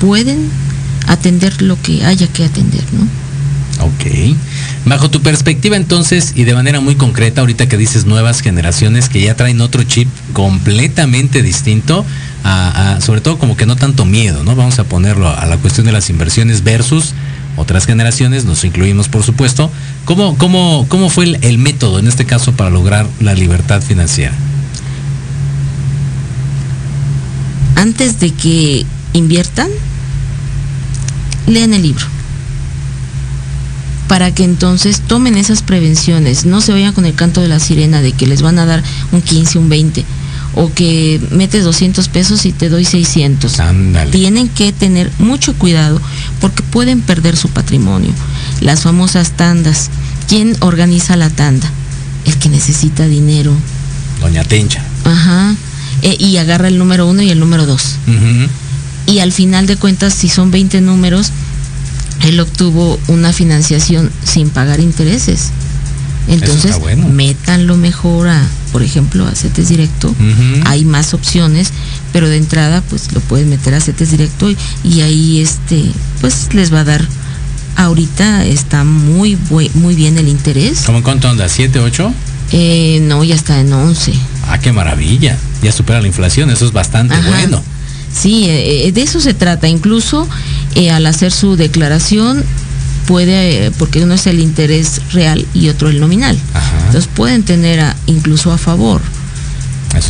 pueden 0.00 0.48
atender 1.06 1.62
lo 1.62 1.80
que 1.80 2.04
haya 2.04 2.26
que 2.28 2.44
atender, 2.44 2.84
¿no? 2.92 3.06
Ok. 3.84 4.36
Bajo 4.84 5.10
tu 5.10 5.22
perspectiva 5.22 5.76
entonces 5.76 6.32
y 6.34 6.44
de 6.44 6.54
manera 6.54 6.80
muy 6.80 6.94
concreta, 6.94 7.40
ahorita 7.40 7.68
que 7.68 7.76
dices 7.76 8.04
nuevas 8.04 8.40
generaciones 8.40 9.08
que 9.08 9.22
ya 9.22 9.34
traen 9.34 9.60
otro 9.60 9.82
chip 9.84 10.08
completamente 10.32 11.42
distinto, 11.42 12.04
sobre 13.00 13.20
todo 13.20 13.38
como 13.38 13.56
que 13.56 13.66
no 13.66 13.76
tanto 13.76 14.04
miedo, 14.04 14.44
¿no? 14.44 14.54
Vamos 14.56 14.78
a 14.78 14.84
ponerlo 14.84 15.28
a 15.28 15.46
la 15.46 15.56
cuestión 15.58 15.86
de 15.86 15.92
las 15.92 16.10
inversiones 16.10 16.64
versus 16.64 17.14
otras 17.56 17.84
generaciones, 17.86 18.44
nos 18.44 18.64
incluimos 18.64 19.08
por 19.08 19.22
supuesto. 19.22 19.70
¿Cómo, 20.04 20.36
cómo, 20.38 20.86
cómo 20.88 21.10
fue 21.10 21.24
el, 21.24 21.38
el 21.42 21.58
método 21.58 21.98
en 21.98 22.08
este 22.08 22.24
caso 22.24 22.52
para 22.52 22.70
lograr 22.70 23.06
la 23.20 23.34
libertad 23.34 23.82
financiera? 23.82 24.32
Antes 27.76 28.20
de 28.20 28.30
que 28.30 28.86
inviertan, 29.12 29.68
lean 31.46 31.74
el 31.74 31.82
libro 31.82 32.06
para 34.08 34.30
que 34.30 34.44
entonces 34.44 35.00
tomen 35.00 35.38
esas 35.38 35.62
prevenciones, 35.62 36.44
no 36.44 36.60
se 36.60 36.72
vayan 36.72 36.92
con 36.92 37.06
el 37.06 37.14
canto 37.14 37.40
de 37.40 37.48
la 37.48 37.58
sirena 37.58 38.02
de 38.02 38.12
que 38.12 38.26
les 38.26 38.42
van 38.42 38.58
a 38.58 38.66
dar 38.66 38.82
un 39.10 39.22
15, 39.22 39.58
un 39.58 39.70
20 39.70 40.04
o 40.54 40.72
que 40.72 41.20
metes 41.30 41.64
200 41.64 42.08
pesos 42.08 42.44
y 42.46 42.52
te 42.52 42.68
doy 42.68 42.84
600. 42.84 43.56
Tienen 44.10 44.48
que 44.48 44.72
tener 44.72 45.10
mucho 45.18 45.54
cuidado 45.54 46.00
porque 46.40 46.62
pueden 46.62 47.00
perder 47.00 47.36
su 47.36 47.48
patrimonio. 47.48 48.10
Las 48.60 48.82
famosas 48.82 49.32
tandas. 49.32 49.90
¿Quién 50.28 50.56
organiza 50.60 51.16
la 51.16 51.30
tanda? 51.30 51.70
El 52.26 52.36
que 52.36 52.48
necesita 52.48 53.06
dinero. 53.06 53.52
Doña 54.20 54.44
Tencha. 54.44 54.82
Ajá. 55.04 55.54
E, 56.02 56.16
y 56.18 56.36
agarra 56.36 56.68
el 56.68 56.78
número 56.78 57.06
uno 57.06 57.22
y 57.22 57.30
el 57.30 57.40
número 57.40 57.66
dos. 57.66 57.96
Y 59.06 59.18
al 59.18 59.32
final 59.32 59.66
de 59.66 59.76
cuentas, 59.76 60.14
si 60.14 60.28
son 60.28 60.50
20 60.50 60.80
números, 60.80 61.32
él 62.24 62.38
obtuvo 62.40 62.98
una 63.08 63.32
financiación 63.32 64.10
sin 64.24 64.50
pagar 64.50 64.80
intereses. 64.80 65.50
Entonces, 66.28 66.76
métanlo 67.12 67.76
mejor 67.76 68.28
a, 68.28 68.46
por 68.70 68.82
ejemplo, 68.82 69.26
a 69.26 69.34
CETES 69.34 69.68
Directo. 69.68 70.14
Hay 70.66 70.84
más 70.84 71.14
opciones, 71.14 71.72
pero 72.12 72.28
de 72.28 72.36
entrada, 72.36 72.82
pues 72.88 73.12
lo 73.12 73.20
pueden 73.20 73.50
meter 73.50 73.74
a 73.74 73.80
CETES 73.80 74.10
Directo 74.12 74.48
y, 74.84 75.00
ahí, 75.00 75.40
este, 75.40 75.84
pues 76.20 76.54
les 76.54 76.72
va 76.72 76.80
a 76.80 76.84
dar. 76.84 77.06
Ahorita 77.74 78.44
está 78.44 78.84
muy, 78.84 79.38
muy 79.74 79.94
bien 79.94 80.18
el 80.18 80.28
interés. 80.28 80.82
¿Cómo 80.84 80.98
en 80.98 81.04
cuánto 81.04 81.28
anda? 81.28 81.46
¿7, 81.46 81.78
8? 81.78 82.12
Eh, 82.52 83.00
no, 83.02 83.24
ya 83.24 83.34
está 83.34 83.60
en 83.60 83.72
11. 83.72 84.12
Ah, 84.46 84.58
qué 84.58 84.72
maravilla. 84.72 85.38
Ya 85.62 85.72
supera 85.72 86.00
la 86.00 86.06
inflación, 86.06 86.50
eso 86.50 86.66
es 86.66 86.72
bastante 86.72 87.16
bueno. 87.26 87.62
Sí, 88.12 88.44
eh, 88.44 88.88
eh, 88.88 88.92
de 88.92 89.02
eso 89.02 89.20
se 89.20 89.34
trata. 89.34 89.68
Incluso 89.68 90.28
eh, 90.74 90.90
al 90.90 91.06
hacer 91.06 91.32
su 91.32 91.56
declaración 91.56 92.44
puede, 93.06 93.70
porque 93.72 94.02
uno 94.02 94.14
es 94.14 94.26
el 94.26 94.40
interés 94.40 95.00
real 95.12 95.46
y 95.54 95.68
otro 95.68 95.88
el 95.88 96.00
nominal. 96.00 96.38
Entonces 96.86 97.08
pueden 97.14 97.42
tener 97.42 97.84
incluso 98.06 98.52
a 98.52 98.58
favor 98.58 99.00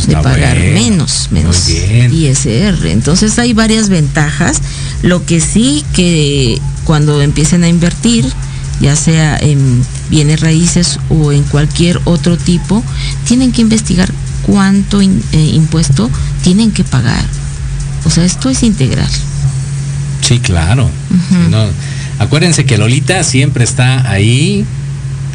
de 0.07 0.15
pagar 0.17 0.57
menos, 0.57 1.29
menos 1.31 1.69
ISR. 1.69 2.87
Entonces 2.87 3.37
hay 3.39 3.53
varias 3.53 3.89
ventajas. 3.89 4.61
Lo 5.01 5.25
que 5.25 5.39
sí 5.39 5.83
que 5.93 6.59
cuando 6.85 7.21
empiecen 7.21 7.63
a 7.63 7.67
invertir, 7.67 8.25
ya 8.79 8.95
sea 8.95 9.37
en 9.37 9.83
bienes 10.09 10.41
raíces 10.41 10.99
o 11.09 11.31
en 11.31 11.43
cualquier 11.43 11.99
otro 12.05 12.37
tipo, 12.37 12.83
tienen 13.27 13.51
que 13.51 13.61
investigar 13.61 14.11
cuánto 14.43 15.01
impuesto 15.01 16.09
tienen 16.43 16.71
que 16.71 16.83
pagar 16.83 17.23
o 18.05 18.09
sea, 18.09 18.25
esto 18.25 18.49
es 18.49 18.63
integral. 18.63 19.09
Sí, 20.21 20.39
claro. 20.39 20.89
Acuérdense 22.19 22.65
que 22.65 22.77
Lolita 22.77 23.23
siempre 23.23 23.63
está 23.63 24.09
ahí 24.09 24.65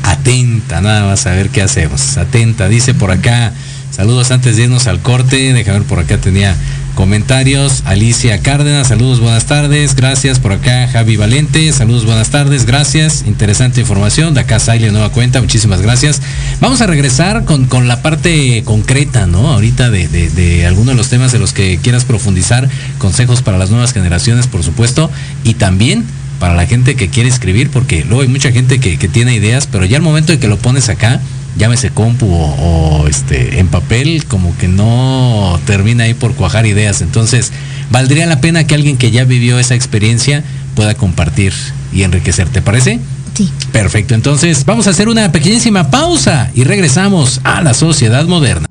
atenta, 0.02 0.80
nada 0.80 1.04
más 1.06 1.26
a 1.26 1.32
ver 1.32 1.50
qué 1.50 1.62
hacemos. 1.62 2.16
Atenta, 2.16 2.68
dice 2.68 2.94
por 2.94 3.10
acá, 3.10 3.52
saludos 3.90 4.30
antes 4.30 4.56
de 4.56 4.64
irnos 4.64 4.86
al 4.86 5.00
corte, 5.00 5.52
déjame 5.52 5.80
ver 5.80 5.88
por 5.88 5.98
acá 5.98 6.18
tenía 6.18 6.56
comentarios. 6.98 7.84
Alicia 7.84 8.40
Cárdenas, 8.40 8.88
saludos, 8.88 9.20
buenas 9.20 9.44
tardes. 9.44 9.94
Gracias 9.94 10.40
por 10.40 10.50
acá. 10.50 10.88
Javi 10.88 11.16
Valente, 11.16 11.72
saludos, 11.72 12.04
buenas 12.04 12.30
tardes. 12.30 12.66
Gracias. 12.66 13.22
Interesante 13.24 13.80
información. 13.80 14.34
De 14.34 14.40
acá 14.40 14.58
Saile, 14.58 14.90
nueva 14.90 15.12
cuenta. 15.12 15.40
Muchísimas 15.40 15.80
gracias. 15.80 16.20
Vamos 16.60 16.80
a 16.80 16.88
regresar 16.88 17.44
con, 17.44 17.86
la 17.86 18.02
parte 18.02 18.64
concreta, 18.64 19.28
¿no? 19.28 19.52
Ahorita 19.52 19.90
de, 19.90 20.08
de, 20.08 20.66
algunos 20.66 20.94
de 20.94 20.96
los 20.96 21.08
temas 21.08 21.30
de 21.30 21.38
los 21.38 21.52
que 21.52 21.78
quieras 21.80 22.04
profundizar. 22.04 22.68
Consejos 22.98 23.42
para 23.42 23.58
las 23.58 23.70
nuevas 23.70 23.92
generaciones, 23.92 24.48
por 24.48 24.64
supuesto. 24.64 25.08
Y 25.44 25.54
también 25.54 26.04
para 26.38 26.54
la 26.54 26.66
gente 26.66 26.96
que 26.96 27.08
quiere 27.08 27.28
escribir, 27.28 27.70
porque 27.70 28.04
luego 28.04 28.22
hay 28.22 28.28
mucha 28.28 28.52
gente 28.52 28.78
que, 28.78 28.98
que 28.98 29.08
tiene 29.08 29.34
ideas, 29.34 29.66
pero 29.66 29.84
ya 29.84 29.96
al 29.96 30.02
momento 30.02 30.32
de 30.32 30.38
que 30.38 30.48
lo 30.48 30.58
pones 30.58 30.88
acá, 30.88 31.20
llámese 31.58 31.90
compu 31.90 32.26
o, 32.30 33.06
este, 33.08 33.58
en 33.58 33.68
papel, 33.68 34.24
como 34.26 34.56
que 34.56 34.68
no 34.68 35.60
termina 35.66 36.04
ahí 36.04 36.14
por 36.14 36.34
cuajar 36.34 36.66
ideas. 36.66 37.02
Entonces, 37.02 37.52
valdría 37.90 38.26
la 38.26 38.40
pena 38.40 38.64
que 38.66 38.74
alguien 38.74 38.96
que 38.96 39.10
ya 39.10 39.24
vivió 39.24 39.58
esa 39.58 39.74
experiencia 39.74 40.44
pueda 40.74 40.94
compartir 40.94 41.52
y 41.92 42.04
enriquecer. 42.04 42.48
¿Te 42.48 42.62
parece? 42.62 43.00
Sí. 43.34 43.50
Perfecto. 43.72 44.14
Entonces, 44.14 44.64
vamos 44.64 44.86
a 44.86 44.90
hacer 44.90 45.08
una 45.08 45.30
pequeñísima 45.32 45.90
pausa 45.90 46.50
y 46.54 46.64
regresamos 46.64 47.40
a 47.44 47.60
la 47.62 47.74
sociedad 47.74 48.26
moderna. 48.26 48.66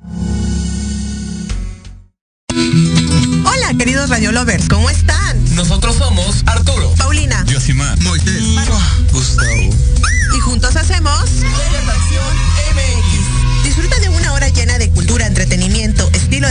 Hola, 2.49 3.73
queridos 3.77 4.09
Radio 4.09 4.31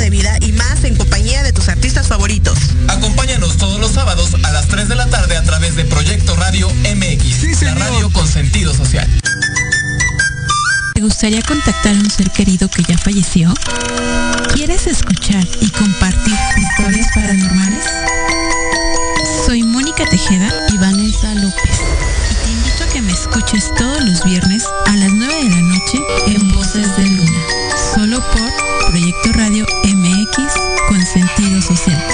de 0.07 0.11
vida 0.11 0.39
y 0.41 0.53
más 0.53 0.85
en 0.85 0.95
compañía 0.95 1.43
de 1.43 1.53
tus 1.53 1.69
artistas 1.69 2.07
favoritos. 2.07 2.57
Acompáñanos 2.87 3.57
todos 3.57 3.81
los 3.81 3.91
sábados 3.91 4.37
a 4.41 4.53
las 4.53 4.69
3 4.69 4.89
de 4.89 4.95
la 4.95 5.07
tarde 5.07 5.37
a 5.37 5.43
través 5.43 5.75
de 5.75 5.85
Proyecto 5.85 6.37
Radio 6.37 6.69
MX, 6.69 7.63
la 7.63 7.75
radio 7.75 8.09
con 8.11 8.29
sentido 8.29 8.73
social. 8.73 9.09
¿Te 10.95 11.01
gustaría 11.01 11.43
contactar 11.43 11.97
a 11.97 11.99
un 11.99 12.09
ser 12.09 12.31
querido 12.31 12.69
que 12.69 12.85
ya 12.85 12.97
falleció? 12.97 13.53
¿Quieres 14.55 14.87
escuchar 14.87 15.45
y 15.61 15.71
compartir 15.71 16.35
historias 16.57 17.09
paranormales? 17.13 17.85
Soy 19.45 19.65
Mónica 19.65 20.05
Tejeda 20.09 20.53
y 20.73 20.79
Vanessa 20.79 21.35
López 21.35 21.66
escuches 23.29 23.73
todos 23.77 24.05
los 24.05 24.25
viernes 24.25 24.65
a 24.87 24.97
las 24.97 25.13
9 25.13 25.35
de 25.45 25.51
la 25.51 25.61
noche 25.63 25.99
en 26.27 26.53
Voces 26.53 26.97
de 26.97 27.07
Luna, 27.07 27.41
solo 27.95 28.21
por 28.33 28.91
Proyecto 28.91 29.33
Radio 29.33 29.67
MX 29.85 30.37
con 30.89 31.05
sentido 31.05 31.61
social. 31.61 32.05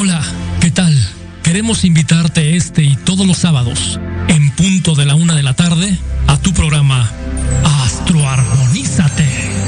Hola, 0.00 0.22
¿qué 0.60 0.70
tal? 0.70 0.96
Queremos 1.42 1.84
invitarte 1.84 2.56
este 2.56 2.82
y 2.82 2.96
todos 2.96 3.26
los 3.26 3.38
sábados, 3.38 4.00
en 4.28 4.50
punto 4.52 4.94
de 4.94 5.06
la 5.06 5.14
una 5.14 5.34
de 5.34 5.42
la 5.44 5.54
tarde, 5.54 5.98
a 6.26 6.36
tu 6.38 6.52
programa 6.52 7.08
Astroarmonízate 7.84 9.67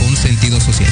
con 0.00 0.16
sentido 0.16 0.60
social. 0.60 0.90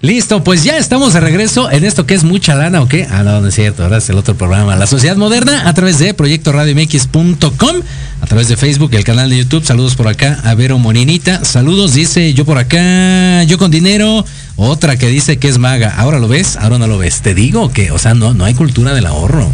Listo, 0.00 0.44
pues 0.44 0.62
ya 0.62 0.78
estamos 0.78 1.12
de 1.12 1.18
regreso 1.18 1.68
en 1.72 1.82
esto 1.82 2.06
que 2.06 2.14
es 2.14 2.22
mucha 2.22 2.54
lana, 2.54 2.80
¿o 2.80 2.86
qué? 2.86 3.08
Ah, 3.10 3.24
no, 3.24 3.40
no 3.40 3.48
es 3.48 3.54
cierto, 3.56 3.82
ahora 3.82 3.98
es 3.98 4.08
el 4.08 4.16
otro 4.16 4.36
programa, 4.36 4.76
La 4.76 4.86
Sociedad 4.86 5.16
Moderna, 5.16 5.68
a 5.68 5.74
través 5.74 5.98
de 5.98 6.14
proyectoradiomx.com, 6.14 7.76
a 8.20 8.26
través 8.26 8.46
de 8.46 8.56
Facebook, 8.56 8.90
el 8.94 9.02
canal 9.02 9.28
de 9.28 9.38
YouTube. 9.38 9.64
Saludos 9.64 9.96
por 9.96 10.06
acá 10.06 10.40
a 10.44 10.54
Vero 10.54 10.78
Moninita. 10.78 11.44
Saludos, 11.44 11.94
dice 11.94 12.32
yo 12.32 12.44
por 12.44 12.58
acá, 12.58 13.42
yo 13.42 13.58
con 13.58 13.72
dinero. 13.72 14.24
Otra 14.54 14.96
que 14.96 15.08
dice 15.08 15.38
que 15.38 15.48
es 15.48 15.58
maga. 15.58 15.92
¿Ahora 15.96 16.20
lo 16.20 16.28
ves? 16.28 16.56
Ahora 16.56 16.78
no 16.78 16.86
lo 16.86 16.98
ves. 16.98 17.20
Te 17.20 17.34
digo 17.34 17.72
que, 17.72 17.90
o 17.90 17.98
sea, 17.98 18.14
no, 18.14 18.34
no 18.34 18.44
hay 18.44 18.54
cultura 18.54 18.94
del 18.94 19.06
ahorro. 19.06 19.50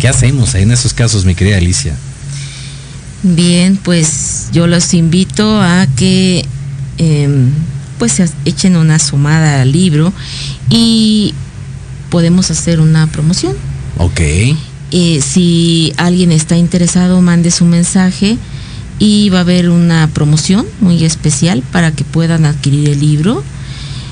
¿Qué 0.00 0.08
hacemos 0.08 0.54
en 0.54 0.70
esos 0.70 0.94
casos, 0.94 1.26
mi 1.26 1.34
querida 1.34 1.58
Alicia? 1.58 1.94
Bien, 3.22 3.76
pues 3.76 4.48
yo 4.52 4.66
los 4.66 4.94
invito 4.94 5.60
a 5.60 5.86
que 5.96 6.46
em, 6.96 7.50
pues 8.02 8.14
se 8.14 8.28
echen 8.46 8.74
una 8.74 8.98
sumada 8.98 9.62
al 9.62 9.70
libro 9.70 10.12
y 10.68 11.34
podemos 12.10 12.50
hacer 12.50 12.80
una 12.80 13.06
promoción. 13.06 13.54
Ok. 13.96 14.20
Eh, 14.90 15.20
si 15.22 15.92
alguien 15.98 16.32
está 16.32 16.56
interesado, 16.56 17.22
mande 17.22 17.52
su 17.52 17.64
mensaje 17.64 18.38
y 18.98 19.30
va 19.30 19.38
a 19.38 19.40
haber 19.42 19.68
una 19.70 20.10
promoción 20.12 20.66
muy 20.80 21.04
especial 21.04 21.62
para 21.70 21.92
que 21.92 22.02
puedan 22.02 22.44
adquirir 22.44 22.88
el 22.88 22.98
libro. 22.98 23.44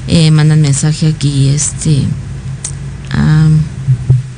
Eh, 0.06 0.30
mandan 0.30 0.60
mensaje 0.60 1.08
aquí 1.08 1.48
este 1.48 2.04
a 3.10 3.48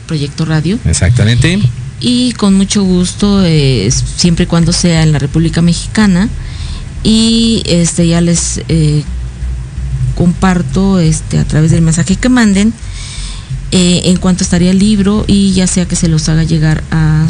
Proyecto 0.07 0.47
Radio 0.47 0.79
Exactamente. 0.87 1.61
y 2.01 2.33
con 2.33 2.55
mucho 2.55 2.85
gusto 2.85 3.45
eh, 3.45 3.91
siempre 4.17 4.45
y 4.45 4.47
cuando 4.47 4.73
sea 4.73 5.03
en 5.03 5.13
la 5.13 5.19
República 5.19 5.61
Mexicana 5.61 6.31
y 7.05 7.63
este 7.67 8.07
ya 8.07 8.23
les 8.23 8.63
eh, 8.69 9.03
comparto 10.15 10.99
este 11.01 11.39
a 11.39 11.45
través 11.45 11.71
del 11.71 11.83
mensaje 11.83 12.17
que 12.17 12.29
manden 12.29 12.73
eh, 13.71 14.03
en 14.05 14.17
cuanto 14.17 14.45
estaría 14.45 14.71
el 14.71 14.79
libro 14.79 15.25
y 15.27 15.53
ya 15.53 15.67
sea 15.67 15.87
que 15.87 15.97
se 15.97 16.09
los 16.09 16.29
haga 16.29 16.43
llegar 16.45 16.83
a 16.91 17.27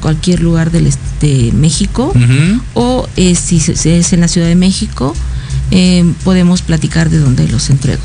cualquier 0.00 0.40
lugar 0.40 0.70
del 0.70 0.86
est- 0.86 0.98
de 1.20 1.52
México 1.52 2.12
o 2.74 3.08
eh, 3.16 3.34
si 3.34 3.56
es 3.56 4.12
en 4.12 4.20
la 4.20 4.28
Ciudad 4.28 4.46
de 4.48 4.54
México 4.56 5.14
eh, 5.70 6.04
podemos 6.24 6.62
platicar 6.62 7.08
de 7.10 7.18
dónde 7.18 7.48
los 7.48 7.70
entrego. 7.70 8.02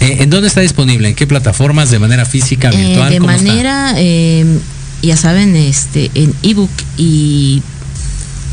Eh, 0.00 0.18
¿En 0.20 0.30
dónde 0.30 0.48
está 0.48 0.60
disponible? 0.60 1.08
¿En 1.08 1.14
qué 1.14 1.26
plataformas? 1.26 1.90
¿De 1.90 1.98
manera 1.98 2.24
física, 2.24 2.70
virtual? 2.70 3.10
de 3.10 3.20
manera, 3.20 3.94
eh, 3.96 4.44
ya 5.02 5.16
saben, 5.16 5.56
este, 5.56 6.10
en 6.14 6.32
ebook 6.42 6.70
y 6.96 7.62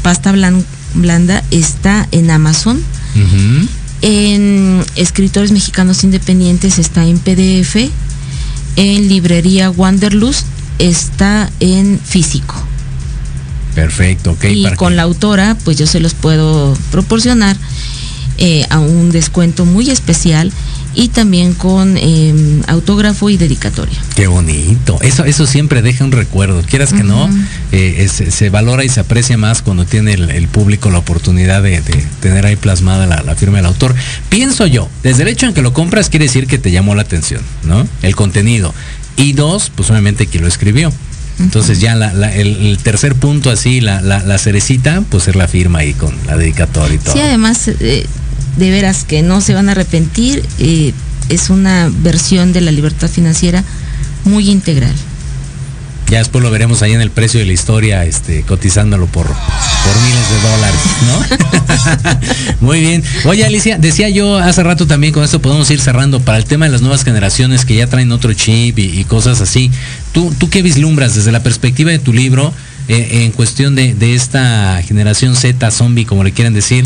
pasta 0.01 0.31
blan- 0.33 0.63
blanda 0.93 1.43
está 1.51 2.07
en 2.11 2.31
Amazon. 2.31 2.81
En 4.01 4.83
escritores 4.95 5.51
mexicanos 5.51 6.03
independientes 6.03 6.79
está 6.79 7.05
en 7.05 7.19
PDF. 7.19 7.89
En 8.75 9.07
librería 9.09 9.69
Wanderlust 9.69 10.45
está 10.79 11.49
en 11.59 11.99
físico. 11.99 12.55
Perfecto, 13.73 14.31
ok. 14.31 14.45
y 14.45 14.71
con 14.75 14.95
la 14.95 15.03
autora, 15.03 15.55
pues 15.63 15.77
yo 15.77 15.85
se 15.85 15.99
los 15.99 16.15
puedo 16.15 16.75
proporcionar 16.91 17.55
eh, 18.39 18.65
a 18.69 18.79
un 18.79 19.11
descuento 19.11 19.65
muy 19.65 19.89
especial 19.89 20.51
y 20.99 21.09
también 21.09 21.53
con 21.53 21.95
eh, 21.95 22.33
autógrafo 22.65 23.29
y 23.29 23.37
dedicatoria. 23.37 23.97
Qué 24.15 24.25
bonito. 24.25 24.97
Eso, 25.01 25.25
eso 25.25 25.45
siempre 25.45 25.83
deja 25.83 26.03
un 26.03 26.11
recuerdo. 26.11 26.63
Quieras 26.63 26.91
que 26.91 27.03
no, 27.03 27.29
eh, 27.71 28.09
se 28.09 28.49
valora 28.49 28.83
y 28.83 28.89
se 28.89 29.01
aprecia 29.01 29.37
más 29.37 29.61
cuando 29.61 29.85
tiene 29.85 30.13
el, 30.13 30.31
el 30.31 30.47
público 30.47 30.89
la 30.89 30.97
oportunidad 30.97 31.61
de, 31.61 31.81
de 31.81 32.03
tener 32.19 32.47
ahí 32.47 32.55
plasmada 32.55 33.05
la, 33.05 33.21
la 33.21 33.35
firma 33.35 33.57
del 33.57 33.67
autor. 33.67 33.93
Pienso 34.29 34.65
yo, 34.65 34.89
desde 35.03 35.21
el 35.21 35.27
hecho 35.27 35.45
en 35.45 35.53
que 35.53 35.61
lo 35.61 35.71
compras 35.71 36.09
quiere 36.09 36.25
decir 36.25 36.47
que 36.47 36.57
te 36.57 36.71
llamó 36.71 36.95
la 36.95 37.03
atención, 37.03 37.41
¿no? 37.63 37.87
El 38.01 38.15
contenido. 38.15 38.73
Y 39.17 39.33
dos, 39.33 39.71
pues 39.75 39.91
obviamente 39.91 40.25
quien 40.25 40.41
lo 40.41 40.49
escribió. 40.49 40.91
Entonces 41.39 41.79
ya 41.79 41.93
la- 41.93 42.13
la- 42.13 42.33
el, 42.33 42.65
el 42.65 42.79
tercer 42.79 43.13
punto 43.13 43.51
así, 43.51 43.81
la, 43.81 44.01
la, 44.01 44.23
la 44.23 44.39
cerecita, 44.39 45.03
pues 45.11 45.27
es 45.27 45.35
la 45.35 45.47
firma 45.47 45.77
ahí 45.79 45.93
con 45.93 46.15
la 46.25 46.35
dedicatoria 46.37 46.95
y 46.95 46.97
todo. 46.97 47.13
Sí, 47.13 47.19
además, 47.19 47.67
eh, 47.67 48.07
de 48.57 48.71
veras 48.71 49.03
que 49.03 49.21
no 49.21 49.41
se 49.41 49.53
van 49.53 49.69
a 49.69 49.73
arrepentir, 49.73 50.43
eh, 50.59 50.93
es 51.29 51.49
una 51.49 51.91
versión 52.01 52.53
de 52.53 52.61
la 52.61 52.71
libertad 52.71 53.09
financiera 53.09 53.63
muy 54.23 54.49
integral. 54.49 54.93
Ya 56.09 56.19
después 56.19 56.41
lo 56.41 56.49
veremos 56.49 56.81
ahí 56.81 56.93
en 56.93 57.01
el 57.01 57.11
precio 57.11 57.37
de 57.41 57.45
la 57.45 57.51
historia, 57.51 58.05
este, 58.05 58.43
cotizándolo 58.43 59.07
por, 59.07 59.25
por 59.27 60.01
miles 60.05 60.29
de 60.29 60.49
dólares, 60.49 60.79
¿no? 61.05 62.61
Muy 62.65 62.79
bien. 62.79 63.03
Oye, 63.25 63.45
Alicia, 63.45 63.77
decía 63.77 64.07
yo 64.07 64.37
hace 64.37 64.63
rato 64.63 64.87
también, 64.87 65.11
con 65.11 65.25
esto 65.25 65.41
podemos 65.41 65.69
ir 65.69 65.81
cerrando, 65.81 66.21
para 66.21 66.37
el 66.37 66.45
tema 66.45 66.65
de 66.65 66.71
las 66.71 66.81
nuevas 66.81 67.03
generaciones 67.03 67.65
que 67.65 67.75
ya 67.75 67.87
traen 67.87 68.13
otro 68.13 68.33
chip 68.33 68.79
y, 68.79 69.03
cosas 69.03 69.41
así. 69.41 69.69
¿Tú, 70.13 70.33
¿Tú 70.37 70.49
qué 70.49 70.61
vislumbras 70.61 71.13
desde 71.13 71.33
la 71.33 71.43
perspectiva 71.43 71.91
de 71.91 71.99
tu 71.99 72.13
libro 72.13 72.53
eh, 72.87 73.25
en 73.25 73.33
cuestión 73.33 73.75
de, 73.75 73.93
de 73.93 74.15
esta 74.15 74.81
generación 74.83 75.35
Z, 75.35 75.71
zombie, 75.71 76.05
como 76.05 76.23
le 76.23 76.31
quieran 76.31 76.53
decir, 76.53 76.85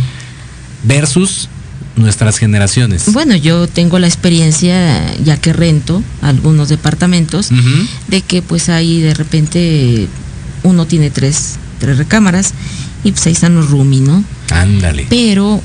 versus 0.84 1.48
nuestras 1.96 2.38
generaciones? 2.38 3.12
Bueno, 3.12 3.36
yo 3.36 3.68
tengo 3.68 4.00
la 4.00 4.08
experiencia, 4.08 5.14
ya 5.24 5.38
que 5.38 5.54
rento 5.54 6.04
algunos 6.22 6.70
departamentos, 6.70 7.50
de 8.08 8.22
que 8.22 8.42
pues 8.42 8.70
ahí 8.70 9.02
de 9.02 9.14
repente 9.14 10.08
uno 10.64 10.86
tiene 10.86 11.10
tres, 11.10 11.58
tres 11.80 11.98
recámaras 11.98 12.54
y 13.04 13.12
pues 13.12 13.26
ahí 13.26 13.34
están 13.34 13.56
los 13.56 13.70
¿no? 13.70 14.24
Ándale. 14.52 15.08
Pero 15.10 15.62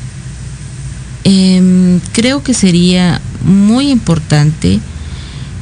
em, 1.24 2.00
creo 2.12 2.42
que 2.42 2.54
sería 2.54 3.20
muy 3.44 3.90
importante 3.90 4.80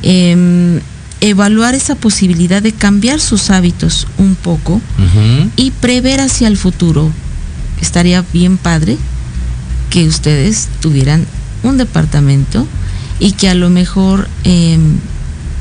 em, 0.02 0.80
evaluar 1.20 1.74
esa 1.74 1.94
posibilidad 1.94 2.62
de 2.62 2.72
cambiar 2.72 3.20
sus 3.20 3.50
hábitos 3.50 4.06
un 4.18 4.34
poco 4.34 4.80
y 5.56 5.70
prever 5.70 6.20
hacia 6.20 6.48
el 6.48 6.56
futuro. 6.56 7.10
Estaría 7.80 8.24
bien 8.32 8.56
padre 8.56 8.96
que 9.94 10.08
ustedes 10.08 10.66
tuvieran 10.80 11.24
un 11.62 11.78
departamento 11.78 12.66
y 13.20 13.30
que 13.30 13.48
a 13.48 13.54
lo 13.54 13.70
mejor 13.70 14.28
em, 14.42 14.98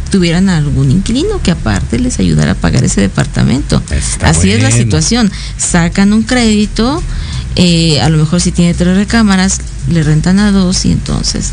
tuvieran 0.10 0.50
algún 0.50 0.90
inquilino 0.90 1.40
que 1.44 1.52
aparte 1.52 2.00
les 2.00 2.18
ayudara 2.18 2.54
a 2.54 2.56
pagar 2.56 2.84
ese 2.84 3.00
departamento. 3.00 3.80
Está 3.92 4.30
Así 4.30 4.50
es 4.50 4.64
la 4.64 4.72
situación. 4.72 5.32
Sacan 5.58 6.14
un 6.14 6.24
crédito, 6.24 7.04
eh, 7.58 8.02
a 8.02 8.10
lo 8.10 8.18
mejor 8.18 8.42
si 8.42 8.52
tiene 8.52 8.74
tres 8.74 8.98
recámaras, 8.98 9.62
le 9.88 10.02
rentan 10.02 10.40
a 10.40 10.52
dos 10.52 10.84
y 10.86 10.92
entonces 10.94 11.52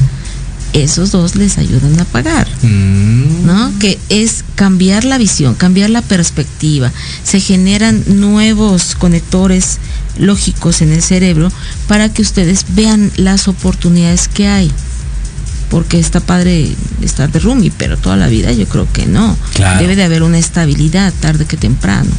esos 0.72 1.10
dos 1.10 1.36
les 1.36 1.58
ayudan 1.58 1.98
a 2.00 2.04
pagar. 2.04 2.48
Mm, 2.62 3.46
¿no? 3.46 3.72
Que 3.78 3.98
es 4.08 4.44
cambiar 4.54 5.04
la 5.04 5.18
visión, 5.18 5.54
cambiar 5.54 5.90
la 5.90 6.02
perspectiva. 6.02 6.92
Se 7.24 7.40
generan 7.40 8.02
nuevos 8.06 8.94
conectores 8.94 9.78
lógicos 10.18 10.82
en 10.82 10.92
el 10.92 11.02
cerebro 11.02 11.50
para 11.88 12.12
que 12.12 12.22
ustedes 12.22 12.66
vean 12.70 13.10
las 13.16 13.48
oportunidades 13.48 14.28
que 14.28 14.48
hay. 14.48 14.70
Porque 15.70 16.00
está 16.00 16.18
padre 16.18 16.68
estar 17.00 17.30
de 17.30 17.38
roomie, 17.38 17.72
pero 17.76 17.96
toda 17.96 18.16
la 18.16 18.26
vida 18.26 18.50
yo 18.52 18.66
creo 18.66 18.88
que 18.92 19.06
no. 19.06 19.36
Claro. 19.54 19.80
Debe 19.80 19.94
de 19.94 20.02
haber 20.02 20.22
una 20.22 20.38
estabilidad 20.38 21.12
tarde 21.20 21.46
que 21.46 21.56
temprano. 21.56 22.10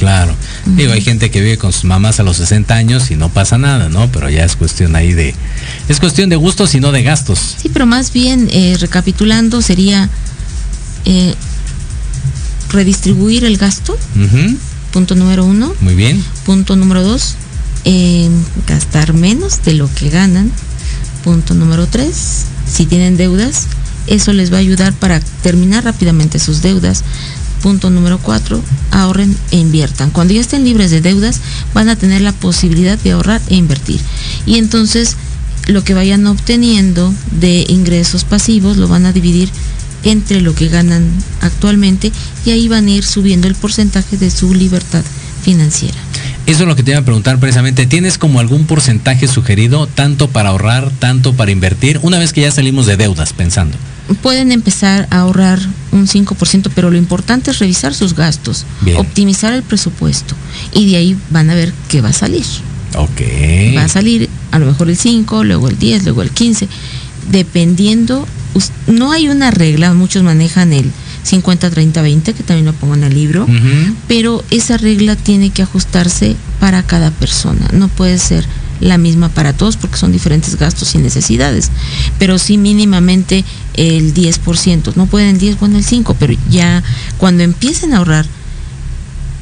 Claro. 0.00 0.34
Digo, 0.64 0.94
hay 0.94 1.02
gente 1.02 1.30
que 1.30 1.42
vive 1.42 1.58
con 1.58 1.74
sus 1.74 1.84
mamás 1.84 2.20
a 2.20 2.22
los 2.22 2.38
60 2.38 2.74
años 2.74 3.10
y 3.10 3.16
no 3.16 3.28
pasa 3.28 3.58
nada, 3.58 3.90
¿no? 3.90 4.10
Pero 4.10 4.30
ya 4.30 4.46
es 4.46 4.56
cuestión 4.56 4.96
ahí 4.96 5.12
de... 5.12 5.34
Es 5.90 6.00
cuestión 6.00 6.30
de 6.30 6.36
gustos 6.36 6.74
y 6.74 6.80
no 6.80 6.90
de 6.90 7.02
gastos. 7.02 7.56
Sí, 7.60 7.68
pero 7.70 7.84
más 7.84 8.10
bien, 8.10 8.48
eh, 8.50 8.78
recapitulando, 8.80 9.60
sería 9.60 10.08
eh, 11.04 11.34
redistribuir 12.70 13.44
el 13.44 13.58
gasto, 13.58 13.94
punto 14.90 15.14
número 15.14 15.44
uno. 15.44 15.74
Muy 15.82 15.94
bien. 15.94 16.24
Punto 16.46 16.76
número 16.76 17.02
dos, 17.02 17.34
eh, 17.84 18.30
gastar 18.66 19.12
menos 19.12 19.62
de 19.64 19.74
lo 19.74 19.92
que 19.94 20.08
ganan. 20.08 20.50
Punto 21.24 21.52
número 21.52 21.86
tres, 21.86 22.46
si 22.66 22.86
tienen 22.86 23.18
deudas, 23.18 23.66
eso 24.06 24.32
les 24.32 24.50
va 24.50 24.56
a 24.56 24.60
ayudar 24.60 24.94
para 24.94 25.20
terminar 25.42 25.84
rápidamente 25.84 26.38
sus 26.38 26.62
deudas. 26.62 27.04
Punto 27.62 27.90
número 27.90 28.18
cuatro, 28.18 28.62
ahorren 28.90 29.36
e 29.50 29.58
inviertan. 29.58 30.10
Cuando 30.10 30.34
ya 30.34 30.40
estén 30.40 30.64
libres 30.64 30.90
de 30.90 31.00
deudas, 31.00 31.40
van 31.74 31.88
a 31.88 31.96
tener 31.96 32.22
la 32.22 32.32
posibilidad 32.32 32.98
de 32.98 33.12
ahorrar 33.12 33.40
e 33.48 33.56
invertir. 33.56 34.00
Y 34.46 34.56
entonces, 34.56 35.16
lo 35.66 35.84
que 35.84 35.94
vayan 35.94 36.26
obteniendo 36.26 37.12
de 37.30 37.66
ingresos 37.68 38.24
pasivos 38.24 38.76
lo 38.76 38.88
van 38.88 39.06
a 39.06 39.12
dividir 39.12 39.50
entre 40.04 40.40
lo 40.40 40.54
que 40.54 40.68
ganan 40.68 41.10
actualmente 41.40 42.12
y 42.46 42.50
ahí 42.50 42.68
van 42.68 42.86
a 42.86 42.90
ir 42.90 43.04
subiendo 43.04 43.48
el 43.48 43.54
porcentaje 43.54 44.16
de 44.16 44.30
su 44.30 44.54
libertad 44.54 45.04
financiera. 45.42 45.98
Eso 46.46 46.62
es 46.62 46.68
lo 46.68 46.74
que 46.74 46.82
te 46.82 46.92
iba 46.92 47.00
a 47.00 47.04
preguntar 47.04 47.38
precisamente. 47.38 47.86
¿Tienes 47.86 48.18
como 48.18 48.40
algún 48.40 48.66
porcentaje 48.66 49.28
sugerido, 49.28 49.86
tanto 49.86 50.28
para 50.28 50.48
ahorrar, 50.48 50.90
tanto 50.98 51.34
para 51.34 51.50
invertir, 51.50 52.00
una 52.02 52.18
vez 52.18 52.32
que 52.32 52.40
ya 52.40 52.50
salimos 52.50 52.86
de 52.86 52.96
deudas, 52.96 53.32
pensando? 53.32 53.76
Pueden 54.22 54.52
empezar 54.52 55.06
a 55.10 55.20
ahorrar 55.20 55.60
un 55.92 56.06
5%, 56.06 56.70
pero 56.74 56.90
lo 56.90 56.96
importante 56.96 57.50
es 57.50 57.58
revisar 57.58 57.94
sus 57.94 58.14
gastos, 58.14 58.66
Bien. 58.80 58.96
optimizar 58.98 59.52
el 59.52 59.62
presupuesto 59.62 60.34
y 60.74 60.90
de 60.90 60.96
ahí 60.96 61.16
van 61.30 61.50
a 61.50 61.54
ver 61.54 61.72
qué 61.88 62.00
va 62.00 62.08
a 62.08 62.12
salir. 62.12 62.44
Ok. 62.96 63.76
Va 63.76 63.84
a 63.84 63.88
salir 63.88 64.28
a 64.50 64.58
lo 64.58 64.66
mejor 64.66 64.90
el 64.90 64.96
5, 64.96 65.44
luego 65.44 65.68
el 65.68 65.78
10, 65.78 66.04
luego 66.04 66.22
el 66.22 66.30
15, 66.30 66.68
dependiendo, 67.30 68.26
no 68.86 69.12
hay 69.12 69.28
una 69.28 69.50
regla, 69.50 69.94
muchos 69.94 70.22
manejan 70.22 70.72
el 70.72 70.90
50, 71.22 71.70
30, 71.70 72.02
20, 72.02 72.32
que 72.32 72.42
también 72.42 72.66
lo 72.66 72.72
pongo 72.72 72.94
en 72.94 73.04
el 73.04 73.14
libro, 73.14 73.46
pero 74.08 74.42
esa 74.50 74.76
regla 74.76 75.16
tiene 75.16 75.50
que 75.50 75.62
ajustarse 75.62 76.34
para 76.58 76.82
cada 76.82 77.10
persona, 77.10 77.68
no 77.72 77.88
puede 77.88 78.18
ser 78.18 78.46
la 78.80 78.98
misma 78.98 79.28
para 79.28 79.52
todos 79.52 79.76
porque 79.76 79.96
son 79.96 80.12
diferentes 80.12 80.56
gastos 80.56 80.94
y 80.94 80.98
necesidades, 80.98 81.70
pero 82.18 82.38
sí 82.38 82.58
mínimamente 82.58 83.44
el 83.74 84.14
10%, 84.14 84.94
no 84.96 85.06
pueden 85.06 85.30
el 85.30 85.38
10, 85.38 85.60
bueno 85.60 85.78
el 85.78 85.84
5, 85.84 86.16
pero 86.18 86.34
ya 86.50 86.82
cuando 87.18 87.42
empiecen 87.42 87.92
a 87.92 87.98
ahorrar, 87.98 88.26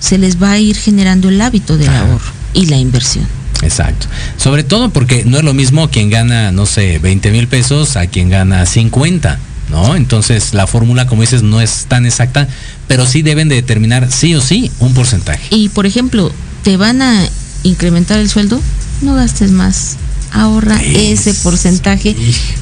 se 0.01 0.18
les 0.18 0.43
va 0.43 0.53
a 0.53 0.59
ir 0.59 0.76
generando 0.76 1.28
el 1.28 1.41
hábito 1.41 1.76
del 1.76 1.89
Ajá. 1.89 2.01
ahorro 2.01 2.32
y 2.55 2.66
la 2.66 2.76
inversión. 2.76 3.26
Exacto. 3.62 4.07
Sobre 4.36 4.62
todo 4.62 4.91
porque 4.91 5.24
no 5.24 5.39
es 5.39 5.45
lo 5.45 5.55
mismo 5.55 5.89
quien 5.91 6.11
gana, 6.11 6.53
no 6.53 6.66
sé, 6.66 6.99
20 6.99 7.30
mil 7.30 7.49
pesos 7.49 7.97
a 7.97 8.07
quien 8.07 8.30
gana 8.30 8.64
50, 8.66 9.39
¿no? 9.70 9.97
Entonces 9.97 10.55
la 10.55 10.66
fórmula, 10.66 11.07
como 11.07 11.22
dices, 11.22 11.43
no 11.43 11.61
es 11.61 11.86
tan 11.89 12.07
exacta, 12.07 12.49
pero 12.86 13.07
sí 13.07 13.22
deben 13.22 13.49
de 13.49 13.57
determinar 13.57 14.11
sí 14.12 14.34
o 14.34 14.41
sí 14.41 14.70
un 14.78 14.95
porcentaje. 14.95 15.49
Y 15.51 15.68
por 15.70 15.86
ejemplo, 15.86 16.32
te 16.62 16.76
van 16.76 17.03
a 17.03 17.28
incrementar 17.64 18.20
el 18.20 18.28
sueldo, 18.28 18.61
no 19.03 19.14
gastes 19.14 19.51
más. 19.51 19.96
Ahorra 20.32 20.80
Es- 20.82 21.26
ese 21.26 21.34
porcentaje 21.42 22.14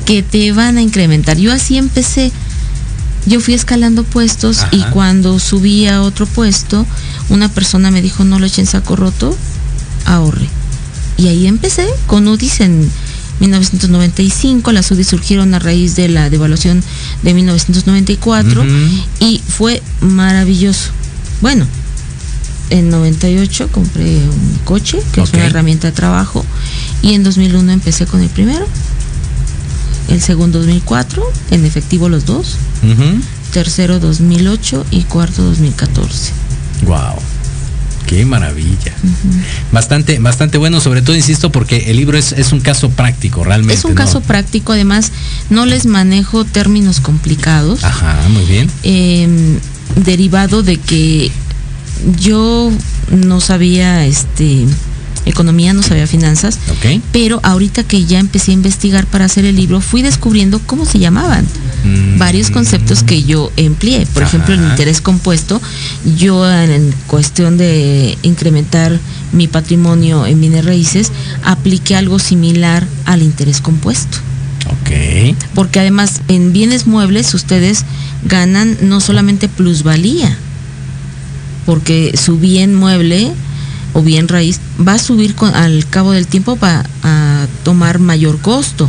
que 0.05 0.23
te 0.23 0.53
van 0.53 0.77
a 0.79 0.83
incrementar. 0.83 1.37
Yo 1.37 1.53
así 1.53 1.77
empecé. 1.77 2.31
Yo 3.27 3.41
fui 3.41 3.55
escalando 3.55 4.05
puestos 4.05 4.61
y 4.71 4.83
cuando 4.93 5.41
subí 5.41 5.89
a 5.89 6.01
otro 6.03 6.27
puesto, 6.27 6.87
una 7.29 7.49
persona 7.49 7.91
me 7.91 8.01
dijo, 8.03 8.23
no 8.25 8.39
lo 8.39 8.47
echen 8.47 8.67
saco 8.67 8.95
roto, 8.95 9.37
ahorre. 10.05 10.49
Y 11.17 11.27
ahí 11.27 11.47
empecé 11.49 11.87
con 12.07 12.29
UDIs 12.29 12.61
en 12.61 12.89
1995. 13.41 14.71
Las 14.73 14.91
UDIs 14.93 15.09
surgieron 15.09 15.55
a 15.55 15.59
raíz 15.59 15.97
de 15.97 16.09
la 16.09 16.31
devaluación 16.31 16.85
de 17.23 17.35
1994 17.35 18.63
Ujú. 18.63 18.71
y 19.21 19.43
fue 19.49 19.83
maravilloso. 20.01 20.91
Bueno, 21.41 21.67
en 22.71 22.91
98 22.91 23.69
compré 23.71 24.17
un 24.17 24.59
coche, 24.65 25.01
que 25.13 25.21
es 25.21 25.33
una 25.33 25.47
herramienta 25.47 25.89
de 25.89 25.93
trabajo, 25.93 26.45
y 27.03 27.15
en 27.15 27.23
2001 27.23 27.73
empecé 27.73 28.07
con 28.07 28.23
el 28.23 28.29
primero. 28.29 28.67
El 30.09 30.21
segundo 30.21 30.59
2004, 30.59 31.23
en 31.51 31.65
efectivo 31.65 32.09
los 32.09 32.27
dos. 32.27 32.57
Tercero 33.53 33.99
2008 33.99 34.87
y 34.91 35.03
cuarto 35.05 35.43
2014. 35.43 36.33
Wow. 36.85 37.15
Qué 38.07 38.25
maravilla. 38.25 38.93
Bastante, 39.73 40.21
bastante 40.21 40.59
bueno, 40.59 40.81
sobre 40.81 41.03
todo, 41.03 41.17
insisto, 41.17 41.51
porque 41.51 41.91
el 41.91 41.97
libro 41.97 42.17
es, 42.17 42.33
es 42.33 42.53
un 42.53 42.61
caso 42.61 42.91
práctico, 42.91 43.43
realmente. 43.43 43.75
Es 43.75 43.85
un 43.85 43.93
¿no? 43.93 43.97
caso 43.97 44.21
práctico, 44.21 44.73
además 44.73 45.11
no 45.51 45.67
les 45.67 45.87
manejo 45.87 46.45
términos 46.45 47.01
complicados. 47.01 47.83
Ajá, 47.83 48.21
muy 48.29 48.45
bien. 48.45 48.71
eh, 48.85 49.59
derivado 49.97 50.63
de 50.63 50.77
que 50.77 51.33
yo 52.21 52.71
no 53.11 53.41
sabía 53.41 54.05
este 54.07 54.67
economía, 55.25 55.73
no 55.73 55.83
sabía 55.83 56.07
finanzas, 56.07 56.57
pero 57.11 57.41
ahorita 57.43 57.83
que 57.83 58.05
ya 58.05 58.21
empecé 58.21 58.53
a 58.53 58.55
investigar 58.55 59.07
para 59.07 59.25
hacer 59.25 59.45
el 59.45 59.57
libro, 59.57 59.81
fui 59.81 60.03
descubriendo 60.03 60.61
cómo 60.67 60.85
se 60.87 60.99
llamaban 61.01 61.45
Mm. 61.85 62.19
varios 62.19 62.51
conceptos 62.51 63.03
que 63.03 63.23
yo 63.25 63.53
empleé. 63.57 64.07
Por 64.07 64.23
ejemplo, 64.23 64.55
el 64.55 64.61
interés 64.61 65.01
compuesto, 65.01 65.61
yo 66.17 66.49
en 66.51 66.93
cuestión 67.07 67.59
de 67.59 68.17
incrementar 68.23 68.99
mi 69.33 69.47
patrimonio 69.47 70.27
en 70.27 70.41
bienes 70.41 70.65
raíces, 70.65 71.13
apliqué 71.45 71.95
algo 71.97 72.19
similar 72.19 72.87
al 73.05 73.23
interés 73.23 73.61
compuesto 73.61 74.19
Ok. 74.67 75.37
porque 75.55 75.79
además 75.81 76.21
en 76.29 76.53
bienes 76.53 76.87
muebles 76.87 77.35
ustedes 77.35 77.85
ganan 78.25 78.79
no 78.83 79.01
solamente 79.01 79.49
plusvalía, 79.49 80.37
porque 81.67 82.15
su 82.17 82.39
bien 82.39 82.75
mueble 82.75 83.33
o 83.93 84.03
bien 84.03 84.29
raíz 84.29 84.61
va 84.87 84.95
a 84.95 84.99
subir 84.99 85.35
con, 85.35 85.55
al 85.55 85.87
cabo 85.89 86.13
del 86.13 86.27
tiempo 86.27 86.59
va 86.59 86.85
a 87.03 87.47
tomar 87.65 87.99
mayor 87.99 88.39
costo. 88.41 88.89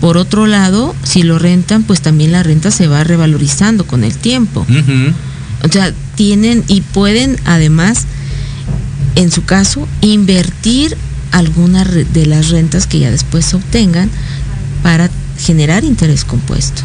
Por 0.00 0.18
otro 0.18 0.46
lado, 0.46 0.94
si 1.02 1.22
lo 1.22 1.38
rentan, 1.38 1.82
pues 1.82 2.00
también 2.02 2.32
la 2.32 2.42
renta 2.42 2.70
se 2.70 2.86
va 2.86 3.02
revalorizando 3.02 3.86
con 3.86 4.04
el 4.04 4.16
tiempo. 4.16 4.66
O 5.62 5.68
sea, 5.68 5.92
tienen 6.14 6.64
y 6.68 6.82
pueden 6.82 7.38
además, 7.46 8.04
en 9.14 9.30
su 9.30 9.44
caso, 9.44 9.88
invertir 10.02 10.96
alguna 11.32 11.84
de 11.84 12.26
las 12.26 12.50
rentas 12.50 12.86
que 12.86 12.98
ya 13.00 13.10
después 13.10 13.52
obtengan 13.54 14.10
para 14.82 15.10
generar 15.38 15.82
interés 15.84 16.24
compuesto. 16.24 16.82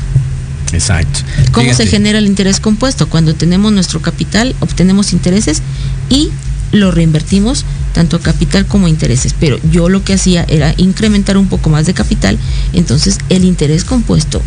Exacto. 0.74 1.20
¿Cómo 1.52 1.74
se 1.74 1.86
genera 1.88 2.20
el 2.20 2.26
interés 2.26 2.60
compuesto? 2.60 3.08
Cuando 3.10 3.36
tenemos 3.36 3.72
nuestro 3.72 4.02
capital, 4.02 4.56
obtenemos 4.60 5.14
intereses 5.14 5.62
y 6.10 6.30
lo 6.72 6.92
reinvertimos 6.92 7.66
tanto 7.94 8.16
a 8.18 8.22
capital 8.22 8.66
como 8.66 8.88
intereses. 8.88 9.36
Pero 9.40 9.60
yo 9.72 9.90
lo 9.90 10.04
que 10.04 10.14
hacía 10.14 10.46
era 10.48 10.74
incrementar 10.78 11.38
un 11.38 11.48
poco 11.48 11.70
más 11.70 11.86
de 11.86 11.94
capital, 11.94 12.38
entonces 12.74 13.18
el 13.30 13.44
interés 13.44 13.84
compuesto 13.84 14.42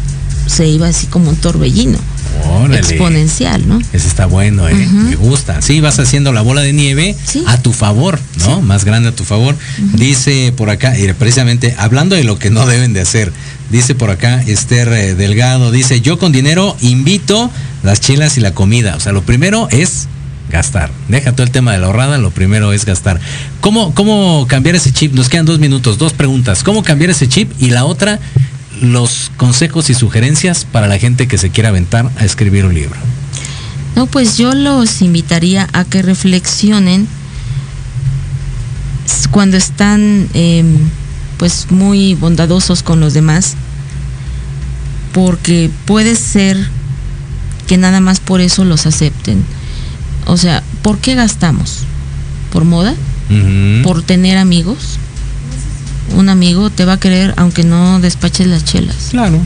se 0.46 0.66
iba 0.66 0.88
así 0.88 1.06
como 1.06 1.30
un 1.30 1.36
torbellino 1.36 1.96
Órale. 2.50 2.78
exponencial, 2.78 3.66
¿no? 3.66 3.80
Ese 3.94 4.08
está 4.08 4.26
bueno, 4.26 4.68
¿eh? 4.68 4.74
Me 4.74 5.16
gusta. 5.16 5.62
Sí, 5.62 5.80
vas 5.80 5.98
haciendo 5.98 6.32
la 6.32 6.42
bola 6.42 6.60
de 6.60 6.72
nieve 6.74 7.16
Sí. 7.24 7.44
a 7.46 7.58
tu 7.62 7.72
favor, 7.72 8.18
¿no? 8.40 8.60
Más 8.60 8.84
grande 8.84 9.08
a 9.08 9.12
tu 9.14 9.24
favor. 9.24 9.56
Dice 9.94 10.52
por 10.54 10.68
acá, 10.68 10.98
y 10.98 11.10
precisamente 11.14 11.74
hablando 11.78 12.14
de 12.14 12.24
lo 12.24 12.38
que 12.38 12.50
no 12.50 12.66
deben 12.66 12.92
de 12.92 13.00
hacer, 13.00 13.32
dice 13.70 13.94
por 13.94 14.10
acá 14.10 14.42
Esther 14.46 14.88
eh, 14.92 15.14
Delgado, 15.14 15.70
dice, 15.70 16.00
yo 16.00 16.18
con 16.18 16.32
dinero 16.32 16.76
invito 16.80 17.50
las 17.82 18.00
chelas 18.00 18.36
y 18.36 18.40
la 18.40 18.54
comida. 18.54 18.96
O 18.96 19.00
sea, 19.00 19.12
lo 19.12 19.22
primero 19.22 19.68
es 19.70 20.08
gastar. 20.50 20.90
Deja 21.08 21.32
todo 21.32 21.44
el 21.44 21.50
tema 21.50 21.72
de 21.72 21.78
la 21.78 21.86
ahorrada, 21.86 22.18
lo 22.18 22.30
primero 22.30 22.72
es 22.72 22.84
gastar. 22.84 23.20
¿Cómo, 23.60 23.94
¿Cómo 23.94 24.46
cambiar 24.48 24.76
ese 24.76 24.92
chip? 24.92 25.12
Nos 25.14 25.28
quedan 25.28 25.46
dos 25.46 25.58
minutos, 25.58 25.98
dos 25.98 26.12
preguntas. 26.12 26.62
¿Cómo 26.62 26.82
cambiar 26.82 27.10
ese 27.10 27.28
chip? 27.28 27.50
Y 27.58 27.70
la 27.70 27.84
otra, 27.84 28.20
los 28.80 29.30
consejos 29.36 29.90
y 29.90 29.94
sugerencias 29.94 30.64
para 30.64 30.86
la 30.86 30.98
gente 30.98 31.28
que 31.28 31.38
se 31.38 31.50
quiera 31.50 31.70
aventar 31.70 32.10
a 32.18 32.24
escribir 32.24 32.64
un 32.64 32.74
libro? 32.74 32.96
No, 33.96 34.06
pues 34.06 34.36
yo 34.36 34.54
los 34.54 35.02
invitaría 35.02 35.68
a 35.72 35.84
que 35.84 36.02
reflexionen 36.02 37.06
cuando 39.30 39.56
están 39.56 40.28
em, 40.34 40.76
pues 41.38 41.66
muy 41.70 42.14
bondadosos 42.14 42.82
con 42.82 43.00
los 43.00 43.14
demás, 43.14 43.54
porque 45.12 45.70
puede 45.84 46.16
ser 46.16 46.56
que 47.68 47.76
nada 47.78 48.00
más 48.00 48.20
por 48.20 48.40
eso 48.40 48.64
los 48.64 48.86
acepten. 48.86 49.42
O 50.26 50.36
sea, 50.36 50.62
¿por 50.82 50.98
qué 50.98 51.14
gastamos? 51.14 51.80
¿Por 52.52 52.64
moda? 52.64 52.94
¿Por 53.82 54.02
tener 54.02 54.36
amigos? 54.36 54.98
Un 56.16 56.28
amigo 56.28 56.70
te 56.70 56.84
va 56.84 56.94
a 56.94 57.00
querer 57.00 57.32
aunque 57.36 57.64
no 57.64 57.98
despaches 57.98 58.46
las 58.46 58.64
chelas 58.64 59.08
Claro. 59.10 59.40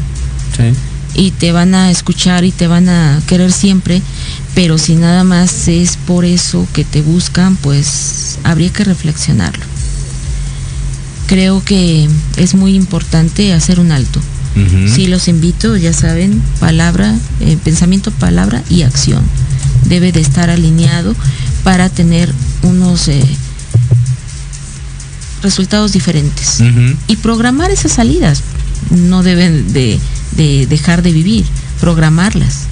Sí. 0.56 0.74
y 1.14 1.30
te 1.30 1.52
van 1.52 1.74
a 1.74 1.90
escuchar 1.90 2.44
y 2.44 2.50
te 2.50 2.66
van 2.66 2.88
a 2.88 3.20
querer 3.28 3.52
siempre, 3.52 4.02
pero 4.54 4.76
si 4.78 4.96
nada 4.96 5.22
más 5.24 5.68
es 5.68 5.96
por 5.96 6.24
eso 6.24 6.66
que 6.72 6.84
te 6.84 7.00
buscan, 7.02 7.56
pues 7.56 8.38
habría 8.44 8.70
que 8.72 8.82
reflexionarlo. 8.84 9.64
Creo 11.28 11.62
que 11.62 12.08
es 12.36 12.54
muy 12.54 12.74
importante 12.74 13.52
hacer 13.52 13.78
un 13.78 13.92
alto. 13.92 14.20
Ujú. 14.56 14.88
Sí, 14.92 15.06
los 15.06 15.28
invito, 15.28 15.76
ya 15.76 15.92
saben, 15.92 16.42
palabra, 16.58 17.14
eh, 17.40 17.56
pensamiento, 17.62 18.10
palabra 18.10 18.64
y 18.68 18.82
acción. 18.82 19.22
Debe 19.84 20.10
de 20.10 20.20
estar 20.20 20.50
alineado 20.50 21.14
para 21.62 21.88
tener 21.90 22.32
unos 22.62 23.08
eh, 23.08 23.22
resultados 25.42 25.92
diferentes 25.92 26.60
y 27.06 27.16
programar 27.16 27.70
esas 27.70 27.92
salidas. 27.92 28.42
No 28.90 29.22
deben 29.22 29.72
de, 29.72 30.00
de 30.32 30.66
dejar 30.66 31.02
de 31.02 31.12
vivir, 31.12 31.44
programarlas. 31.80 32.66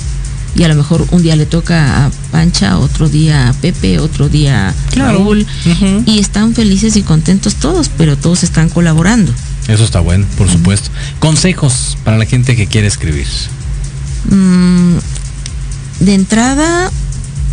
Y 0.56 0.64
a 0.64 0.68
lo 0.68 0.74
mejor 0.74 1.06
un 1.10 1.22
día 1.22 1.36
le 1.36 1.44
toca 1.46 2.06
a 2.06 2.10
Pancha, 2.32 2.78
otro 2.78 3.08
día 3.08 3.48
a 3.48 3.52
Pepe, 3.52 3.98
otro 3.98 4.28
día 4.28 4.68
a 4.70 4.74
Claro. 4.90 5.18
Raúl. 5.18 5.46
Y 6.06 6.18
están 6.18 6.54
felices 6.54 6.96
y 6.96 7.02
contentos 7.02 7.56
todos, 7.56 7.90
pero 7.96 8.16
todos 8.16 8.42
están 8.42 8.68
colaborando. 8.70 9.32
Eso 9.68 9.84
está 9.84 10.00
bueno, 10.00 10.24
por 10.38 10.48
supuesto. 10.48 10.90
Consejos 11.18 11.98
para 12.04 12.16
la 12.16 12.24
gente 12.24 12.56
que 12.56 12.66
quiere 12.66 12.86
escribir. 12.86 13.26
Mm, 14.30 14.94
de 16.00 16.14
entrada, 16.14 16.90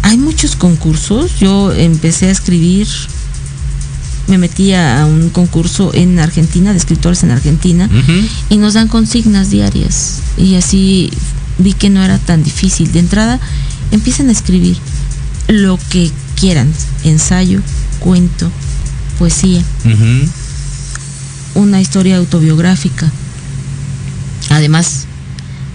hay 0.03 0.17
muchos 0.17 0.55
concursos. 0.55 1.39
Yo 1.39 1.73
empecé 1.73 2.27
a 2.27 2.31
escribir, 2.31 2.87
me 4.27 4.37
metí 4.37 4.73
a 4.73 5.05
un 5.05 5.29
concurso 5.29 5.91
en 5.93 6.19
Argentina, 6.19 6.71
de 6.71 6.77
escritores 6.77 7.23
en 7.23 7.31
Argentina, 7.31 7.89
y 8.49 8.57
nos 8.57 8.75
dan 8.75 8.87
consignas 8.87 9.49
diarias. 9.49 10.19
Y 10.37 10.55
así 10.55 11.09
vi 11.57 11.73
que 11.73 11.89
no 11.89 12.03
era 12.03 12.17
tan 12.17 12.43
difícil. 12.43 12.91
De 12.91 12.99
entrada, 12.99 13.39
empiecen 13.91 14.29
a 14.29 14.31
escribir 14.31 14.77
lo 15.47 15.77
que 15.89 16.11
quieran, 16.39 16.71
ensayo, 17.03 17.61
cuento, 17.99 18.49
poesía 19.19 19.63
una 21.55 21.81
historia 21.81 22.17
autobiográfica. 22.17 23.11
Además, 24.49 25.05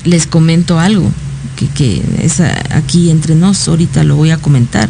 les 0.04 0.26
comento 0.26 0.78
algo 0.78 1.10
que, 1.56 1.66
que 1.68 2.02
es 2.22 2.40
aquí 2.40 3.10
entre 3.10 3.34
nos, 3.34 3.66
ahorita 3.68 4.04
lo 4.04 4.16
voy 4.16 4.30
a 4.30 4.38
comentar. 4.38 4.88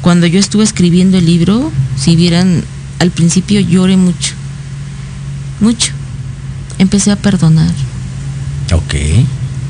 Cuando 0.00 0.26
yo 0.26 0.38
estuve 0.38 0.64
escribiendo 0.64 1.18
el 1.18 1.26
libro, 1.26 1.70
si 1.96 2.16
vieran, 2.16 2.64
al 2.98 3.10
principio 3.10 3.60
lloré 3.60 3.96
mucho, 3.96 4.32
mucho. 5.60 5.92
Empecé 6.78 7.10
a 7.10 7.16
perdonar, 7.16 7.72
Ok. 8.72 8.94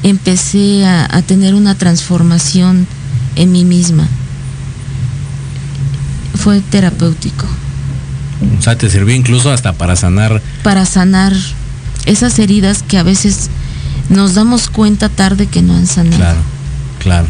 Empecé 0.02 0.86
a, 0.86 1.06
a 1.14 1.22
tener 1.22 1.54
una 1.54 1.74
transformación 1.74 2.86
en 3.36 3.52
mí 3.52 3.64
misma. 3.64 4.08
Fue 6.34 6.60
terapéutico. 6.60 7.46
O 8.58 8.62
sea, 8.62 8.76
te 8.76 8.88
sirvió 8.88 9.14
incluso 9.14 9.50
hasta 9.52 9.72
para 9.74 9.96
sanar. 9.96 10.40
para 10.62 10.86
sanar 10.86 11.34
esas 12.06 12.38
heridas 12.38 12.82
que 12.82 12.98
a 12.98 13.02
veces 13.02 13.50
nos 14.08 14.34
damos 14.34 14.70
cuenta 14.70 15.08
tarde 15.08 15.46
que 15.46 15.62
no 15.62 15.74
han 15.76 15.86
sanado. 15.86 16.16
Claro, 16.16 16.40
claro. 16.98 17.26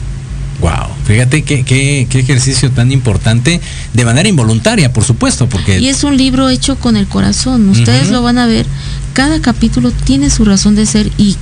Wow. 0.61 0.95
Fíjate 1.07 1.43
qué, 1.43 1.65
qué, 1.65 2.07
qué 2.09 2.19
ejercicio 2.21 2.71
tan 2.71 2.93
importante, 2.93 3.61
de 3.95 4.05
manera 4.05 4.29
involuntaria, 4.29 4.93
por 4.93 5.05
supuesto, 5.05 5.49
porque. 5.49 5.81
Y 5.81 5.89
es 5.89 6.05
un 6.05 6.17
libro 6.17 6.49
hecho 6.51 6.77
con 6.77 6.97
el 6.97 7.07
corazón. 7.07 7.69
Ustedes 7.71 8.11
lo 8.11 8.23
van 8.23 8.39
a 8.39 8.47
ver. 8.47 8.67
Cada 9.15 9.41
capítulo 9.41 9.91
tiene 9.91 10.31
su 10.31 10.45
razón 10.45 10.77
de 10.77 10.87
ser. 10.87 11.11
¿Y 11.17 11.37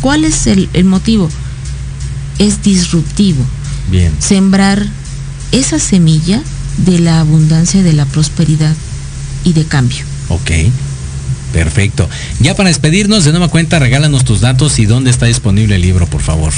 cuál 0.00 0.24
es 0.24 0.46
el, 0.46 0.68
el 0.72 0.84
motivo? 0.84 1.28
Es 2.38 2.62
disruptivo. 2.62 3.44
Bien. 3.90 4.12
Sembrar 4.18 4.86
esa 5.52 5.78
semilla 5.78 6.42
de 6.78 6.98
la 6.98 7.20
abundancia, 7.20 7.82
de 7.82 7.92
la 7.92 8.06
prosperidad 8.06 8.74
y 9.44 9.52
de 9.52 9.64
cambio. 9.64 10.04
Ok. 10.28 10.50
Perfecto. 11.52 12.08
Ya 12.38 12.54
para 12.54 12.68
despedirnos, 12.68 13.24
de 13.24 13.32
nueva 13.32 13.48
cuenta, 13.48 13.78
regálanos 13.78 14.24
tus 14.24 14.40
datos 14.40 14.78
y 14.78 14.86
dónde 14.86 15.10
está 15.10 15.26
disponible 15.26 15.76
el 15.76 15.82
libro, 15.82 16.06
por 16.06 16.22
favor. 16.22 16.52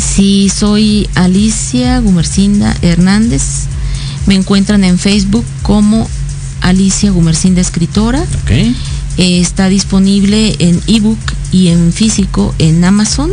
Sí, 0.00 0.50
soy 0.54 1.08
Alicia 1.14 1.98
Gumercinda 1.98 2.76
Hernández. 2.82 3.64
Me 4.26 4.34
encuentran 4.34 4.84
en 4.84 4.98
Facebook 4.98 5.44
como 5.62 6.08
Alicia 6.60 7.10
Gumercinda 7.10 7.60
Escritora. 7.60 8.20
Ok. 8.20 8.52
Eh, 9.18 9.40
está 9.40 9.68
disponible 9.68 10.56
en 10.58 10.80
ebook 10.86 11.18
y 11.50 11.68
en 11.68 11.92
físico 11.92 12.54
en 12.58 12.84
Amazon, 12.84 13.30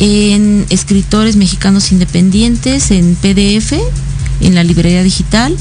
en 0.00 0.64
Escritores 0.70 1.36
Mexicanos 1.36 1.92
Independientes 1.92 2.90
en 2.90 3.14
PDF, 3.14 3.74
en 4.40 4.54
la 4.54 4.64
librería 4.64 5.02
digital 5.02 5.54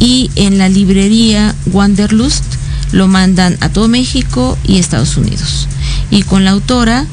y 0.00 0.30
en 0.34 0.58
la 0.58 0.68
librería 0.68 1.54
Wanderlust. 1.72 2.44
Lo 2.90 3.06
mandan 3.06 3.56
a 3.60 3.68
todo 3.68 3.88
México 3.88 4.58
y 4.66 4.78
Estados 4.78 5.16
Unidos. 5.16 5.68
Y 6.10 6.24
con 6.24 6.44
la 6.44 6.50
autora 6.50 7.06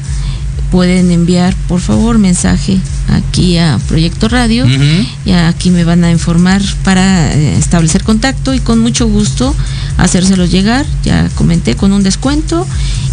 pueden 0.70 1.10
enviar 1.10 1.54
por 1.68 1.80
favor 1.80 2.18
mensaje 2.18 2.78
aquí 3.08 3.58
a 3.58 3.78
Proyecto 3.88 4.28
Radio 4.28 4.66
y 5.24 5.32
aquí 5.32 5.70
me 5.70 5.84
van 5.84 6.04
a 6.04 6.10
informar 6.10 6.62
para 6.84 7.34
eh, 7.34 7.56
establecer 7.58 8.04
contacto 8.04 8.54
y 8.54 8.60
con 8.60 8.78
mucho 8.78 9.06
gusto 9.06 9.54
hacérselo 9.96 10.44
llegar, 10.46 10.86
ya 11.04 11.28
comenté, 11.34 11.74
con 11.76 11.92
un 11.92 12.02
descuento 12.02 12.66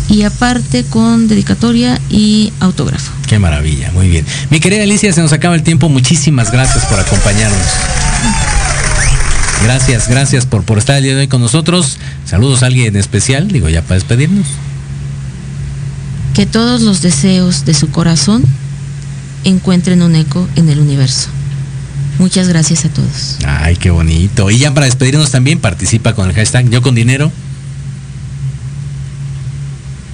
y 0.09 0.23
aparte 0.23 0.85
con 0.85 1.27
dedicatoria 1.27 1.99
y 2.09 2.53
autógrafo. 2.59 3.11
Qué 3.27 3.39
maravilla, 3.39 3.91
muy 3.91 4.07
bien. 4.07 4.25
Mi 4.49 4.59
querida 4.59 4.83
Alicia, 4.83 5.11
se 5.11 5.21
nos 5.21 5.33
acaba 5.33 5.55
el 5.55 5.63
tiempo. 5.63 5.89
Muchísimas 5.89 6.51
gracias 6.51 6.85
por 6.85 6.99
acompañarnos. 6.99 7.67
Gracias, 9.63 10.07
gracias 10.07 10.45
por, 10.45 10.63
por 10.63 10.77
estar 10.77 10.97
el 10.97 11.03
día 11.03 11.15
de 11.15 11.21
hoy 11.21 11.27
con 11.27 11.41
nosotros. 11.41 11.97
Saludos 12.25 12.63
a 12.63 12.67
alguien 12.67 12.95
especial, 12.95 13.47
digo 13.49 13.67
ya 13.67 13.81
para 13.81 13.95
despedirnos. 13.95 14.45
Que 16.37 16.45
todos 16.45 16.81
los 16.81 17.01
deseos 17.01 17.65
de 17.65 17.73
su 17.73 17.89
corazón 17.89 18.43
encuentren 19.43 20.03
un 20.03 20.15
eco 20.15 20.47
en 20.55 20.69
el 20.69 20.77
universo. 20.77 21.29
Muchas 22.19 22.47
gracias 22.47 22.85
a 22.85 22.89
todos. 22.89 23.37
Ay, 23.43 23.75
qué 23.75 23.89
bonito. 23.89 24.51
Y 24.51 24.59
ya 24.59 24.71
para 24.71 24.85
despedirnos 24.85 25.31
también, 25.31 25.59
participa 25.59 26.13
con 26.13 26.29
el 26.29 26.35
hashtag 26.35 26.69
Yo 26.69 26.83
con 26.83 26.93
Dinero. 26.93 27.31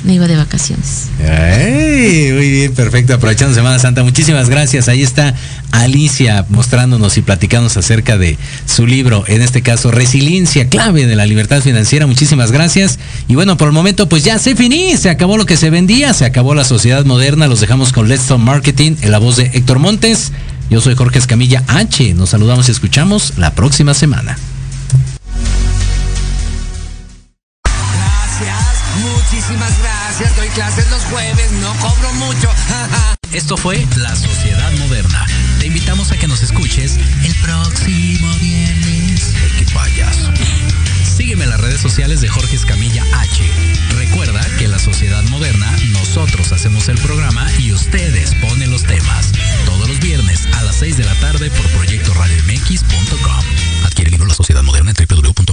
Me 0.03 0.15
iba 0.15 0.27
de 0.27 0.35
vacaciones. 0.35 1.07
Ay, 1.19 2.29
muy 2.33 2.49
bien, 2.49 2.73
perfecto. 2.73 3.13
Aprovechando 3.13 3.55
Semana 3.55 3.79
Santa, 3.79 4.03
muchísimas 4.03 4.49
gracias. 4.49 4.89
Ahí 4.89 5.01
está 5.01 5.33
Alicia 5.71 6.45
mostrándonos 6.49 7.17
y 7.17 7.21
platicándonos 7.21 7.77
acerca 7.77 8.17
de 8.17 8.37
su 8.65 8.85
libro, 8.85 9.23
en 9.27 9.41
este 9.41 9.61
caso, 9.61 9.91
Resiliencia, 9.91 10.67
clave 10.67 11.05
de 11.05 11.15
la 11.15 11.25
libertad 11.25 11.61
financiera. 11.61 12.05
Muchísimas 12.05 12.51
gracias. 12.51 12.99
Y 13.29 13.35
bueno, 13.35 13.55
por 13.55 13.69
el 13.69 13.73
momento, 13.73 14.09
pues 14.09 14.25
ya 14.25 14.37
se 14.39 14.57
finí, 14.57 14.97
se 14.97 15.09
acabó 15.09 15.37
lo 15.37 15.45
que 15.45 15.55
se 15.55 15.69
vendía, 15.69 16.13
se 16.13 16.25
acabó 16.25 16.53
la 16.53 16.65
sociedad 16.65 17.05
moderna. 17.05 17.47
Los 17.47 17.61
dejamos 17.61 17.93
con 17.93 18.09
Let's 18.09 18.27
Talk 18.27 18.39
Marketing 18.39 18.95
en 19.01 19.11
la 19.11 19.19
voz 19.19 19.37
de 19.37 19.51
Héctor 19.53 19.79
Montes. 19.79 20.33
Yo 20.69 20.81
soy 20.81 20.95
Jorge 20.95 21.19
Escamilla 21.19 21.63
H. 21.67 22.13
Nos 22.13 22.29
saludamos 22.29 22.67
y 22.67 22.71
escuchamos 22.71 23.37
la 23.37 23.55
próxima 23.55 23.93
semana. 23.93 24.37
Clases 30.53 30.89
los 30.91 31.03
jueves, 31.05 31.51
no 31.53 31.73
cobro 31.79 32.13
mucho. 32.13 32.49
Esto 33.31 33.57
fue 33.57 33.85
La 33.97 34.15
Sociedad 34.15 34.71
Moderna. 34.73 35.25
Te 35.59 35.67
invitamos 35.67 36.11
a 36.11 36.17
que 36.17 36.27
nos 36.27 36.41
escuches 36.43 36.97
el 37.23 37.33
próximo 37.35 38.31
viernes. 38.39 39.33
Ay, 39.41 39.51
qué 39.57 39.73
payaso. 39.73 40.31
Sígueme 41.03 41.45
en 41.45 41.49
las 41.49 41.59
redes 41.59 41.81
sociales 41.81 42.21
de 42.21 42.27
Jorge 42.27 42.55
Escamilla 42.55 43.03
H. 43.19 43.43
Recuerda 43.95 44.41
que 44.57 44.65
en 44.65 44.71
La 44.71 44.79
Sociedad 44.79 45.23
Moderna 45.25 45.71
nosotros 45.91 46.51
hacemos 46.51 46.87
el 46.89 46.97
programa 46.99 47.47
y 47.59 47.71
ustedes 47.71 48.35
ponen 48.35 48.71
los 48.71 48.83
temas. 48.83 49.31
Todos 49.65 49.87
los 49.89 49.99
viernes 49.99 50.47
a 50.53 50.63
las 50.63 50.75
6 50.77 50.97
de 50.97 51.05
la 51.05 51.15
tarde 51.15 51.49
por 51.49 51.67
proyectoradiomx.com. 51.69 53.45
Adquiere 53.85 54.09
el 54.09 54.11
libro 54.11 54.27
La 54.27 54.35
Sociedad 54.35 54.63
Moderna 54.63 54.91
en 54.91 55.07
www.jorgeescamillah.com. 55.07 55.52